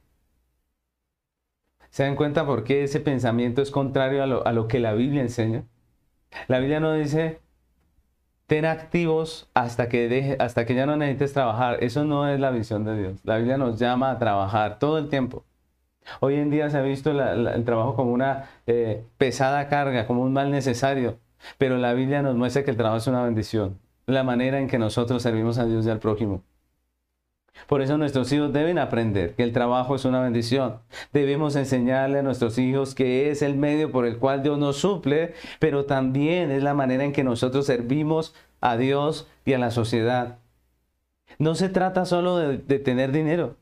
¿Se 1.90 2.02
dan 2.02 2.16
cuenta 2.16 2.44
por 2.46 2.64
qué 2.64 2.84
ese 2.84 3.00
pensamiento 3.00 3.62
es 3.62 3.70
contrario 3.70 4.22
a 4.22 4.26
lo, 4.26 4.46
a 4.46 4.52
lo 4.52 4.68
que 4.68 4.80
la 4.80 4.94
Biblia 4.94 5.22
enseña? 5.22 5.64
La 6.48 6.58
Biblia 6.58 6.80
no 6.80 6.92
dice, 6.92 7.40
ten 8.46 8.64
activos 8.64 9.48
hasta 9.54 9.88
que, 9.88 10.08
deje, 10.08 10.36
hasta 10.40 10.66
que 10.66 10.74
ya 10.74 10.86
no 10.86 10.96
necesites 10.96 11.32
trabajar. 11.32 11.82
Eso 11.82 12.04
no 12.04 12.28
es 12.28 12.38
la 12.40 12.50
visión 12.50 12.84
de 12.84 12.96
Dios. 12.96 13.20
La 13.24 13.38
Biblia 13.38 13.58
nos 13.58 13.78
llama 13.78 14.10
a 14.10 14.18
trabajar 14.18 14.78
todo 14.78 14.98
el 14.98 15.08
tiempo. 15.08 15.44
Hoy 16.20 16.36
en 16.36 16.50
día 16.50 16.70
se 16.70 16.78
ha 16.78 16.82
visto 16.82 17.10
el 17.10 17.64
trabajo 17.64 17.94
como 17.96 18.12
una 18.12 18.50
eh, 18.66 19.04
pesada 19.18 19.68
carga, 19.68 20.06
como 20.06 20.22
un 20.22 20.32
mal 20.32 20.50
necesario, 20.50 21.18
pero 21.58 21.78
la 21.78 21.94
Biblia 21.94 22.22
nos 22.22 22.36
muestra 22.36 22.64
que 22.64 22.70
el 22.70 22.76
trabajo 22.76 22.98
es 22.98 23.06
una 23.06 23.24
bendición. 23.24 23.78
la 24.06 24.22
manera 24.22 24.58
en 24.60 24.68
que 24.68 24.78
nosotros 24.78 25.22
servimos 25.22 25.58
a 25.58 25.64
Dios 25.64 25.86
y 25.86 25.90
al 25.90 25.98
prójimo. 25.98 26.42
Por 27.66 27.80
eso 27.80 27.96
nuestros 27.96 28.30
hijos 28.32 28.52
deben 28.52 28.78
aprender 28.78 29.34
que 29.34 29.42
el 29.42 29.52
trabajo 29.52 29.94
es 29.94 30.04
una 30.04 30.20
bendición. 30.20 30.80
Debemos 31.12 31.56
enseñarle 31.56 32.18
a 32.18 32.22
nuestros 32.22 32.58
hijos 32.58 32.94
que 32.94 33.30
es 33.30 33.42
el 33.42 33.56
medio 33.56 33.90
por 33.90 34.06
el 34.06 34.18
cual 34.18 34.42
Dios 34.42 34.58
nos 34.58 34.76
suple, 34.76 35.34
pero 35.60 35.86
también 35.86 36.50
es 36.50 36.62
la 36.62 36.74
manera 36.74 37.04
en 37.04 37.12
que 37.12 37.24
nosotros 37.24 37.66
servimos 37.66 38.34
a 38.60 38.76
Dios 38.76 39.28
y 39.44 39.54
a 39.54 39.58
la 39.58 39.70
sociedad. 39.70 40.38
No 41.38 41.54
se 41.54 41.68
trata 41.68 42.04
solo 42.04 42.36
de, 42.38 42.78
tener 42.78 43.12
dinero. 43.12 43.56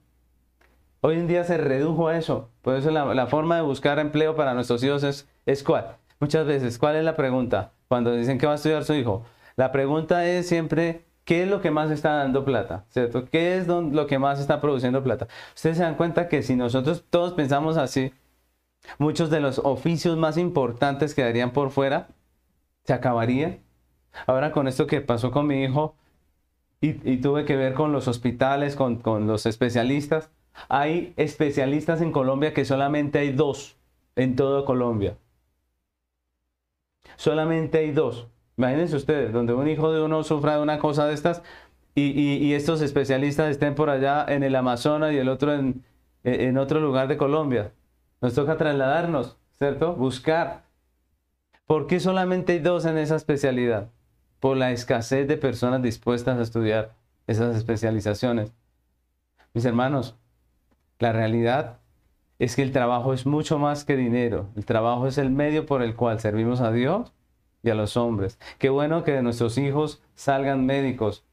Hoy 1.05 1.17
en 1.17 1.27
día 1.27 1.43
se 1.43 1.59
redujo 1.59 2.07
a 2.07 2.17
eso. 2.17 2.49
Por 2.63 2.77
eso 2.77 2.93
la, 2.93 3.27
forma 3.27 3.57
de 3.57 3.63
buscar 3.63 3.99
empleo 3.99 4.37
para 4.37 4.55
nuestros 4.55 4.85
hijos 4.85 5.03
es, 5.03 5.29
es 5.47 5.65
cuál. 5.65 5.97
Muchas 6.21 6.47
veces, 6.47 6.79
¿cuál 6.79 6.95
es 6.95 7.03
la 7.03 7.17
pregunta? 7.17 7.73
Cuando 7.89 8.15
dicen 8.15 8.39
que 8.39 8.47
va 8.47 8.53
a 8.53 8.55
estudiar 8.55 8.85
su 8.85 8.95
hijo. 8.95 9.25
La 9.57 9.73
pregunta 9.73 10.25
es 10.25 10.49
siempre, 10.49 11.05
¿qué 11.25 11.43
es 11.43 11.49
lo 11.49 11.61
que 11.61 11.73
más 11.73 11.91
está 11.91 12.13
dando 12.13 12.45
plata? 12.45 12.85
¿Cierto? 12.89 13.25
¿Qué 13.25 13.59
es 13.59 13.67
lo 13.67 14.07
que 14.07 14.21
más 14.21 14.39
está 14.39 14.61
produciendo 14.61 15.03
plata? 15.03 15.27
Ustedes 15.57 15.79
se 15.79 15.83
dan 15.83 15.97
cuenta 15.97 16.29
que 16.29 16.45
si 16.45 16.55
nosotros 16.55 17.05
todos 17.11 17.33
pensamos 17.33 17.79
así, 17.79 18.13
muchos 18.99 19.29
de 19.29 19.41
los 19.41 19.59
oficios 19.59 20.17
más 20.17 20.37
importantes 20.37 21.17
quedarían 21.17 21.51
por 21.53 21.71
fuera, 21.73 22.11
se 22.85 22.93
acabarían. 22.93 23.59
Ahora 24.29 24.53
con 24.53 24.69
esto 24.69 24.87
que 24.87 25.01
pasó 25.01 25.33
con 25.33 25.49
mi 25.49 25.65
hijo 25.65 25.97
y, 26.81 27.17
tuve 27.17 27.45
que 27.45 27.57
ver 27.57 27.75
con 27.75 27.91
los 27.91 28.07
hospitales, 28.07 28.77
con, 28.77 28.99
con 28.99 29.27
los 29.27 29.47
especialistas, 29.47 30.31
hay 30.69 31.15
especialistas 31.17 32.01
en 32.01 32.13
Colombia 32.13 32.55
que 32.55 32.65
solamente 32.65 33.19
hay 33.19 33.33
dos 33.33 33.77
en 34.17 34.37
toda 34.37 34.65
Colombia. 34.65 35.17
Solamente 37.17 37.79
hay 37.79 37.93
dos. 37.93 38.29
Imagínense 38.57 38.97
ustedes, 38.97 39.33
donde 39.33 39.55
un 39.55 39.69
hijo 39.69 39.93
de 39.93 40.03
uno 40.03 40.23
sufra 40.25 40.57
de 40.57 40.63
una 40.63 40.79
cosa 40.79 41.07
de 41.07 41.15
estas 41.15 41.43
y, 41.95 42.53
estos 42.55 42.81
especialistas 42.81 43.51
estén 43.51 43.75
por 43.75 43.91
allá 43.91 44.25
en 44.29 44.43
el 44.43 44.57
Amazonas 44.57 45.13
y 45.13 45.19
el 45.19 45.29
otro 45.29 45.53
en, 45.53 45.85
en 46.25 46.57
otro 46.59 46.81
lugar 46.81 47.09
de 47.09 47.17
Colombia. 47.17 47.73
Nos 48.21 48.35
toca 48.35 48.57
trasladarnos, 48.57 49.37
¿cierto? 49.59 49.95
Buscar. 49.95 50.65
¿Por 51.67 51.87
qué 51.87 52.01
solamente 52.01 52.53
hay 52.53 52.59
dos 52.61 52.85
en 52.85 52.99
esa 52.99 53.17
especialidad? 53.17 53.91
Por 54.41 54.57
la 54.57 54.73
escasez 54.73 55.29
de 55.29 55.37
personas 55.37 55.83
dispuestas 55.83 56.39
a 56.39 56.43
estudiar 56.43 56.95
esas 57.27 57.57
especializaciones. 57.57 58.53
Mis 59.55 59.65
hermanos, 59.65 60.17
la 61.03 61.11
realidad 61.11 61.81
es 62.39 62.55
que 62.55 62.63
el 62.63 62.71
trabajo 62.71 63.13
es 63.13 63.27
mucho 63.27 63.59
más 63.59 63.85
que 63.85 63.97
dinero. 63.97 64.51
El 64.55 64.65
trabajo 64.65 65.09
es 65.09 65.19
el 65.19 65.31
medio 65.31 65.67
por 65.67 65.83
el 65.83 65.97
cual 65.97 66.21
servimos 66.21 66.61
a 66.61 66.71
Dios 66.71 67.13
y 67.65 67.71
a 67.71 67.75
los 67.75 67.97
hombres. 67.97 68.39
Qué 68.61 68.69
bueno 68.69 69.03
que 69.03 69.11
de 69.11 69.23
nuestros 69.23 69.59
hijos 69.59 70.01
salgan 70.15 70.65
médicos. 70.65 71.25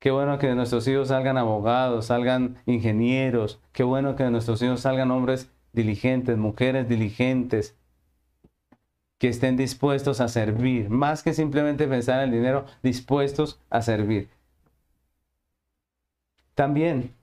Qué 0.00 0.10
bueno 0.10 0.38
que 0.38 0.48
de 0.48 0.56
nuestros 0.56 0.88
hijos 0.88 1.08
salgan 1.08 1.38
abogados, 1.38 2.06
salgan 2.06 2.56
ingenieros. 2.66 3.60
Qué 3.72 3.84
bueno 3.84 4.16
que 4.16 4.24
de 4.24 4.32
nuestros 4.32 4.60
hijos 4.62 4.80
salgan 4.80 5.12
hombres 5.12 5.48
diligentes, 5.72 6.36
mujeres 6.36 6.88
diligentes, 6.88 7.76
que 9.18 9.28
estén 9.28 9.56
dispuestos 9.56 10.20
a 10.20 10.26
servir, 10.26 10.90
más 10.90 11.22
que 11.22 11.34
simplemente 11.34 11.86
pensar 11.86 12.18
en 12.18 12.30
el 12.30 12.32
dinero, 12.32 12.64
dispuestos 12.82 13.60
a 13.70 13.80
servir. 13.80 14.28
También 16.56 17.15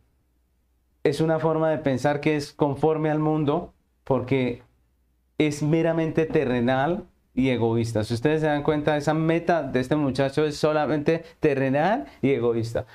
es 1.04 1.22
una 1.22 1.40
forma 1.40 1.70
de 1.70 1.78
pensar 1.78 2.22
que 2.22 2.36
es 2.36 2.54
conforme 2.54 3.10
al 3.10 3.20
mundo, 3.20 3.74
porque 4.04 4.64
es 5.38 5.64
meramente 5.64 6.26
terrenal 6.26 7.06
y 7.34 7.50
egoísta. 7.50 8.04
Si 8.04 8.14
ustedes 8.14 8.42
se 8.42 8.48
dan 8.48 8.64
cuenta, 8.64 8.96
esa 8.98 9.14
meta 9.14 9.64
de 9.64 9.80
este 9.80 9.96
muchacho 9.96 10.46
es 10.46 10.58
solamente 10.58 11.24
terrenal 11.40 12.06
y 12.22 12.32
egoísta. 12.32 12.86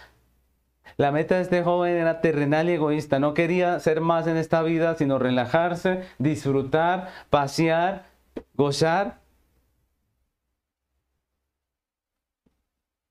La 0.97 1.13
meta 1.13 1.37
de 1.37 1.43
este 1.43 1.63
joven 1.63 1.97
era 1.97 2.21
terrenal 2.21 2.69
y 2.69 2.73
egoísta. 2.73 3.19
No 3.19 3.35
quería 3.35 3.79
ser 3.81 4.01
más 4.01 4.27
en 4.27 4.37
esta 4.37 4.63
vida, 4.63 4.95
sino 4.97 5.19
relajarse, 5.19 6.03
disfrutar, 6.19 7.11
pasear, 7.31 8.07
gozar 8.55 9.21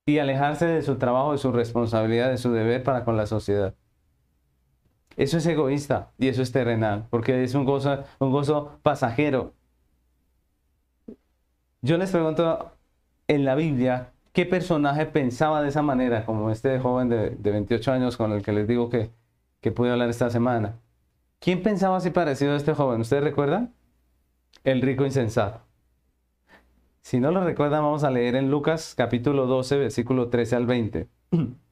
y 0.06 0.20
alejarse 0.20 0.66
de 0.66 0.82
su 0.82 0.98
trabajo, 0.98 1.34
de 1.34 1.38
su 1.38 1.52
responsabilidad, 1.52 2.30
de 2.30 2.38
su 2.38 2.52
deber 2.52 2.84
para 2.84 3.06
con 3.06 3.18
la 3.18 3.28
sociedad. 3.28 3.76
Eso 5.18 5.40
es 5.40 5.46
egoísta 5.48 6.12
y 6.20 6.28
eso 6.28 6.44
es 6.44 6.52
terrenal, 6.52 7.08
porque 7.10 7.44
es 7.44 7.56
un 7.56 7.66
gozo, 7.66 8.04
un 8.20 8.32
gozo 8.32 8.80
pasajero. 8.84 9.54
Yo 11.82 11.98
les 11.98 12.12
pregunto 12.12 12.72
en 13.28 13.44
la 13.44 13.56
Biblia, 13.56 14.12
¿qué 14.32 14.46
personaje 14.46 15.08
pensaba 15.08 15.64
de 15.64 15.70
esa 15.70 15.82
manera, 15.82 16.24
como 16.24 16.52
este 16.52 16.80
joven 16.80 17.10
de, 17.10 17.36
28 17.52 17.92
años 17.92 18.16
con 18.16 18.32
el 18.32 18.44
que 18.44 18.54
les 18.54 18.68
digo 18.68 18.90
que, 18.90 19.10
que 19.60 19.72
pude 19.72 19.92
hablar 19.92 20.10
esta 20.10 20.30
semana? 20.30 20.76
¿Quién 21.40 21.64
pensaba 21.64 21.98
así 21.98 22.12
parecido 22.12 22.54
a 22.54 22.58
este 22.58 22.76
joven? 22.76 23.02
¿Ustedes 23.02 23.24
recuerdan? 23.24 23.74
El 24.64 24.82
rico 24.84 25.04
insensato. 25.04 25.62
Si 27.02 27.20
no 27.20 27.32
lo 27.32 27.44
recuerdan, 27.44 27.82
vamos 27.82 28.04
a 28.04 28.12
leer 28.12 28.36
en 28.36 28.52
Lucas 28.52 28.94
capítulo 28.96 29.48
12, 29.48 29.78
versículo 29.78 30.30
13 30.30 30.56
al 30.56 30.66
20. 30.68 31.08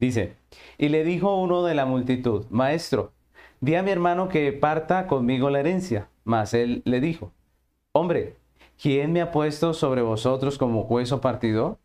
Dice, 0.00 0.34
y 0.78 0.88
le 0.88 1.04
dijo 1.04 1.36
uno 1.36 1.62
de 1.62 1.74
la 1.74 1.84
multitud, 1.84 2.46
Maestro, 2.50 3.12
di 3.60 3.74
a 3.74 3.82
mi 3.82 3.90
hermano 3.90 4.28
que 4.28 4.52
parta 4.52 5.06
conmigo 5.06 5.50
la 5.50 5.60
herencia. 5.60 6.08
Mas 6.24 6.54
él 6.54 6.82
le 6.84 7.00
dijo, 7.00 7.32
Hombre, 7.92 8.36
¿quién 8.80 9.12
me 9.12 9.20
ha 9.20 9.32
puesto 9.32 9.74
sobre 9.74 10.02
vosotros 10.02 10.58
como 10.58 10.84
juez 10.84 11.10
o 11.12 11.20
partidor? 11.20 11.78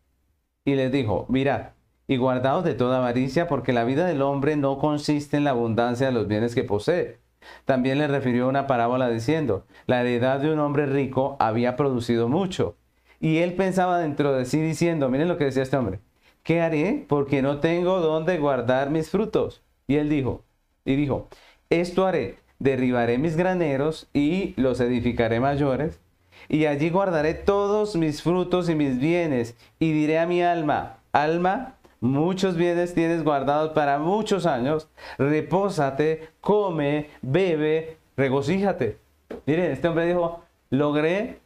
Y 0.63 0.75
les 0.75 0.91
dijo, 0.91 1.25
mirad, 1.29 1.71
y 2.07 2.17
guardaos 2.17 2.63
de 2.63 2.75
toda 2.75 2.99
avaricia, 2.99 3.47
porque 3.47 3.73
la 3.73 3.83
vida 3.83 4.05
del 4.05 4.21
hombre 4.21 4.55
no 4.55 4.77
consiste 4.77 5.37
en 5.37 5.43
la 5.43 5.51
abundancia 5.51 6.07
de 6.07 6.13
los 6.13 6.27
bienes 6.27 6.53
que 6.55 6.63
posee. 6.63 7.19
También 7.65 7.97
le 7.97 8.07
refirió 8.07 8.47
una 8.47 8.67
parábola 8.67 9.09
diciendo, 9.09 9.65
la 9.87 10.01
heredad 10.01 10.39
de 10.39 10.53
un 10.53 10.59
hombre 10.59 10.85
rico 10.85 11.37
había 11.39 11.75
producido 11.75 12.29
mucho. 12.29 12.77
Y 13.19 13.37
él 13.39 13.53
pensaba 13.55 13.99
dentro 13.99 14.33
de 14.33 14.45
sí 14.45 14.61
diciendo, 14.61 15.09
miren 15.09 15.27
lo 15.27 15.37
que 15.37 15.45
decía 15.45 15.63
este 15.63 15.77
hombre, 15.77 15.99
¿qué 16.45 16.61
haré? 16.61 17.05
Porque 17.09 17.41
no 17.41 17.59
tengo 17.59 17.99
dónde 17.99 18.37
guardar 18.37 18.89
mis 18.89 19.09
frutos. 19.09 19.61
Y 19.85 19.97
él 19.97 20.07
dijo, 20.07 20.45
y 20.85 20.95
dijo, 20.95 21.27
esto 21.69 22.05
haré, 22.05 22.37
derribaré 22.59 23.17
mis 23.17 23.35
graneros 23.35 24.07
y 24.13 24.53
los 24.55 24.79
edificaré 24.79 25.41
mayores 25.41 25.99
y 26.47 26.65
allí 26.65 26.89
guardaré 26.89 27.33
todos 27.33 27.95
mis 27.95 28.21
frutos 28.21 28.69
y 28.69 28.75
mis 28.75 28.99
bienes, 28.99 29.55
y 29.79 29.91
diré 29.91 30.19
a 30.19 30.27
mi 30.27 30.41
alma, 30.41 30.97
alma, 31.11 31.75
muchos 31.99 32.55
bienes 32.55 32.93
tienes 32.93 33.23
guardados 33.23 33.71
para 33.71 33.97
muchos 33.99 34.45
años, 34.45 34.87
repósate, 35.17 36.29
come, 36.41 37.09
bebe, 37.21 37.97
regocíjate. 38.15 38.97
Miren, 39.45 39.71
este 39.71 39.87
hombre 39.87 40.07
dijo, 40.07 40.43
logré 40.69 41.39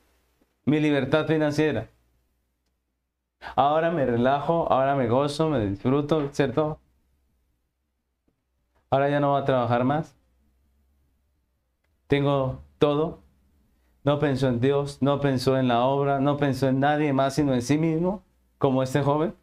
mi 0.65 0.79
libertad 0.79 1.25
financiera. 1.27 1.87
Ahora 3.55 3.91
me 3.91 4.05
relajo, 4.05 4.71
ahora 4.71 4.95
me 4.95 5.07
gozo, 5.07 5.49
me 5.49 5.65
disfruto, 5.65 6.29
¿cierto? 6.31 6.79
Ahora 8.89 9.09
ya 9.09 9.19
no 9.19 9.31
voy 9.31 9.41
a 9.41 9.45
trabajar 9.45 9.83
más. 9.83 10.15
Tengo 12.07 12.61
todo, 12.79 13.21
no 14.03 14.19
pensó 14.19 14.47
en 14.47 14.59
Dios, 14.59 15.01
no 15.01 15.19
pensó 15.19 15.57
en 15.57 15.67
la 15.67 15.83
obra, 15.83 16.19
no 16.19 16.37
pensó 16.37 16.67
en 16.67 16.79
nadie 16.79 17.13
más 17.13 17.35
sino 17.35 17.53
en 17.53 17.61
sí 17.61 17.77
mismo, 17.77 18.23
como 18.57 18.83
este 18.83 19.01
joven. 19.03 19.35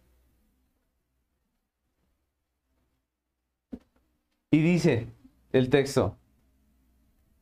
Y 4.50 4.60
dice 4.62 5.08
el 5.52 5.70
texto, 5.70 6.16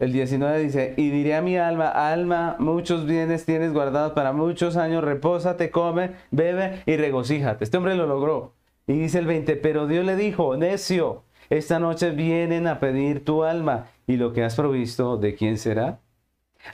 el 0.04 0.12
19 0.12 0.58
dice, 0.60 0.94
y 0.96 1.10
diré 1.10 1.34
a 1.34 1.42
mi 1.42 1.56
alma, 1.56 1.88
alma, 1.88 2.56
muchos 2.58 3.06
bienes 3.06 3.44
tienes 3.44 3.72
guardados 3.72 4.12
para 4.12 4.32
muchos 4.32 4.76
años, 4.76 5.02
repósate, 5.02 5.70
come, 5.70 6.12
bebe 6.30 6.82
y 6.86 6.96
regocíjate. 6.96 7.64
Este 7.64 7.76
hombre 7.76 7.96
lo 7.96 8.06
logró. 8.06 8.54
Y 8.86 8.92
dice 8.94 9.18
el 9.18 9.26
20, 9.26 9.56
pero 9.56 9.86
Dios 9.86 10.04
le 10.04 10.16
dijo, 10.16 10.56
necio, 10.56 11.24
esta 11.50 11.78
noche 11.78 12.10
vienen 12.10 12.66
a 12.66 12.80
pedir 12.80 13.24
tu 13.24 13.44
alma 13.44 13.86
y 14.06 14.16
lo 14.16 14.32
que 14.32 14.44
has 14.44 14.54
provisto, 14.54 15.16
¿de 15.16 15.34
quién 15.34 15.58
será? 15.58 16.00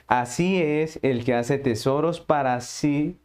Así 0.07 0.61
es 0.61 0.99
el 1.01 1.23
que 1.23 1.33
hace 1.33 1.57
tesoros 1.57 2.19
para 2.19 2.59
sí. 2.61 3.17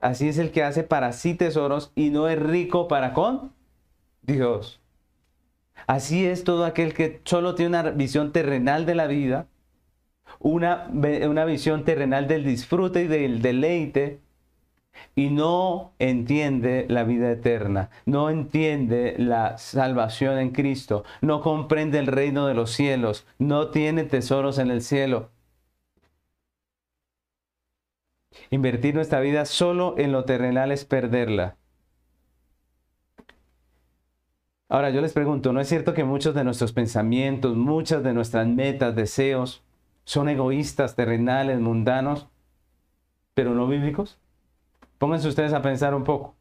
Así 0.00 0.28
es 0.28 0.38
el 0.38 0.50
que 0.50 0.64
hace 0.64 0.82
para 0.82 1.12
sí 1.12 1.34
tesoros 1.34 1.92
y 1.94 2.10
no 2.10 2.28
es 2.28 2.38
rico 2.38 2.88
para 2.88 3.14
con 3.14 3.52
Dios. 4.22 4.81
Así 5.86 6.26
es 6.26 6.44
todo 6.44 6.64
aquel 6.64 6.94
que 6.94 7.20
solo 7.24 7.54
tiene 7.54 7.80
una 7.80 7.90
visión 7.90 8.32
terrenal 8.32 8.86
de 8.86 8.94
la 8.94 9.06
vida, 9.06 9.46
una, 10.38 10.88
una 10.92 11.44
visión 11.44 11.84
terrenal 11.84 12.28
del 12.28 12.44
disfrute 12.44 13.02
y 13.02 13.08
del 13.08 13.42
deleite, 13.42 14.20
y 15.14 15.30
no 15.30 15.92
entiende 15.98 16.86
la 16.88 17.04
vida 17.04 17.30
eterna, 17.30 17.90
no 18.06 18.30
entiende 18.30 19.14
la 19.18 19.58
salvación 19.58 20.38
en 20.38 20.50
Cristo, 20.50 21.04
no 21.20 21.40
comprende 21.40 21.98
el 21.98 22.06
reino 22.06 22.46
de 22.46 22.54
los 22.54 22.70
cielos, 22.70 23.26
no 23.38 23.68
tiene 23.68 24.04
tesoros 24.04 24.58
en 24.58 24.70
el 24.70 24.82
cielo. 24.82 25.30
Invertir 28.50 28.94
nuestra 28.94 29.20
vida 29.20 29.44
solo 29.44 29.94
en 29.98 30.12
lo 30.12 30.24
terrenal 30.24 30.72
es 30.72 30.84
perderla. 30.84 31.56
Ahora 34.72 34.88
yo 34.88 35.02
les 35.02 35.12
pregunto, 35.12 35.52
¿no 35.52 35.60
es 35.60 35.68
cierto 35.68 35.92
que 35.92 36.02
muchos 36.02 36.34
de 36.34 36.44
nuestros 36.44 36.72
pensamientos, 36.72 37.54
muchas 37.54 38.02
de 38.02 38.14
nuestras 38.14 38.48
metas, 38.48 38.96
deseos, 38.96 39.62
son 40.04 40.30
egoístas, 40.30 40.96
terrenales, 40.96 41.60
mundanos, 41.60 42.26
pero 43.34 43.54
no 43.54 43.68
bíblicos? 43.68 44.18
Pónganse 44.96 45.28
ustedes 45.28 45.52
a 45.52 45.60
pensar 45.60 45.94
un 45.94 46.04
poco. 46.04 46.34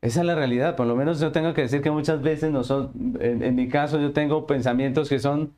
Esa 0.00 0.18
es 0.18 0.26
la 0.26 0.34
realidad. 0.34 0.74
Por 0.74 0.88
lo 0.88 0.96
menos 0.96 1.20
yo 1.20 1.30
tengo 1.30 1.54
que 1.54 1.62
decir 1.62 1.80
que 1.80 1.92
muchas 1.92 2.22
veces 2.22 2.50
no 2.50 2.64
son, 2.64 2.90
en, 3.20 3.44
en 3.44 3.54
mi 3.54 3.68
caso 3.68 4.00
yo 4.00 4.12
tengo 4.12 4.48
pensamientos 4.48 5.08
que 5.08 5.20
son 5.20 5.54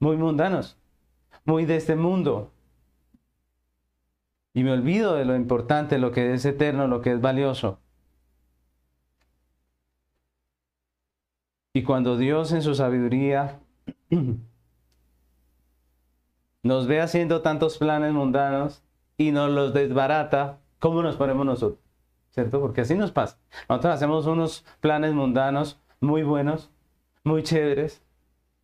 muy 0.00 0.16
mundanos, 0.16 0.78
muy 1.44 1.66
de 1.66 1.76
este 1.76 1.96
mundo. 1.96 2.50
Y 4.54 4.64
me 4.64 4.72
olvido 4.72 5.16
de 5.16 5.26
lo 5.26 5.36
importante, 5.36 5.98
lo 5.98 6.12
que 6.12 6.32
es 6.32 6.46
eterno, 6.46 6.88
lo 6.88 7.02
que 7.02 7.12
es 7.12 7.20
valioso. 7.20 7.78
Y 11.78 11.84
cuando 11.84 12.16
Dios 12.16 12.50
en 12.50 12.62
su 12.62 12.74
sabiduría 12.74 13.60
nos 16.64 16.88
ve 16.88 17.00
haciendo 17.00 17.40
tantos 17.40 17.78
planes 17.78 18.12
mundanos 18.12 18.82
y 19.16 19.30
nos 19.30 19.48
los 19.48 19.72
desbarata, 19.72 20.58
¿cómo 20.80 21.04
nos 21.04 21.14
ponemos 21.14 21.46
nosotros? 21.46 21.78
¿Cierto? 22.30 22.60
Porque 22.60 22.80
así 22.80 22.96
nos 22.96 23.12
pasa. 23.12 23.38
Nosotros 23.68 23.94
hacemos 23.94 24.26
unos 24.26 24.64
planes 24.80 25.12
mundanos 25.12 25.80
muy 26.00 26.24
buenos, 26.24 26.72
muy 27.22 27.44
chéveres, 27.44 28.02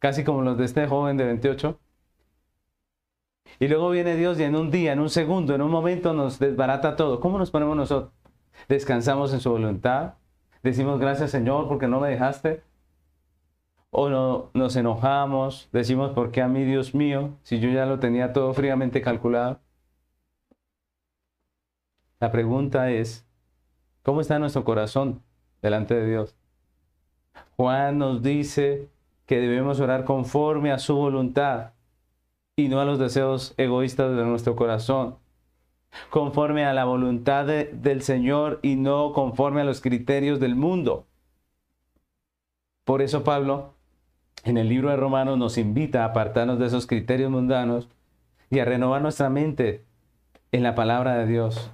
casi 0.01 0.25
como 0.25 0.43
los 0.43 0.59
de 0.59 0.65
este 0.65 0.89
joven 0.89 1.17
de 1.17 1.27
28. 1.27 1.79
Y 3.61 3.69
luego 3.69 3.91
viene 3.91 4.17
Dios 4.17 4.41
y 4.41 4.43
en 4.43 4.57
un 4.57 4.73
día, 4.73 4.93
en 4.93 4.99
un 4.99 5.09
segundo, 5.09 5.55
en 5.55 5.63
un 5.63 5.71
momento 5.71 6.15
nos 6.15 6.41
desbarata 6.41 6.97
todo. 6.97 7.21
¿Cómo 7.21 7.39
nos 7.39 7.53
ponemos 7.53 7.77
nosotros? 7.77 8.13
Descansamos 8.69 9.33
en 9.33 9.39
su 9.39 9.53
voluntad. 9.53 10.15
Decimos 10.65 10.99
gracias 10.99 11.31
Señor 11.31 11.69
porque 11.69 11.87
no 11.87 12.01
me 12.01 12.09
dejaste 12.09 12.74
o 13.97 14.09
no, 14.11 14.51
nos 14.55 14.75
enojamos, 14.75 15.69
decimos, 15.73 16.11
¿por 16.11 16.33
qué 16.33 16.43
a 16.43 16.49
mí, 16.49 16.65
Dios 16.65 16.97
mío, 16.97 17.31
si 17.45 17.61
yo 17.61 17.71
ya 17.71 17.87
lo 17.87 18.01
tenía 18.01 18.33
todo 18.33 18.53
fríamente 18.53 19.01
calculado? 19.01 19.61
La 22.19 22.33
pregunta 22.33 22.91
es, 22.91 23.25
¿cómo 24.03 24.21
está 24.21 24.41
nuestro 24.41 24.65
corazón 24.65 25.23
delante 25.63 25.95
de 25.95 26.09
Dios? 26.09 26.35
Juan 27.57 27.99
nos 27.99 28.21
dice 28.21 28.89
que 29.27 29.39
debemos 29.39 29.79
orar 29.79 30.05
conforme 30.05 30.73
a 30.73 30.81
su 30.81 30.97
voluntad 30.97 31.71
y 32.57 32.67
no 32.67 32.81
a 32.81 32.85
los 32.85 32.99
deseos 32.99 33.55
egoístas 33.59 34.17
de 34.17 34.25
nuestro 34.25 34.57
corazón, 34.57 35.19
conforme 36.11 36.65
a 36.65 36.73
la 36.73 36.85
voluntad 36.85 37.47
del 37.47 38.03
Señor 38.03 38.59
y 38.61 38.75
no 38.75 39.13
conforme 39.13 39.61
a 39.61 39.65
los 39.65 39.81
criterios 39.81 40.41
del 40.41 40.57
mundo. 40.57 41.07
Por 42.83 43.01
eso 43.01 43.23
Pablo 43.23 43.75
en 44.45 44.59
el 44.59 44.69
libro 44.69 44.91
de 44.91 44.97
Romanos 44.97 45.39
nos 45.39 45.57
invita 45.57 46.03
a 46.03 46.09
apartarnos 46.09 46.59
de 46.59 46.67
esos 46.67 46.87
criterios 46.87 47.31
mundanos 47.31 47.89
y 48.51 48.59
a 48.59 48.65
renovar 48.65 49.01
nuestra 49.01 49.31
mente 49.31 49.85
en 50.53 50.63
la 50.63 50.75
palabra 50.75 51.17
de 51.17 51.27
Dios. 51.27 51.73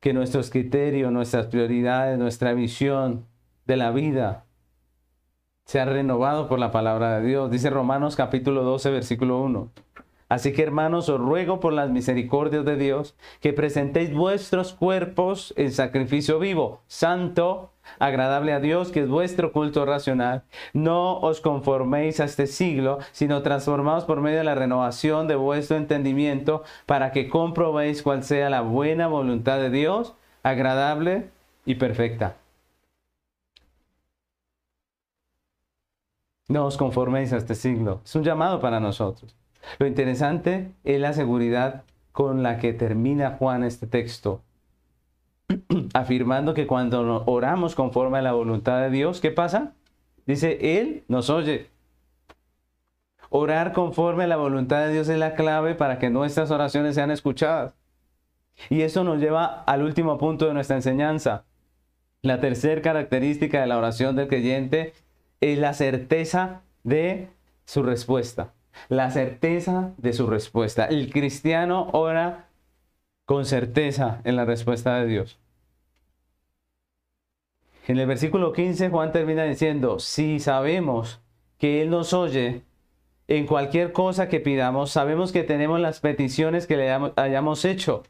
Que 0.00 0.12
nuestros 0.12 0.50
criterios, 0.50 1.10
nuestras 1.12 1.46
prioridades, 1.46 2.18
nuestra 2.18 2.52
visión 2.52 3.26
de 3.66 3.76
la 3.76 3.90
vida 3.90 4.44
sea 5.64 5.86
renovado 5.86 6.46
por 6.46 6.58
la 6.58 6.70
palabra 6.70 7.18
de 7.18 7.26
Dios. 7.26 7.50
Dice 7.50 7.70
Romanos 7.70 8.16
capítulo 8.16 8.62
12, 8.62 8.90
versículo 8.90 9.40
1. 9.40 9.70
Así 10.28 10.52
que 10.52 10.62
hermanos, 10.62 11.08
os 11.08 11.20
ruego 11.20 11.58
por 11.58 11.72
las 11.72 11.90
misericordias 11.90 12.64
de 12.64 12.76
Dios 12.76 13.16
que 13.40 13.52
presentéis 13.52 14.14
vuestros 14.14 14.74
cuerpos 14.74 15.54
en 15.56 15.72
sacrificio 15.72 16.38
vivo, 16.38 16.82
santo, 16.86 17.72
agradable 17.98 18.52
a 18.52 18.60
Dios, 18.60 18.90
que 18.90 19.00
es 19.00 19.08
vuestro 19.08 19.52
culto 19.52 19.84
racional. 19.84 20.42
No 20.72 21.18
os 21.18 21.40
conforméis 21.40 22.20
a 22.20 22.24
este 22.24 22.46
siglo, 22.46 22.98
sino 23.12 23.42
transformaos 23.42 24.04
por 24.04 24.20
medio 24.20 24.38
de 24.38 24.44
la 24.44 24.54
renovación 24.54 25.28
de 25.28 25.36
vuestro 25.36 25.76
entendimiento 25.76 26.62
para 26.86 27.12
que 27.12 27.28
comprobéis 27.28 28.02
cuál 28.02 28.22
sea 28.24 28.50
la 28.50 28.60
buena 28.60 29.08
voluntad 29.08 29.58
de 29.58 29.70
Dios, 29.70 30.14
agradable 30.42 31.28
y 31.64 31.74
perfecta. 31.76 32.36
No 36.48 36.66
os 36.66 36.76
conforméis 36.76 37.32
a 37.32 37.36
este 37.36 37.54
siglo. 37.54 38.00
Es 38.04 38.14
un 38.16 38.24
llamado 38.24 38.60
para 38.60 38.80
nosotros. 38.80 39.36
Lo 39.78 39.86
interesante 39.86 40.72
es 40.82 41.00
la 41.00 41.12
seguridad 41.12 41.84
con 42.12 42.42
la 42.42 42.58
que 42.58 42.72
termina 42.72 43.36
Juan 43.38 43.62
este 43.62 43.86
texto, 43.86 44.42
afirmando 45.94 46.54
que 46.54 46.66
cuando 46.66 47.24
oramos 47.26 47.74
conforme 47.74 48.18
a 48.18 48.22
la 48.22 48.32
voluntad 48.32 48.80
de 48.80 48.90
Dios, 48.90 49.20
¿qué 49.20 49.30
pasa? 49.30 49.74
Dice, 50.26 50.78
Él 50.78 51.04
nos 51.08 51.30
oye. 51.30 51.68
Orar 53.30 53.72
conforme 53.72 54.24
a 54.24 54.26
la 54.26 54.36
voluntad 54.36 54.86
de 54.86 54.92
Dios 54.92 55.08
es 55.08 55.18
la 55.18 55.34
clave 55.34 55.74
para 55.74 55.98
que 55.98 56.10
nuestras 56.10 56.50
oraciones 56.50 56.96
sean 56.96 57.10
escuchadas. 57.10 57.74
Y 58.68 58.82
eso 58.82 59.04
nos 59.04 59.20
lleva 59.20 59.62
al 59.64 59.82
último 59.82 60.18
punto 60.18 60.46
de 60.46 60.54
nuestra 60.54 60.76
enseñanza. 60.76 61.44
La 62.22 62.40
tercera 62.40 62.82
característica 62.82 63.60
de 63.60 63.66
la 63.66 63.78
oración 63.78 64.16
del 64.16 64.28
creyente 64.28 64.92
es 65.40 65.58
la 65.58 65.72
certeza 65.74 66.62
de 66.82 67.28
su 67.64 67.82
respuesta 67.82 68.52
la 68.88 69.10
certeza 69.10 69.92
de 69.98 70.12
su 70.12 70.26
respuesta. 70.26 70.86
El 70.86 71.12
cristiano 71.12 71.88
ora 71.92 72.46
con 73.30 73.44
certeza 73.44 74.20
en 74.24 74.34
la 74.34 74.44
respuesta 74.44 74.96
de 74.96 75.06
Dios. 75.06 75.38
En 77.86 77.96
el 77.96 78.08
versículo 78.08 78.52
15 78.52 78.88
Juan 78.88 79.12
termina 79.12 79.44
diciendo, 79.44 80.00
si 80.00 80.40
sabemos 80.40 81.20
que 81.56 81.80
Él 81.80 81.90
nos 81.90 82.12
oye 82.12 82.62
en 83.28 83.46
cualquier 83.46 83.92
cosa 83.92 84.28
que 84.28 84.40
pidamos, 84.40 84.90
sabemos 84.90 85.30
que 85.30 85.44
tenemos 85.44 85.78
las 85.78 86.00
peticiones 86.00 86.66
que 86.66 86.76
le 86.76 86.90
hayamos 86.90 87.64
hecho. 87.64 88.02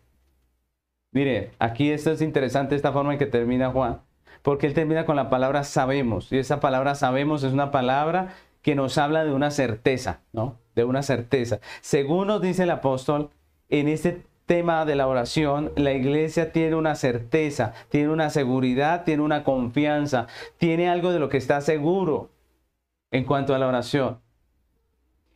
Mire, 1.12 1.50
aquí 1.58 1.90
esto 1.90 2.12
es 2.12 2.22
interesante, 2.22 2.74
esta 2.74 2.90
forma 2.90 3.12
en 3.12 3.18
que 3.18 3.26
termina 3.26 3.72
Juan, 3.72 4.00
porque 4.40 4.68
él 4.68 4.72
termina 4.72 5.04
con 5.04 5.16
la 5.16 5.28
palabra 5.28 5.64
sabemos, 5.64 6.32
y 6.32 6.38
esa 6.38 6.60
palabra 6.60 6.94
sabemos 6.94 7.42
es 7.42 7.52
una 7.52 7.70
palabra 7.70 8.36
que 8.62 8.74
nos 8.74 8.96
habla 8.96 9.26
de 9.26 9.32
una 9.34 9.50
certeza, 9.50 10.22
¿no? 10.32 10.56
De 10.74 10.84
una 10.84 11.02
certeza. 11.02 11.60
Según 11.82 12.28
nos 12.28 12.40
dice 12.40 12.62
el 12.62 12.70
apóstol, 12.70 13.28
en 13.68 13.86
este 13.88 14.22
tema 14.50 14.84
de 14.84 14.96
la 14.96 15.06
oración, 15.06 15.70
la 15.76 15.92
iglesia 15.92 16.50
tiene 16.50 16.74
una 16.74 16.96
certeza, 16.96 17.72
tiene 17.88 18.08
una 18.08 18.30
seguridad, 18.30 19.04
tiene 19.04 19.22
una 19.22 19.44
confianza, 19.44 20.26
tiene 20.58 20.88
algo 20.88 21.12
de 21.12 21.20
lo 21.20 21.28
que 21.28 21.36
está 21.36 21.60
seguro 21.60 22.32
en 23.12 23.22
cuanto 23.22 23.54
a 23.54 23.60
la 23.60 23.68
oración. 23.68 24.18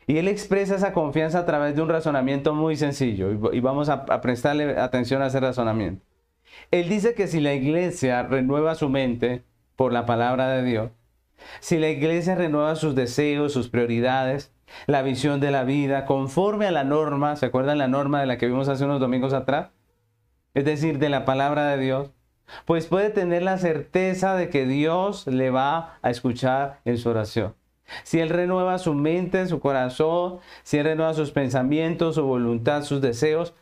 Y 0.08 0.16
él 0.16 0.26
expresa 0.26 0.74
esa 0.74 0.92
confianza 0.92 1.38
a 1.38 1.46
través 1.46 1.76
de 1.76 1.82
un 1.82 1.90
razonamiento 1.90 2.54
muy 2.54 2.74
sencillo 2.74 3.52
y 3.52 3.60
vamos 3.60 3.88
a, 3.88 4.04
prestarle 4.20 4.80
atención 4.80 5.22
a 5.22 5.28
ese 5.28 5.38
razonamiento. 5.38 6.04
Él 6.72 6.88
dice 6.88 7.14
que 7.14 7.28
si 7.28 7.38
la 7.38 7.54
iglesia 7.54 8.24
renueva 8.24 8.74
su 8.74 8.88
mente 8.88 9.44
por 9.76 9.92
la 9.92 10.06
palabra 10.06 10.48
de 10.48 10.64
Dios, 10.64 10.90
si 11.60 11.78
la 11.78 11.88
iglesia 11.88 12.34
renueva 12.34 12.74
sus 12.74 12.96
deseos, 12.96 13.52
sus 13.52 13.68
prioridades, 13.68 14.52
la 14.86 15.02
visión 15.02 15.40
de 15.40 15.50
la 15.50 15.64
vida, 15.64 16.04
conforme 16.06 16.66
a 16.66 16.70
la 16.70 16.84
norma, 16.84 17.36
¿se 17.36 17.46
acuerdan 17.46 17.78
la 17.78 17.88
norma 17.88 18.20
de 18.20 18.26
la 18.26 18.38
que 18.38 18.46
vimos 18.46 18.68
hace 18.68 18.84
unos 18.84 19.00
domingos 19.00 19.32
atrás? 19.32 19.70
Es 20.54 20.64
decir, 20.64 20.98
de 20.98 21.08
la 21.08 21.24
palabra 21.24 21.66
de 21.66 21.78
Dios, 21.78 22.10
pues 22.64 22.86
puede 22.86 23.10
tener 23.10 23.42
la 23.42 23.58
certeza 23.58 24.36
de 24.36 24.50
que 24.50 24.66
Dios 24.66 25.26
le 25.26 25.50
va 25.50 25.98
a 26.02 26.10
escuchar 26.10 26.80
en 26.84 26.98
su 26.98 27.08
oración. 27.08 27.54
Si 28.02 28.20
Él 28.20 28.30
renueva 28.30 28.78
su 28.78 28.94
mente, 28.94 29.46
su 29.46 29.60
corazón, 29.60 30.38
si 30.62 30.78
Él 30.78 30.84
renueva 30.84 31.14
sus 31.14 31.32
pensamientos, 31.32 32.14
su 32.14 32.24
voluntad, 32.24 32.82
sus 32.82 33.00
deseos 33.00 33.54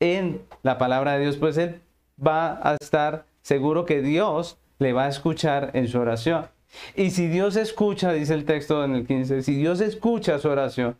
en 0.00 0.42
la 0.62 0.78
palabra 0.78 1.12
de 1.12 1.20
Dios, 1.20 1.36
pues 1.36 1.56
Él 1.56 1.80
va 2.24 2.60
a 2.62 2.76
estar 2.80 3.26
seguro 3.42 3.84
que 3.84 4.02
Dios 4.02 4.58
le 4.78 4.92
va 4.92 5.04
a 5.04 5.08
escuchar 5.08 5.70
en 5.74 5.88
su 5.88 5.98
oración. 5.98 6.46
Y 6.94 7.10
si 7.10 7.28
Dios 7.28 7.56
escucha, 7.56 8.12
dice 8.12 8.34
el 8.34 8.44
texto 8.44 8.84
en 8.84 8.94
el 8.94 9.06
15, 9.06 9.42
si 9.42 9.56
Dios 9.56 9.80
escucha 9.80 10.38
su 10.38 10.48
oración, 10.48 10.96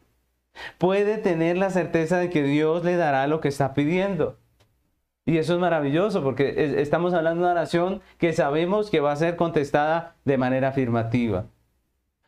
puede 0.78 1.18
tener 1.18 1.56
la 1.56 1.70
certeza 1.70 2.18
de 2.18 2.30
que 2.30 2.42
Dios 2.42 2.84
le 2.84 2.96
dará 2.96 3.26
lo 3.26 3.40
que 3.40 3.48
está 3.48 3.74
pidiendo. 3.74 4.38
Y 5.24 5.38
eso 5.38 5.54
es 5.54 5.60
maravilloso 5.60 6.22
porque 6.22 6.80
estamos 6.80 7.12
hablando 7.12 7.42
de 7.42 7.50
una 7.50 7.60
oración 7.60 8.00
que 8.18 8.32
sabemos 8.32 8.90
que 8.90 9.00
va 9.00 9.10
a 9.12 9.16
ser 9.16 9.34
contestada 9.36 10.14
de 10.24 10.38
manera 10.38 10.68
afirmativa. 10.68 11.46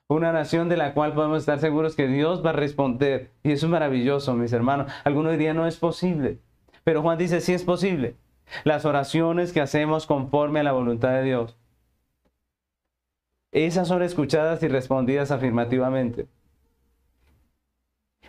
Una 0.09 0.31
oración 0.31 0.69
de 0.69 0.77
la 0.77 0.95
cual 0.95 1.13
podemos 1.13 1.41
estar 1.41 1.61
seguros 1.61 1.95
que 1.95 2.09
Dios 2.09 2.45
va 2.45 2.51
a 2.51 2.55
responder. 2.55 3.31
Y 3.45 3.53
eso 3.53 3.67
es 3.67 3.71
maravilloso, 3.71 4.35
mis 4.35 4.53
hermanos. 4.53 4.91
Algunos 5.05 5.33
dirían 5.33 5.57
no 5.57 5.67
es 5.67 5.77
posible. 5.77 6.39
Pero 6.83 7.03
Juan 7.03 7.19
dice 7.19 7.41
sí 7.41 7.53
es 7.53 7.63
posible. 7.63 8.17
Las 8.65 8.85
oraciones 8.85 9.53
que 9.53 9.61
hacemos 9.61 10.07
conforme 10.07 10.61
a 10.61 10.65
la 10.65 10.73
voluntad 10.73 11.11
de 11.11 11.23
Dios 11.23 11.57
esas 13.53 13.89
son 13.89 14.03
escuchadas 14.03 14.63
y 14.63 14.69
respondidas 14.69 15.31
afirmativamente. 15.31 16.27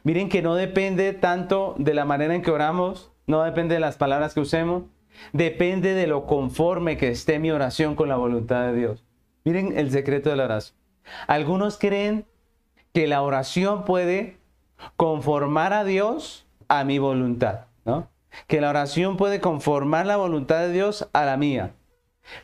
Miren 0.03 0.29
que 0.29 0.41
no 0.41 0.55
depende 0.55 1.13
tanto 1.13 1.75
de 1.77 1.93
la 1.93 2.05
manera 2.05 2.33
en 2.33 2.41
que 2.41 2.51
oramos, 2.51 3.11
no 3.27 3.43
depende 3.43 3.75
de 3.75 3.81
las 3.81 3.97
palabras 3.97 4.33
que 4.33 4.39
usemos, 4.39 4.83
depende 5.33 5.93
de 5.93 6.07
lo 6.07 6.25
conforme 6.25 6.97
que 6.97 7.09
esté 7.09 7.39
mi 7.39 7.51
oración 7.51 7.95
con 7.95 8.07
la 8.09 8.15
voluntad 8.15 8.67
de 8.67 8.73
Dios. 8.73 9.03
Miren 9.43 9.77
el 9.77 9.91
secreto 9.91 10.29
de 10.29 10.37
la 10.37 10.45
oración. 10.45 10.77
Algunos 11.27 11.77
creen 11.77 12.25
que 12.93 13.07
la 13.07 13.21
oración 13.21 13.83
puede 13.83 14.37
conformar 14.95 15.73
a 15.73 15.83
Dios 15.83 16.47
a 16.67 16.83
mi 16.83 16.99
voluntad, 16.99 17.65
¿no? 17.85 18.07
Que 18.47 18.61
la 18.61 18.69
oración 18.69 19.17
puede 19.17 19.41
conformar 19.41 20.05
la 20.05 20.17
voluntad 20.17 20.59
de 20.59 20.71
Dios 20.71 21.09
a 21.13 21.25
la 21.25 21.35
mía. 21.35 21.73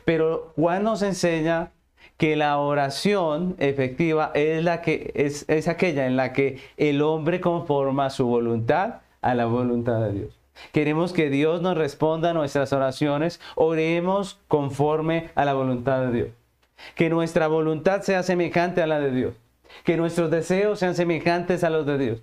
Pero 0.04 0.52
Juan 0.56 0.82
nos 0.82 1.02
enseña 1.02 1.72
que 2.16 2.36
la 2.36 2.58
oración 2.58 3.56
efectiva 3.58 4.30
es, 4.34 4.64
la 4.64 4.80
que, 4.80 5.12
es, 5.14 5.44
es 5.48 5.68
aquella 5.68 6.06
en 6.06 6.16
la 6.16 6.32
que 6.32 6.58
el 6.76 7.02
hombre 7.02 7.40
conforma 7.40 8.10
su 8.10 8.26
voluntad 8.26 9.00
a 9.20 9.34
la 9.34 9.46
voluntad 9.46 10.00
de 10.00 10.12
Dios. 10.12 10.38
Queremos 10.72 11.12
que 11.12 11.28
Dios 11.28 11.60
nos 11.60 11.76
responda 11.76 12.30
a 12.30 12.34
nuestras 12.34 12.72
oraciones, 12.72 13.40
oremos 13.54 14.38
conforme 14.48 15.30
a 15.34 15.44
la 15.44 15.52
voluntad 15.52 16.06
de 16.06 16.12
Dios. 16.12 16.28
Que 16.94 17.10
nuestra 17.10 17.48
voluntad 17.48 18.02
sea 18.02 18.22
semejante 18.22 18.82
a 18.82 18.86
la 18.86 18.98
de 18.98 19.10
Dios. 19.10 19.34
Que 19.84 19.96
nuestros 19.96 20.30
deseos 20.30 20.78
sean 20.78 20.94
semejantes 20.94 21.64
a 21.64 21.70
los 21.70 21.84
de 21.84 21.98
Dios. 21.98 22.22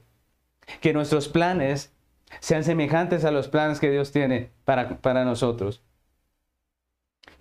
Que 0.82 0.94
nuestros 0.94 1.28
planes 1.28 1.92
sean 2.40 2.64
semejantes 2.64 3.26
a 3.26 3.32
los 3.32 3.48
planes 3.48 3.80
que 3.80 3.92
Dios 3.92 4.12
tiene 4.12 4.50
para, 4.66 4.98
para 4.98 5.26
nosotros. 5.26 5.83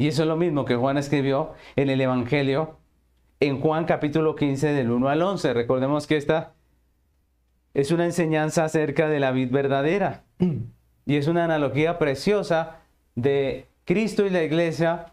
Y 0.03 0.09
eso 0.09 0.23
es 0.23 0.29
lo 0.29 0.37
mismo 0.37 0.65
que 0.65 0.75
Juan 0.75 0.99
escribió 0.99 1.53
en 1.77 1.89
el 1.89 2.01
Evangelio 2.01 2.77
en 3.39 3.61
Juan 3.61 3.85
capítulo 3.85 4.35
15 4.35 4.73
del 4.73 4.91
1 4.91 5.09
al 5.09 5.23
11. 5.23 5.55
Recordemos 5.55 6.09
que 6.09 6.17
esta 6.17 6.55
es 7.73 7.93
una 7.93 8.05
enseñanza 8.05 8.65
acerca 8.65 9.09
de 9.09 9.21
la 9.21 9.31
vid 9.31 9.53
verdadera. 9.53 10.25
Y 11.07 11.17
es 11.17 11.29
una 11.29 11.45
analogía 11.45 12.01
preciosa 12.01 12.81
de 13.15 13.69
Cristo 13.85 14.27
y 14.27 14.31
la 14.31 14.43
iglesia 14.43 15.13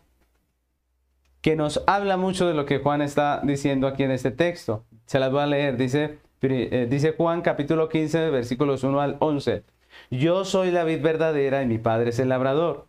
que 1.41 1.55
nos 1.55 1.83
habla 1.85 2.17
mucho 2.17 2.47
de 2.47 2.55
lo 2.55 2.65
que 2.65 2.79
Juan 2.79 3.03
está 3.03 3.41
diciendo 3.43 3.85
aquí 3.85 4.01
en 4.01 4.11
este 4.11 4.31
texto. 4.31 4.85
Se 5.05 5.19
las 5.19 5.31
voy 5.31 5.41
a 5.41 5.45
leer. 5.45 5.77
Dice, 5.77 6.17
eh, 6.41 6.87
dice 6.89 7.13
Juan 7.15 7.43
capítulo 7.43 7.89
15, 7.89 8.31
versículos 8.31 8.83
1 8.83 9.01
al 9.01 9.17
11. 9.19 9.63
Yo 10.09 10.45
soy 10.45 10.71
la 10.71 10.83
vid 10.83 11.03
verdadera 11.03 11.61
y 11.61 11.67
mi 11.67 11.77
padre 11.77 12.09
es 12.09 12.17
el 12.17 12.29
labrador. 12.29 12.88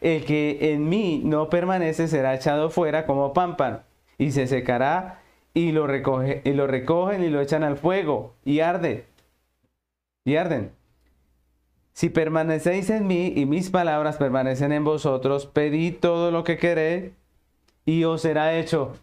El 0.00 0.24
que 0.24 0.72
en 0.72 0.88
mí 0.88 1.22
no 1.24 1.48
permanece 1.50 2.08
será 2.08 2.34
echado 2.34 2.70
fuera 2.70 3.06
como 3.06 3.32
pámpano, 3.32 3.80
y 4.18 4.30
se 4.32 4.46
secará, 4.46 5.20
y 5.54 5.72
lo, 5.72 5.86
recoge, 5.86 6.42
y 6.44 6.52
lo 6.52 6.66
recogen 6.66 7.24
y 7.24 7.28
lo 7.28 7.40
echan 7.40 7.64
al 7.64 7.76
fuego, 7.76 8.34
y 8.44 8.60
arde. 8.60 9.06
Y 10.24 10.36
arden. 10.36 10.72
Si 11.92 12.08
permanecéis 12.08 12.88
en 12.90 13.06
mí 13.06 13.32
y 13.36 13.46
mis 13.46 13.70
palabras 13.70 14.16
permanecen 14.16 14.72
en 14.72 14.84
vosotros, 14.84 15.46
pedid 15.46 15.96
todo 16.00 16.30
lo 16.30 16.44
que 16.44 16.56
queréis 16.56 17.12
y 17.84 18.04
os 18.04 18.22
será 18.22 18.56
hecho. 18.58 18.94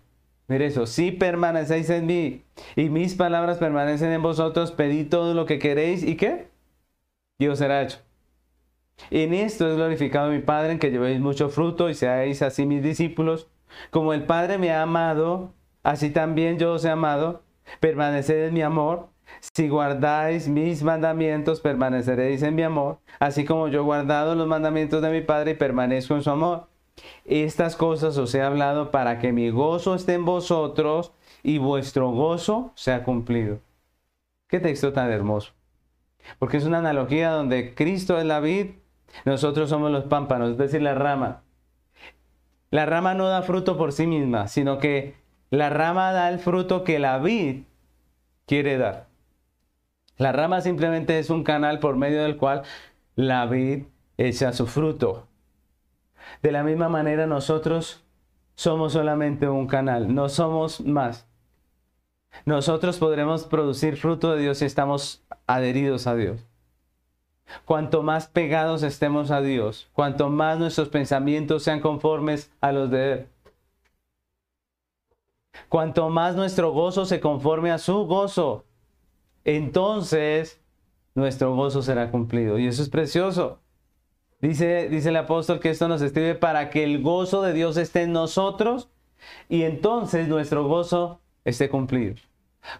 Mire 0.47 0.67
eso, 0.67 0.87
si 0.87 1.11
permanecéis 1.11 1.89
en 1.89 2.05
mí 2.05 2.43
y 2.75 2.89
mis 2.89 3.15
palabras 3.15 3.57
permanecen 3.57 4.13
en 4.13 4.21
vosotros, 4.21 4.71
pedid 4.71 5.09
todo 5.09 5.33
lo 5.33 5.45
que 5.45 5.59
queréis 5.59 6.03
y 6.03 6.15
qué? 6.15 6.47
Y 7.37 7.47
os 7.47 7.59
será 7.59 7.83
hecho. 7.83 7.99
En 9.09 9.33
esto 9.33 9.69
es 9.69 9.75
glorificado 9.75 10.31
mi 10.31 10.39
Padre, 10.39 10.73
en 10.73 10.79
que 10.79 10.91
llevéis 10.91 11.19
mucho 11.19 11.49
fruto 11.49 11.89
y 11.89 11.93
seáis 11.93 12.41
así 12.41 12.65
mis 12.65 12.83
discípulos. 12.83 13.47
Como 13.91 14.13
el 14.13 14.23
Padre 14.23 14.57
me 14.57 14.71
ha 14.71 14.81
amado, 14.81 15.53
así 15.83 16.09
también 16.09 16.57
yo 16.57 16.73
os 16.73 16.85
he 16.85 16.89
amado. 16.89 17.43
Permaneced 17.79 18.47
en 18.47 18.53
mi 18.53 18.61
amor. 18.61 19.09
Si 19.39 19.67
guardáis 19.67 20.47
mis 20.47 20.83
mandamientos, 20.83 21.59
permaneceréis 21.59 22.41
en 22.43 22.55
mi 22.55 22.63
amor, 22.63 22.99
así 23.19 23.45
como 23.45 23.67
yo 23.67 23.81
he 23.81 23.83
guardado 23.83 24.35
los 24.35 24.47
mandamientos 24.47 25.01
de 25.01 25.09
mi 25.09 25.21
Padre 25.21 25.51
y 25.51 25.55
permanezco 25.55 26.15
en 26.15 26.23
su 26.23 26.29
amor. 26.29 26.67
Estas 27.25 27.75
cosas 27.75 28.17
os 28.17 28.33
he 28.33 28.41
hablado 28.41 28.89
para 28.89 29.19
que 29.19 29.31
mi 29.31 29.49
gozo 29.49 29.95
esté 29.95 30.13
en 30.13 30.25
vosotros 30.25 31.13
y 31.43 31.57
vuestro 31.59 32.09
gozo 32.11 32.71
sea 32.75 33.03
cumplido. 33.03 33.59
Qué 34.47 34.59
texto 34.59 34.93
tan 34.93 35.11
hermoso. 35.11 35.53
Porque 36.39 36.57
es 36.57 36.65
una 36.65 36.79
analogía 36.79 37.31
donde 37.31 37.75
Cristo 37.75 38.17
es 38.17 38.25
la 38.25 38.39
vid, 38.39 38.71
nosotros 39.25 39.69
somos 39.69 39.91
los 39.91 40.05
pámpanos, 40.05 40.51
es 40.51 40.57
decir, 40.57 40.81
la 40.81 40.95
rama. 40.95 41.41
La 42.69 42.85
rama 42.85 43.13
no 43.13 43.27
da 43.27 43.41
fruto 43.41 43.77
por 43.77 43.93
sí 43.93 44.07
misma, 44.07 44.47
sino 44.47 44.77
que 44.77 45.15
la 45.49 45.69
rama 45.69 46.11
da 46.11 46.29
el 46.29 46.39
fruto 46.39 46.83
que 46.83 46.99
la 46.99 47.17
vid 47.19 47.63
quiere 48.45 48.77
dar. 48.77 49.07
La 50.17 50.31
rama 50.31 50.61
simplemente 50.61 51.19
es 51.19 51.29
un 51.29 51.43
canal 51.43 51.79
por 51.79 51.95
medio 51.95 52.23
del 52.23 52.37
cual 52.37 52.63
la 53.15 53.45
vid 53.45 53.83
echa 54.17 54.51
su 54.51 54.67
fruto. 54.67 55.27
De 56.41 56.51
la 56.51 56.63
misma 56.63 56.89
manera 56.89 57.27
nosotros 57.27 58.03
somos 58.55 58.93
solamente 58.93 59.47
un 59.47 59.67
canal, 59.67 60.13
no 60.13 60.27
somos 60.29 60.81
más. 60.81 61.27
Nosotros 62.45 62.97
podremos 62.97 63.45
producir 63.45 63.97
fruto 63.97 64.33
de 64.33 64.41
Dios 64.41 64.57
si 64.57 64.65
estamos 64.65 65.23
adheridos 65.45 66.07
a 66.07 66.15
Dios. 66.15 66.45
Cuanto 67.65 68.03
más 68.03 68.27
pegados 68.27 68.83
estemos 68.83 69.31
a 69.31 69.41
Dios, 69.41 69.89
cuanto 69.93 70.29
más 70.29 70.59
nuestros 70.59 70.89
pensamientos 70.89 71.63
sean 71.63 71.79
conformes 71.79 72.51
a 72.61 72.71
los 72.71 72.91
de 72.91 73.11
Él. 73.13 73.27
Cuanto 75.69 76.09
más 76.09 76.35
nuestro 76.35 76.71
gozo 76.71 77.05
se 77.05 77.19
conforme 77.19 77.71
a 77.71 77.77
su 77.77 78.05
gozo, 78.05 78.65
entonces 79.43 80.61
nuestro 81.15 81.55
gozo 81.55 81.81
será 81.81 82.11
cumplido. 82.11 82.59
Y 82.59 82.67
eso 82.67 82.83
es 82.83 82.89
precioso. 82.89 83.59
Dice, 84.39 84.87
dice 84.89 85.09
el 85.09 85.15
apóstol 85.15 85.59
que 85.59 85.71
esto 85.71 85.87
nos 85.87 86.01
escribe 86.01 86.35
para 86.35 86.69
que 86.69 86.83
el 86.83 87.01
gozo 87.01 87.41
de 87.41 87.53
Dios 87.53 87.75
esté 87.77 88.03
en 88.03 88.13
nosotros 88.13 88.89
y 89.49 89.63
entonces 89.63 90.27
nuestro 90.27 90.67
gozo 90.67 91.21
esté 91.43 91.69
cumplido. 91.69 92.15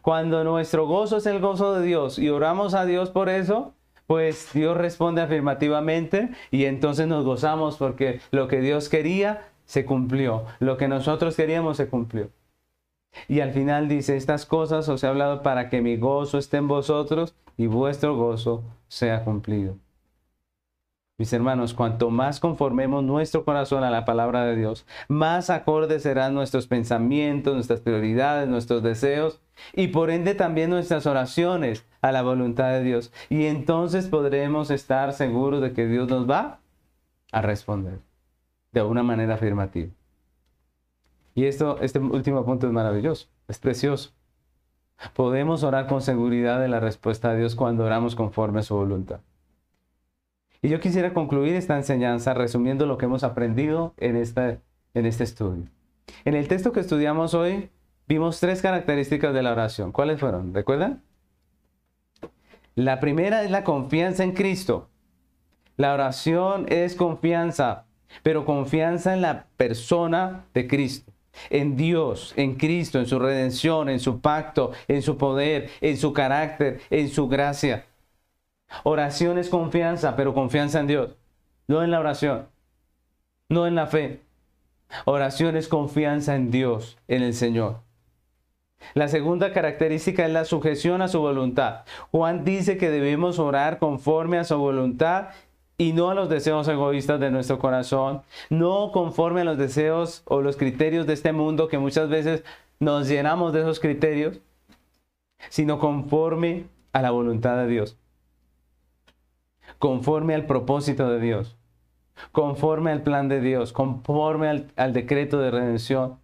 Cuando 0.01 0.43
nuestro 0.43 0.86
gozo 0.86 1.18
es 1.18 1.26
el 1.26 1.39
gozo 1.39 1.74
de 1.74 1.86
Dios 1.86 2.20
y 2.20 2.30
oramos 2.30 2.74
a 2.74 2.86
Dios 2.86 3.09
por 3.09 3.30
eso, 3.30 3.74
pues 4.08 4.51
Dios 4.53 4.76
responde 4.78 5.22
afirmativamente 5.22 6.32
y 6.49 6.66
entonces 6.66 7.08
nos 7.08 7.26
gozamos 7.26 7.78
porque 7.78 8.22
lo 8.32 8.47
que 8.47 8.62
Dios 8.62 8.89
quería 8.89 9.49
se 9.66 9.86
cumplió, 9.86 10.45
lo 10.60 10.78
que 10.78 10.88
nosotros 10.88 11.36
queríamos 11.36 11.78
se 11.78 11.89
cumplió. 11.89 12.32
Y 13.28 13.41
al 13.41 13.51
final 13.51 13.88
dice, 13.88 14.16
estas 14.16 14.45
cosas 14.45 14.88
os 14.89 15.03
he 15.03 15.08
hablado 15.08 15.43
para 15.43 15.70
que 15.70 15.82
mi 15.82 15.97
gozo 15.97 16.38
esté 16.38 16.58
en 16.58 16.68
vosotros 16.68 17.36
y 17.58 17.68
vuestro 17.68 18.16
gozo 18.16 18.64
sea 18.88 19.24
cumplido. 19.24 19.78
Mis 21.20 21.34
hermanos, 21.34 21.74
cuanto 21.74 22.12
más 22.12 22.39
conformemos 22.39 23.03
nuestro 23.03 23.43
corazón 23.43 23.84
a 23.84 23.89
la 23.89 24.05
palabra 24.05 24.45
de 24.45 24.55
Dios, 24.55 24.86
más 25.08 25.49
acordes 25.49 26.03
serán 26.03 26.36
nuestros 26.36 26.68
pensamientos, 26.68 27.55
nuestras 27.55 27.82
prioridades, 27.82 28.47
nuestros 28.47 28.84
deseos 28.84 29.41
y 29.74 29.88
por 29.88 30.10
ende 30.10 30.36
también 30.36 30.70
nuestras 30.70 31.05
oraciones 31.05 31.86
a 32.01 32.12
la 32.12 32.22
voluntad 32.22 32.72
de 32.72 32.84
Dios. 32.84 33.12
Y 33.30 33.45
entonces 33.45 34.08
podremos 34.08 34.72
estar 34.72 35.14
seguros 35.14 35.62
de 35.62 35.74
que 35.74 35.88
Dios 35.88 36.10
nos 36.10 36.30
va 36.30 36.60
a 37.32 37.41
responder 37.41 37.99
de 38.72 38.82
una 38.82 39.03
manera 39.03 39.36
afirmativa. 39.36 39.91
Y 41.36 41.45
esto, 41.45 41.80
este 41.82 41.99
último 41.99 42.45
punto 42.45 42.68
es 42.68 42.74
maravilloso, 42.74 43.28
es 43.47 43.60
precioso. 43.60 44.12
Podemos 45.14 45.64
orar 45.64 45.88
con 45.88 46.01
seguridad 46.01 46.60
de 46.60 46.68
la 46.68 46.80
respuesta 46.80 47.32
de 47.32 47.39
Dios 47.39 47.55
cuando 47.55 47.86
oramos 47.86 48.16
conforme 48.16 48.62
a 48.62 48.64
su 48.64 48.76
voluntad. 48.76 49.20
Y 50.62 50.70
yo 50.70 50.80
quisiera 50.80 51.14
concluir 51.14 51.55
esta 51.55 51.78
enseñanza 51.78 52.34
resumiendo 52.34 52.88
lo 52.88 52.97
que 52.97 53.05
hemos 53.05 53.24
aprendido 53.24 53.93
en, 53.97 54.16
esta, 54.16 54.60
en 54.95 55.05
este 55.05 55.24
estudio. 55.24 55.66
En 56.26 56.34
el 56.34 56.47
texto 56.47 56.72
que 56.72 56.80
estudiamos 56.80 57.36
hoy 57.36 57.70
vimos 58.08 58.39
tres 58.39 58.62
características 58.62 59.34
de 59.34 59.43
la 59.43 59.51
oración. 59.51 59.91
¿Cuáles 59.91 60.20
fueron? 60.20 60.53
¿Recuerdan? 60.53 61.03
La 62.76 62.99
primera 62.99 63.43
es 63.43 63.51
la 63.51 63.64
confianza 63.64 64.24
en 64.24 64.34
Cristo. 64.34 64.89
La 65.78 65.93
oración 65.93 66.66
es 66.70 66.95
confianza, 66.95 67.86
pero 68.24 68.45
confianza 68.45 69.14
en 69.14 69.22
la 69.22 69.45
persona 69.58 70.45
de 70.53 70.68
Cristo, 70.68 71.12
en 71.49 71.76
Dios, 71.76 72.34
en 72.36 72.55
Cristo, 72.55 72.99
en 72.99 73.05
su 73.05 73.20
redención, 73.20 73.89
en 73.89 73.99
su 73.99 74.20
pacto, 74.20 74.72
en 74.88 75.01
su 75.01 75.18
poder, 75.18 75.70
en 75.82 75.97
su 75.97 76.14
carácter, 76.14 76.82
en 76.89 77.10
su 77.10 77.28
gracia. 77.28 77.86
Oración 78.84 79.38
es 79.38 79.49
confianza, 79.49 80.16
pero 80.16 80.34
confianza 80.34 80.80
en 80.80 80.88
Dios, 80.88 81.16
no 81.68 81.84
en 81.84 81.91
la 81.91 81.99
oración, 81.99 82.47
no 83.49 83.68
en 83.68 83.76
la 83.76 83.88
fe. 83.88 84.22
Oración 85.05 85.58
es 85.58 85.68
confianza 85.68 86.36
en 86.36 86.49
Dios, 86.49 86.97
en 87.08 87.22
el 87.22 87.34
Señor. 87.34 87.86
La 88.93 89.07
segunda 89.07 89.53
característica 89.53 90.25
es 90.25 90.32
la 90.32 90.45
sujeción 90.45 91.01
a 91.01 91.07
su 91.07 91.19
voluntad. 91.19 91.82
Juan 92.11 92.43
dice 92.43 92.78
que 92.78 92.89
debemos 92.89 93.39
orar 93.39 93.80
conforme 93.80 94.38
a 94.38 94.43
su 94.43 94.57
voluntad 94.57 95.30
y 95.78 95.93
no 95.93 96.09
a 96.09 96.15
los 96.15 96.30
deseos 96.30 96.67
egoístas 96.67 97.19
de 97.19 97.30
nuestro 97.30 97.59
corazón, 97.59 98.23
no 98.49 98.91
conforme 98.91 99.41
a 99.41 99.45
los 99.45 99.57
deseos 99.57 100.23
o 100.25 100.41
los 100.41 100.57
criterios 100.57 101.05
de 101.05 101.13
este 101.13 101.32
mundo 101.32 101.67
que 101.67 101.78
muchas 101.78 102.09
veces 102.09 102.43
nos 102.80 103.07
llenamos 103.07 103.53
de 103.53 103.61
esos 103.61 103.80
criterios, 103.80 104.39
sino 105.49 105.80
conforme 105.80 106.65
a 106.93 107.01
la 107.01 107.11
voluntad 107.11 107.57
de 107.57 107.67
Dios, 107.67 107.97
conforme 109.78 110.34
al 110.34 110.45
propósito 110.45 111.09
de 111.09 111.19
Dios, 111.19 111.57
conforme 112.32 112.91
al 112.91 113.03
plan 113.03 113.30
de 113.30 113.41
Dios, 113.41 113.71
conforme 113.71 114.47
al, 114.47 114.71
al 114.75 114.93
decreto 114.93 115.39
de 115.39 115.51
redención. 115.51 116.17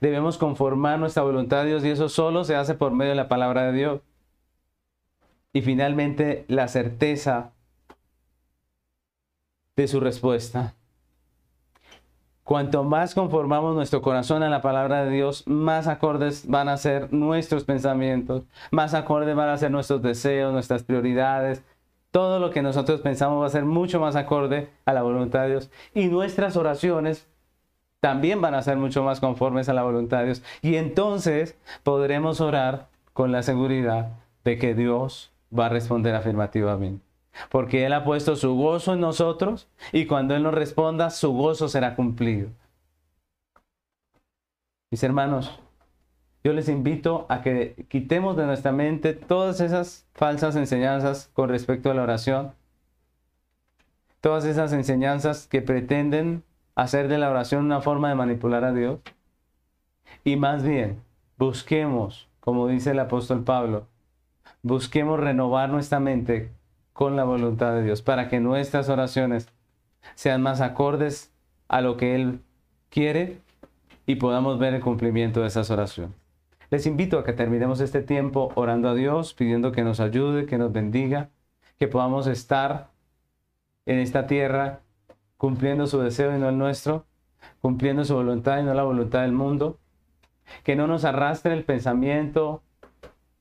Debemos 0.00 0.38
conformar 0.38 0.98
nuestra 0.98 1.22
voluntad 1.22 1.60
a 1.60 1.64
Dios 1.64 1.84
y 1.84 1.90
eso 1.90 2.08
solo 2.08 2.44
se 2.44 2.56
hace 2.56 2.74
por 2.74 2.92
medio 2.92 3.10
de 3.10 3.16
la 3.16 3.28
palabra 3.28 3.64
de 3.64 3.72
Dios. 3.72 4.00
Y 5.52 5.62
finalmente 5.62 6.44
la 6.48 6.68
certeza 6.68 7.52
de 9.76 9.88
su 9.88 10.00
respuesta. 10.00 10.74
Cuanto 12.46 12.84
más 12.84 13.14
conformamos 13.14 13.74
nuestro 13.74 14.02
corazón 14.02 14.44
a 14.44 14.48
la 14.48 14.62
palabra 14.62 15.04
de 15.04 15.10
Dios, 15.10 15.42
más 15.46 15.88
acordes 15.88 16.46
van 16.46 16.68
a 16.68 16.76
ser 16.76 17.12
nuestros 17.12 17.64
pensamientos, 17.64 18.44
más 18.70 18.94
acordes 18.94 19.34
van 19.34 19.48
a 19.48 19.56
ser 19.56 19.72
nuestros 19.72 20.00
deseos, 20.00 20.52
nuestras 20.52 20.84
prioridades. 20.84 21.64
Todo 22.12 22.38
lo 22.38 22.50
que 22.50 22.62
nosotros 22.62 23.00
pensamos 23.00 23.42
va 23.42 23.46
a 23.46 23.50
ser 23.50 23.64
mucho 23.64 23.98
más 23.98 24.14
acorde 24.14 24.70
a 24.84 24.92
la 24.92 25.02
voluntad 25.02 25.42
de 25.42 25.48
Dios. 25.48 25.70
Y 25.92 26.06
nuestras 26.06 26.56
oraciones 26.56 27.26
también 28.06 28.40
van 28.40 28.54
a 28.54 28.62
ser 28.62 28.76
mucho 28.76 29.02
más 29.02 29.18
conformes 29.18 29.68
a 29.68 29.74
la 29.74 29.82
voluntad 29.82 30.20
de 30.20 30.26
Dios. 30.26 30.42
Y 30.62 30.76
entonces 30.76 31.58
podremos 31.82 32.40
orar 32.40 32.86
con 33.12 33.32
la 33.32 33.42
seguridad 33.42 34.10
de 34.44 34.58
que 34.58 34.76
Dios 34.76 35.32
va 35.56 35.66
a 35.66 35.70
responder 35.70 36.14
afirmativamente 36.14 37.04
porque 37.50 37.84
Él 37.84 37.92
ha 37.92 38.04
puesto 38.04 38.36
su 38.36 38.54
gozo 38.54 38.94
en 38.94 39.00
nosotros 39.00 39.68
y 39.90 40.06
cuando 40.06 40.36
Él 40.36 40.44
nos 40.44 40.54
responda, 40.54 41.10
su 41.10 41.32
gozo 41.32 41.68
será 41.68 41.96
cumplido. 41.96 42.48
Mis 44.92 45.02
hermanos, 45.02 45.58
yo 46.44 46.52
les 46.52 46.68
invito 46.68 47.26
a 47.28 47.42
que 47.42 47.86
quitemos 47.88 48.36
de 48.36 48.46
nuestra 48.46 48.70
mente 48.70 49.14
todas 49.14 49.60
esas 49.60 50.06
falsas 50.14 50.54
enseñanzas 50.54 51.28
con 51.34 51.48
respecto 51.48 51.90
a 51.90 51.94
la 51.94 52.04
oración, 52.04 52.52
todas 54.20 54.44
esas 54.44 54.72
enseñanzas 54.72 55.48
que 55.48 55.60
pretenden 55.60 56.44
hacer 56.76 57.08
de 57.08 57.18
la 57.18 57.30
oración 57.30 57.64
una 57.64 57.80
forma 57.80 58.08
de 58.08 58.14
manipular 58.14 58.62
a 58.62 58.72
Dios, 58.72 59.00
y 60.22 60.36
más 60.36 60.62
bien 60.62 61.00
busquemos, 61.38 62.28
como 62.40 62.68
dice 62.68 62.92
el 62.92 63.00
apóstol 63.00 63.42
Pablo, 63.42 63.86
busquemos 64.62 65.18
renovar 65.18 65.70
nuestra 65.70 65.98
mente 65.98 66.50
con 66.92 67.16
la 67.16 67.24
voluntad 67.24 67.72
de 67.74 67.82
Dios, 67.82 68.02
para 68.02 68.28
que 68.28 68.40
nuestras 68.40 68.88
oraciones 68.88 69.48
sean 70.14 70.42
más 70.42 70.60
acordes 70.60 71.32
a 71.68 71.80
lo 71.80 71.96
que 71.96 72.14
Él 72.14 72.40
quiere 72.90 73.38
y 74.06 74.16
podamos 74.16 74.58
ver 74.58 74.74
el 74.74 74.80
cumplimiento 74.80 75.40
de 75.40 75.48
esas 75.48 75.70
oraciones. 75.70 76.14
Les 76.70 76.86
invito 76.86 77.18
a 77.18 77.24
que 77.24 77.32
terminemos 77.32 77.80
este 77.80 78.02
tiempo 78.02 78.52
orando 78.54 78.88
a 78.88 78.94
Dios, 78.94 79.34
pidiendo 79.34 79.72
que 79.72 79.82
nos 79.82 80.00
ayude, 80.00 80.46
que 80.46 80.58
nos 80.58 80.72
bendiga, 80.72 81.30
que 81.78 81.88
podamos 81.88 82.26
estar 82.26 82.88
en 83.84 83.98
esta 83.98 84.26
tierra 84.26 84.80
cumpliendo 85.36 85.86
su 85.86 86.00
deseo 86.00 86.34
y 86.34 86.38
no 86.38 86.48
el 86.48 86.58
nuestro, 86.58 87.04
cumpliendo 87.60 88.04
su 88.04 88.14
voluntad 88.14 88.60
y 88.60 88.62
no 88.64 88.74
la 88.74 88.82
voluntad 88.82 89.22
del 89.22 89.32
mundo, 89.32 89.78
que 90.62 90.76
no 90.76 90.86
nos 90.86 91.04
arrastre 91.04 91.52
el 91.52 91.64
pensamiento, 91.64 92.62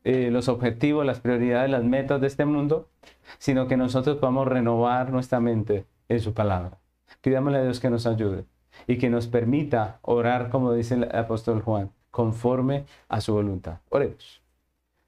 eh, 0.04 0.30
los 0.32 0.50
objetivos, 0.50 1.06
las 1.06 1.20
prioridades, 1.20 1.70
las 1.70 1.84
metas 1.84 2.22
de 2.22 2.28
este 2.28 2.46
mundo, 2.46 2.90
sino 3.38 3.68
que 3.68 3.78
nosotros 3.78 4.18
podamos 4.18 4.48
renovar 4.48 5.12
nuestra 5.12 5.40
mente 5.40 5.86
en 6.10 6.20
su 6.20 6.34
palabra. 6.34 6.78
Pidámosle 7.22 7.60
a 7.60 7.64
Dios 7.64 7.80
que 7.80 7.90
nos 7.90 8.06
ayude 8.06 8.46
y 8.88 8.98
que 8.98 9.10
nos 9.10 9.28
permita 9.28 10.00
orar, 10.02 10.50
como 10.50 10.74
dice 10.74 10.96
el 10.96 11.16
apóstol 11.16 11.62
Juan, 11.62 11.92
conforme 12.12 12.86
a 13.10 13.22
su 13.22 13.34
voluntad. 13.34 13.80
Oremos. 13.90 14.42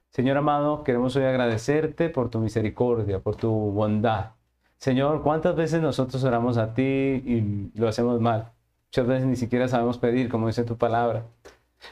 Señor 0.09 0.37
amado, 0.37 0.83
queremos 0.83 1.15
hoy 1.15 1.25
agradecerte 1.25 2.09
por 2.09 2.29
tu 2.29 2.39
misericordia, 2.39 3.19
por 3.19 3.35
tu 3.35 3.51
bondad. 3.51 4.31
Señor, 4.79 5.23
¿cuántas 5.23 5.55
veces 5.55 5.81
nosotros 5.81 6.23
oramos 6.23 6.57
a 6.57 6.73
ti 6.73 6.83
y 6.83 7.71
lo 7.75 7.87
hacemos 7.87 8.21
mal? 8.21 8.51
Muchas 8.89 9.07
veces 9.07 9.27
ni 9.27 9.35
siquiera 9.35 9.67
sabemos 9.67 9.97
pedir, 9.97 10.29
como 10.29 10.47
dice 10.47 10.63
tu 10.63 10.77
palabra. 10.77 11.25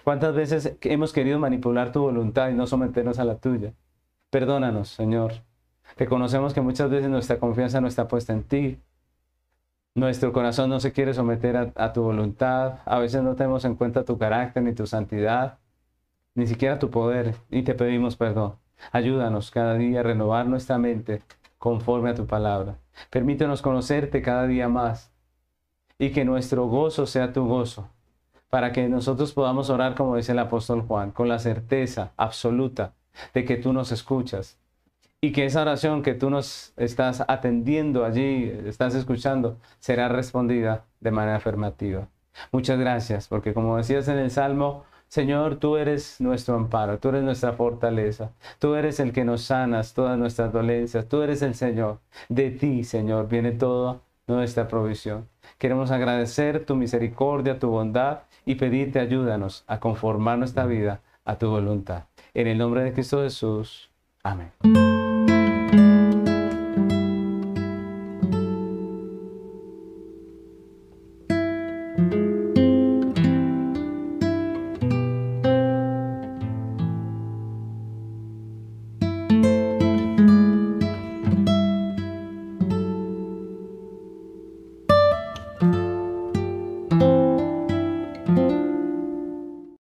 ¿Cuántas 0.04 0.36
veces 0.36 0.78
hemos 0.82 1.14
querido 1.14 1.40
manipular 1.40 1.92
tu 1.92 2.02
voluntad 2.02 2.50
y 2.50 2.54
no 2.54 2.68
someternos 2.68 3.20
a 3.20 3.26
la 3.26 3.38
tuya? 3.38 3.74
Perdónanos, 4.30 4.90
Señor. 4.90 5.34
Reconocemos 5.98 6.54
que 6.54 6.62
muchas 6.62 6.90
veces 6.90 7.10
nuestra 7.10 7.40
confianza 7.40 7.82
no 7.82 7.88
está 7.88 8.08
puesta 8.08 8.34
en 8.34 8.44
ti. 8.44 8.80
Nuestro 9.96 10.34
corazón 10.34 10.70
no 10.70 10.80
se 10.80 10.92
quiere 10.92 11.14
someter 11.14 11.74
a, 11.76 11.94
tu 11.94 12.04
voluntad. 12.04 12.80
A 12.86 13.00
veces 13.00 13.24
no 13.24 13.36
tenemos 13.36 13.66
en 13.66 13.76
cuenta 13.76 14.04
tu 14.04 14.18
carácter 14.18 14.64
ni 14.64 14.74
tu 14.74 14.86
santidad, 14.88 15.60
ni 16.36 16.48
siquiera 16.48 16.80
tu 16.80 16.92
poder. 16.92 17.36
Y 17.50 17.64
te 17.64 17.76
pedimos 17.76 18.16
perdón. 18.16 18.56
Ayúdanos 18.92 19.52
cada 19.52 19.76
día 19.76 20.02
a 20.02 20.04
renovar 20.04 20.48
nuestra 20.48 20.78
mente 20.78 21.22
conforme 21.58 22.10
a 22.10 22.16
tu 22.16 22.26
palabra. 22.26 22.78
Permítenos 23.10 23.62
conocerte 23.62 24.22
cada 24.22 24.48
día 24.48 24.68
más 24.70 25.12
y 25.98 26.12
que 26.12 26.26
nuestro 26.26 26.68
gozo 26.68 27.06
sea 27.06 27.34
tu 27.34 27.48
gozo, 27.48 27.90
para 28.50 28.72
que 28.72 28.88
nosotros 28.90 29.34
podamos 29.34 29.70
orar, 29.70 29.96
como 29.96 30.16
dice 30.16 30.34
el 30.34 30.40
apóstol 30.40 30.82
Juan, 30.82 31.12
con 31.12 31.28
la 31.28 31.40
certeza 31.40 32.12
absoluta 32.18 32.94
de 33.34 33.46
que 33.46 33.58
tú 33.58 33.74
nos 33.74 33.92
escuchas 33.92 34.60
y 35.22 35.32
que 35.32 35.46
esa 35.46 35.62
oración 35.62 36.04
que 36.04 36.14
tú 36.14 36.30
nos 36.30 36.74
estás 36.78 37.24
atendiendo 37.28 38.06
allí, 38.06 38.52
estás 38.66 38.94
escuchando, 38.94 39.58
será 39.80 40.08
respondida 40.08 40.86
de 41.00 41.12
manera 41.12 41.38
afirmativa. 41.38 42.10
Muchas 42.52 42.78
gracias, 42.78 43.28
porque 43.28 43.54
como 43.54 43.78
decías 43.78 44.08
en 44.08 44.20
el 44.20 44.30
Salmo, 44.30 44.84
Señor, 45.16 45.56
tú 45.60 45.78
eres 45.78 46.20
nuestro 46.20 46.56
amparo, 46.56 47.00
tú 47.00 47.08
eres 47.08 47.24
nuestra 47.24 47.54
fortaleza, 47.54 48.34
tú 48.60 48.76
eres 48.76 49.00
el 49.00 49.14
que 49.14 49.24
nos 49.24 49.44
sanas 49.44 49.94
todas 49.94 50.18
nuestras 50.18 50.52
dolencias, 50.52 51.08
tú 51.08 51.22
eres 51.22 51.42
el 51.42 51.56
Señor. 51.56 52.00
De 52.28 52.52
ti, 52.52 52.84
Señor, 52.84 53.30
viene 53.30 53.54
toda 53.54 54.02
nuestra 54.28 54.68
provisión. 54.68 55.30
Queremos 55.58 55.90
agradecer 55.92 56.66
tu 56.66 56.76
misericordia, 56.76 57.60
tu 57.60 57.70
bondad 57.70 58.24
y 58.46 58.56
pedirte 58.56 59.00
ayúdanos 59.00 59.64
a 59.68 59.80
conformar 59.80 60.38
nuestra 60.38 60.66
vida 60.66 61.00
a 61.24 61.38
tu 61.38 61.50
voluntad. 61.50 62.04
En 62.34 62.48
el 62.48 62.58
nombre 62.58 62.84
de 62.84 62.92
Cristo 62.92 63.22
Jesús. 63.22 63.90
Amén. 64.22 64.52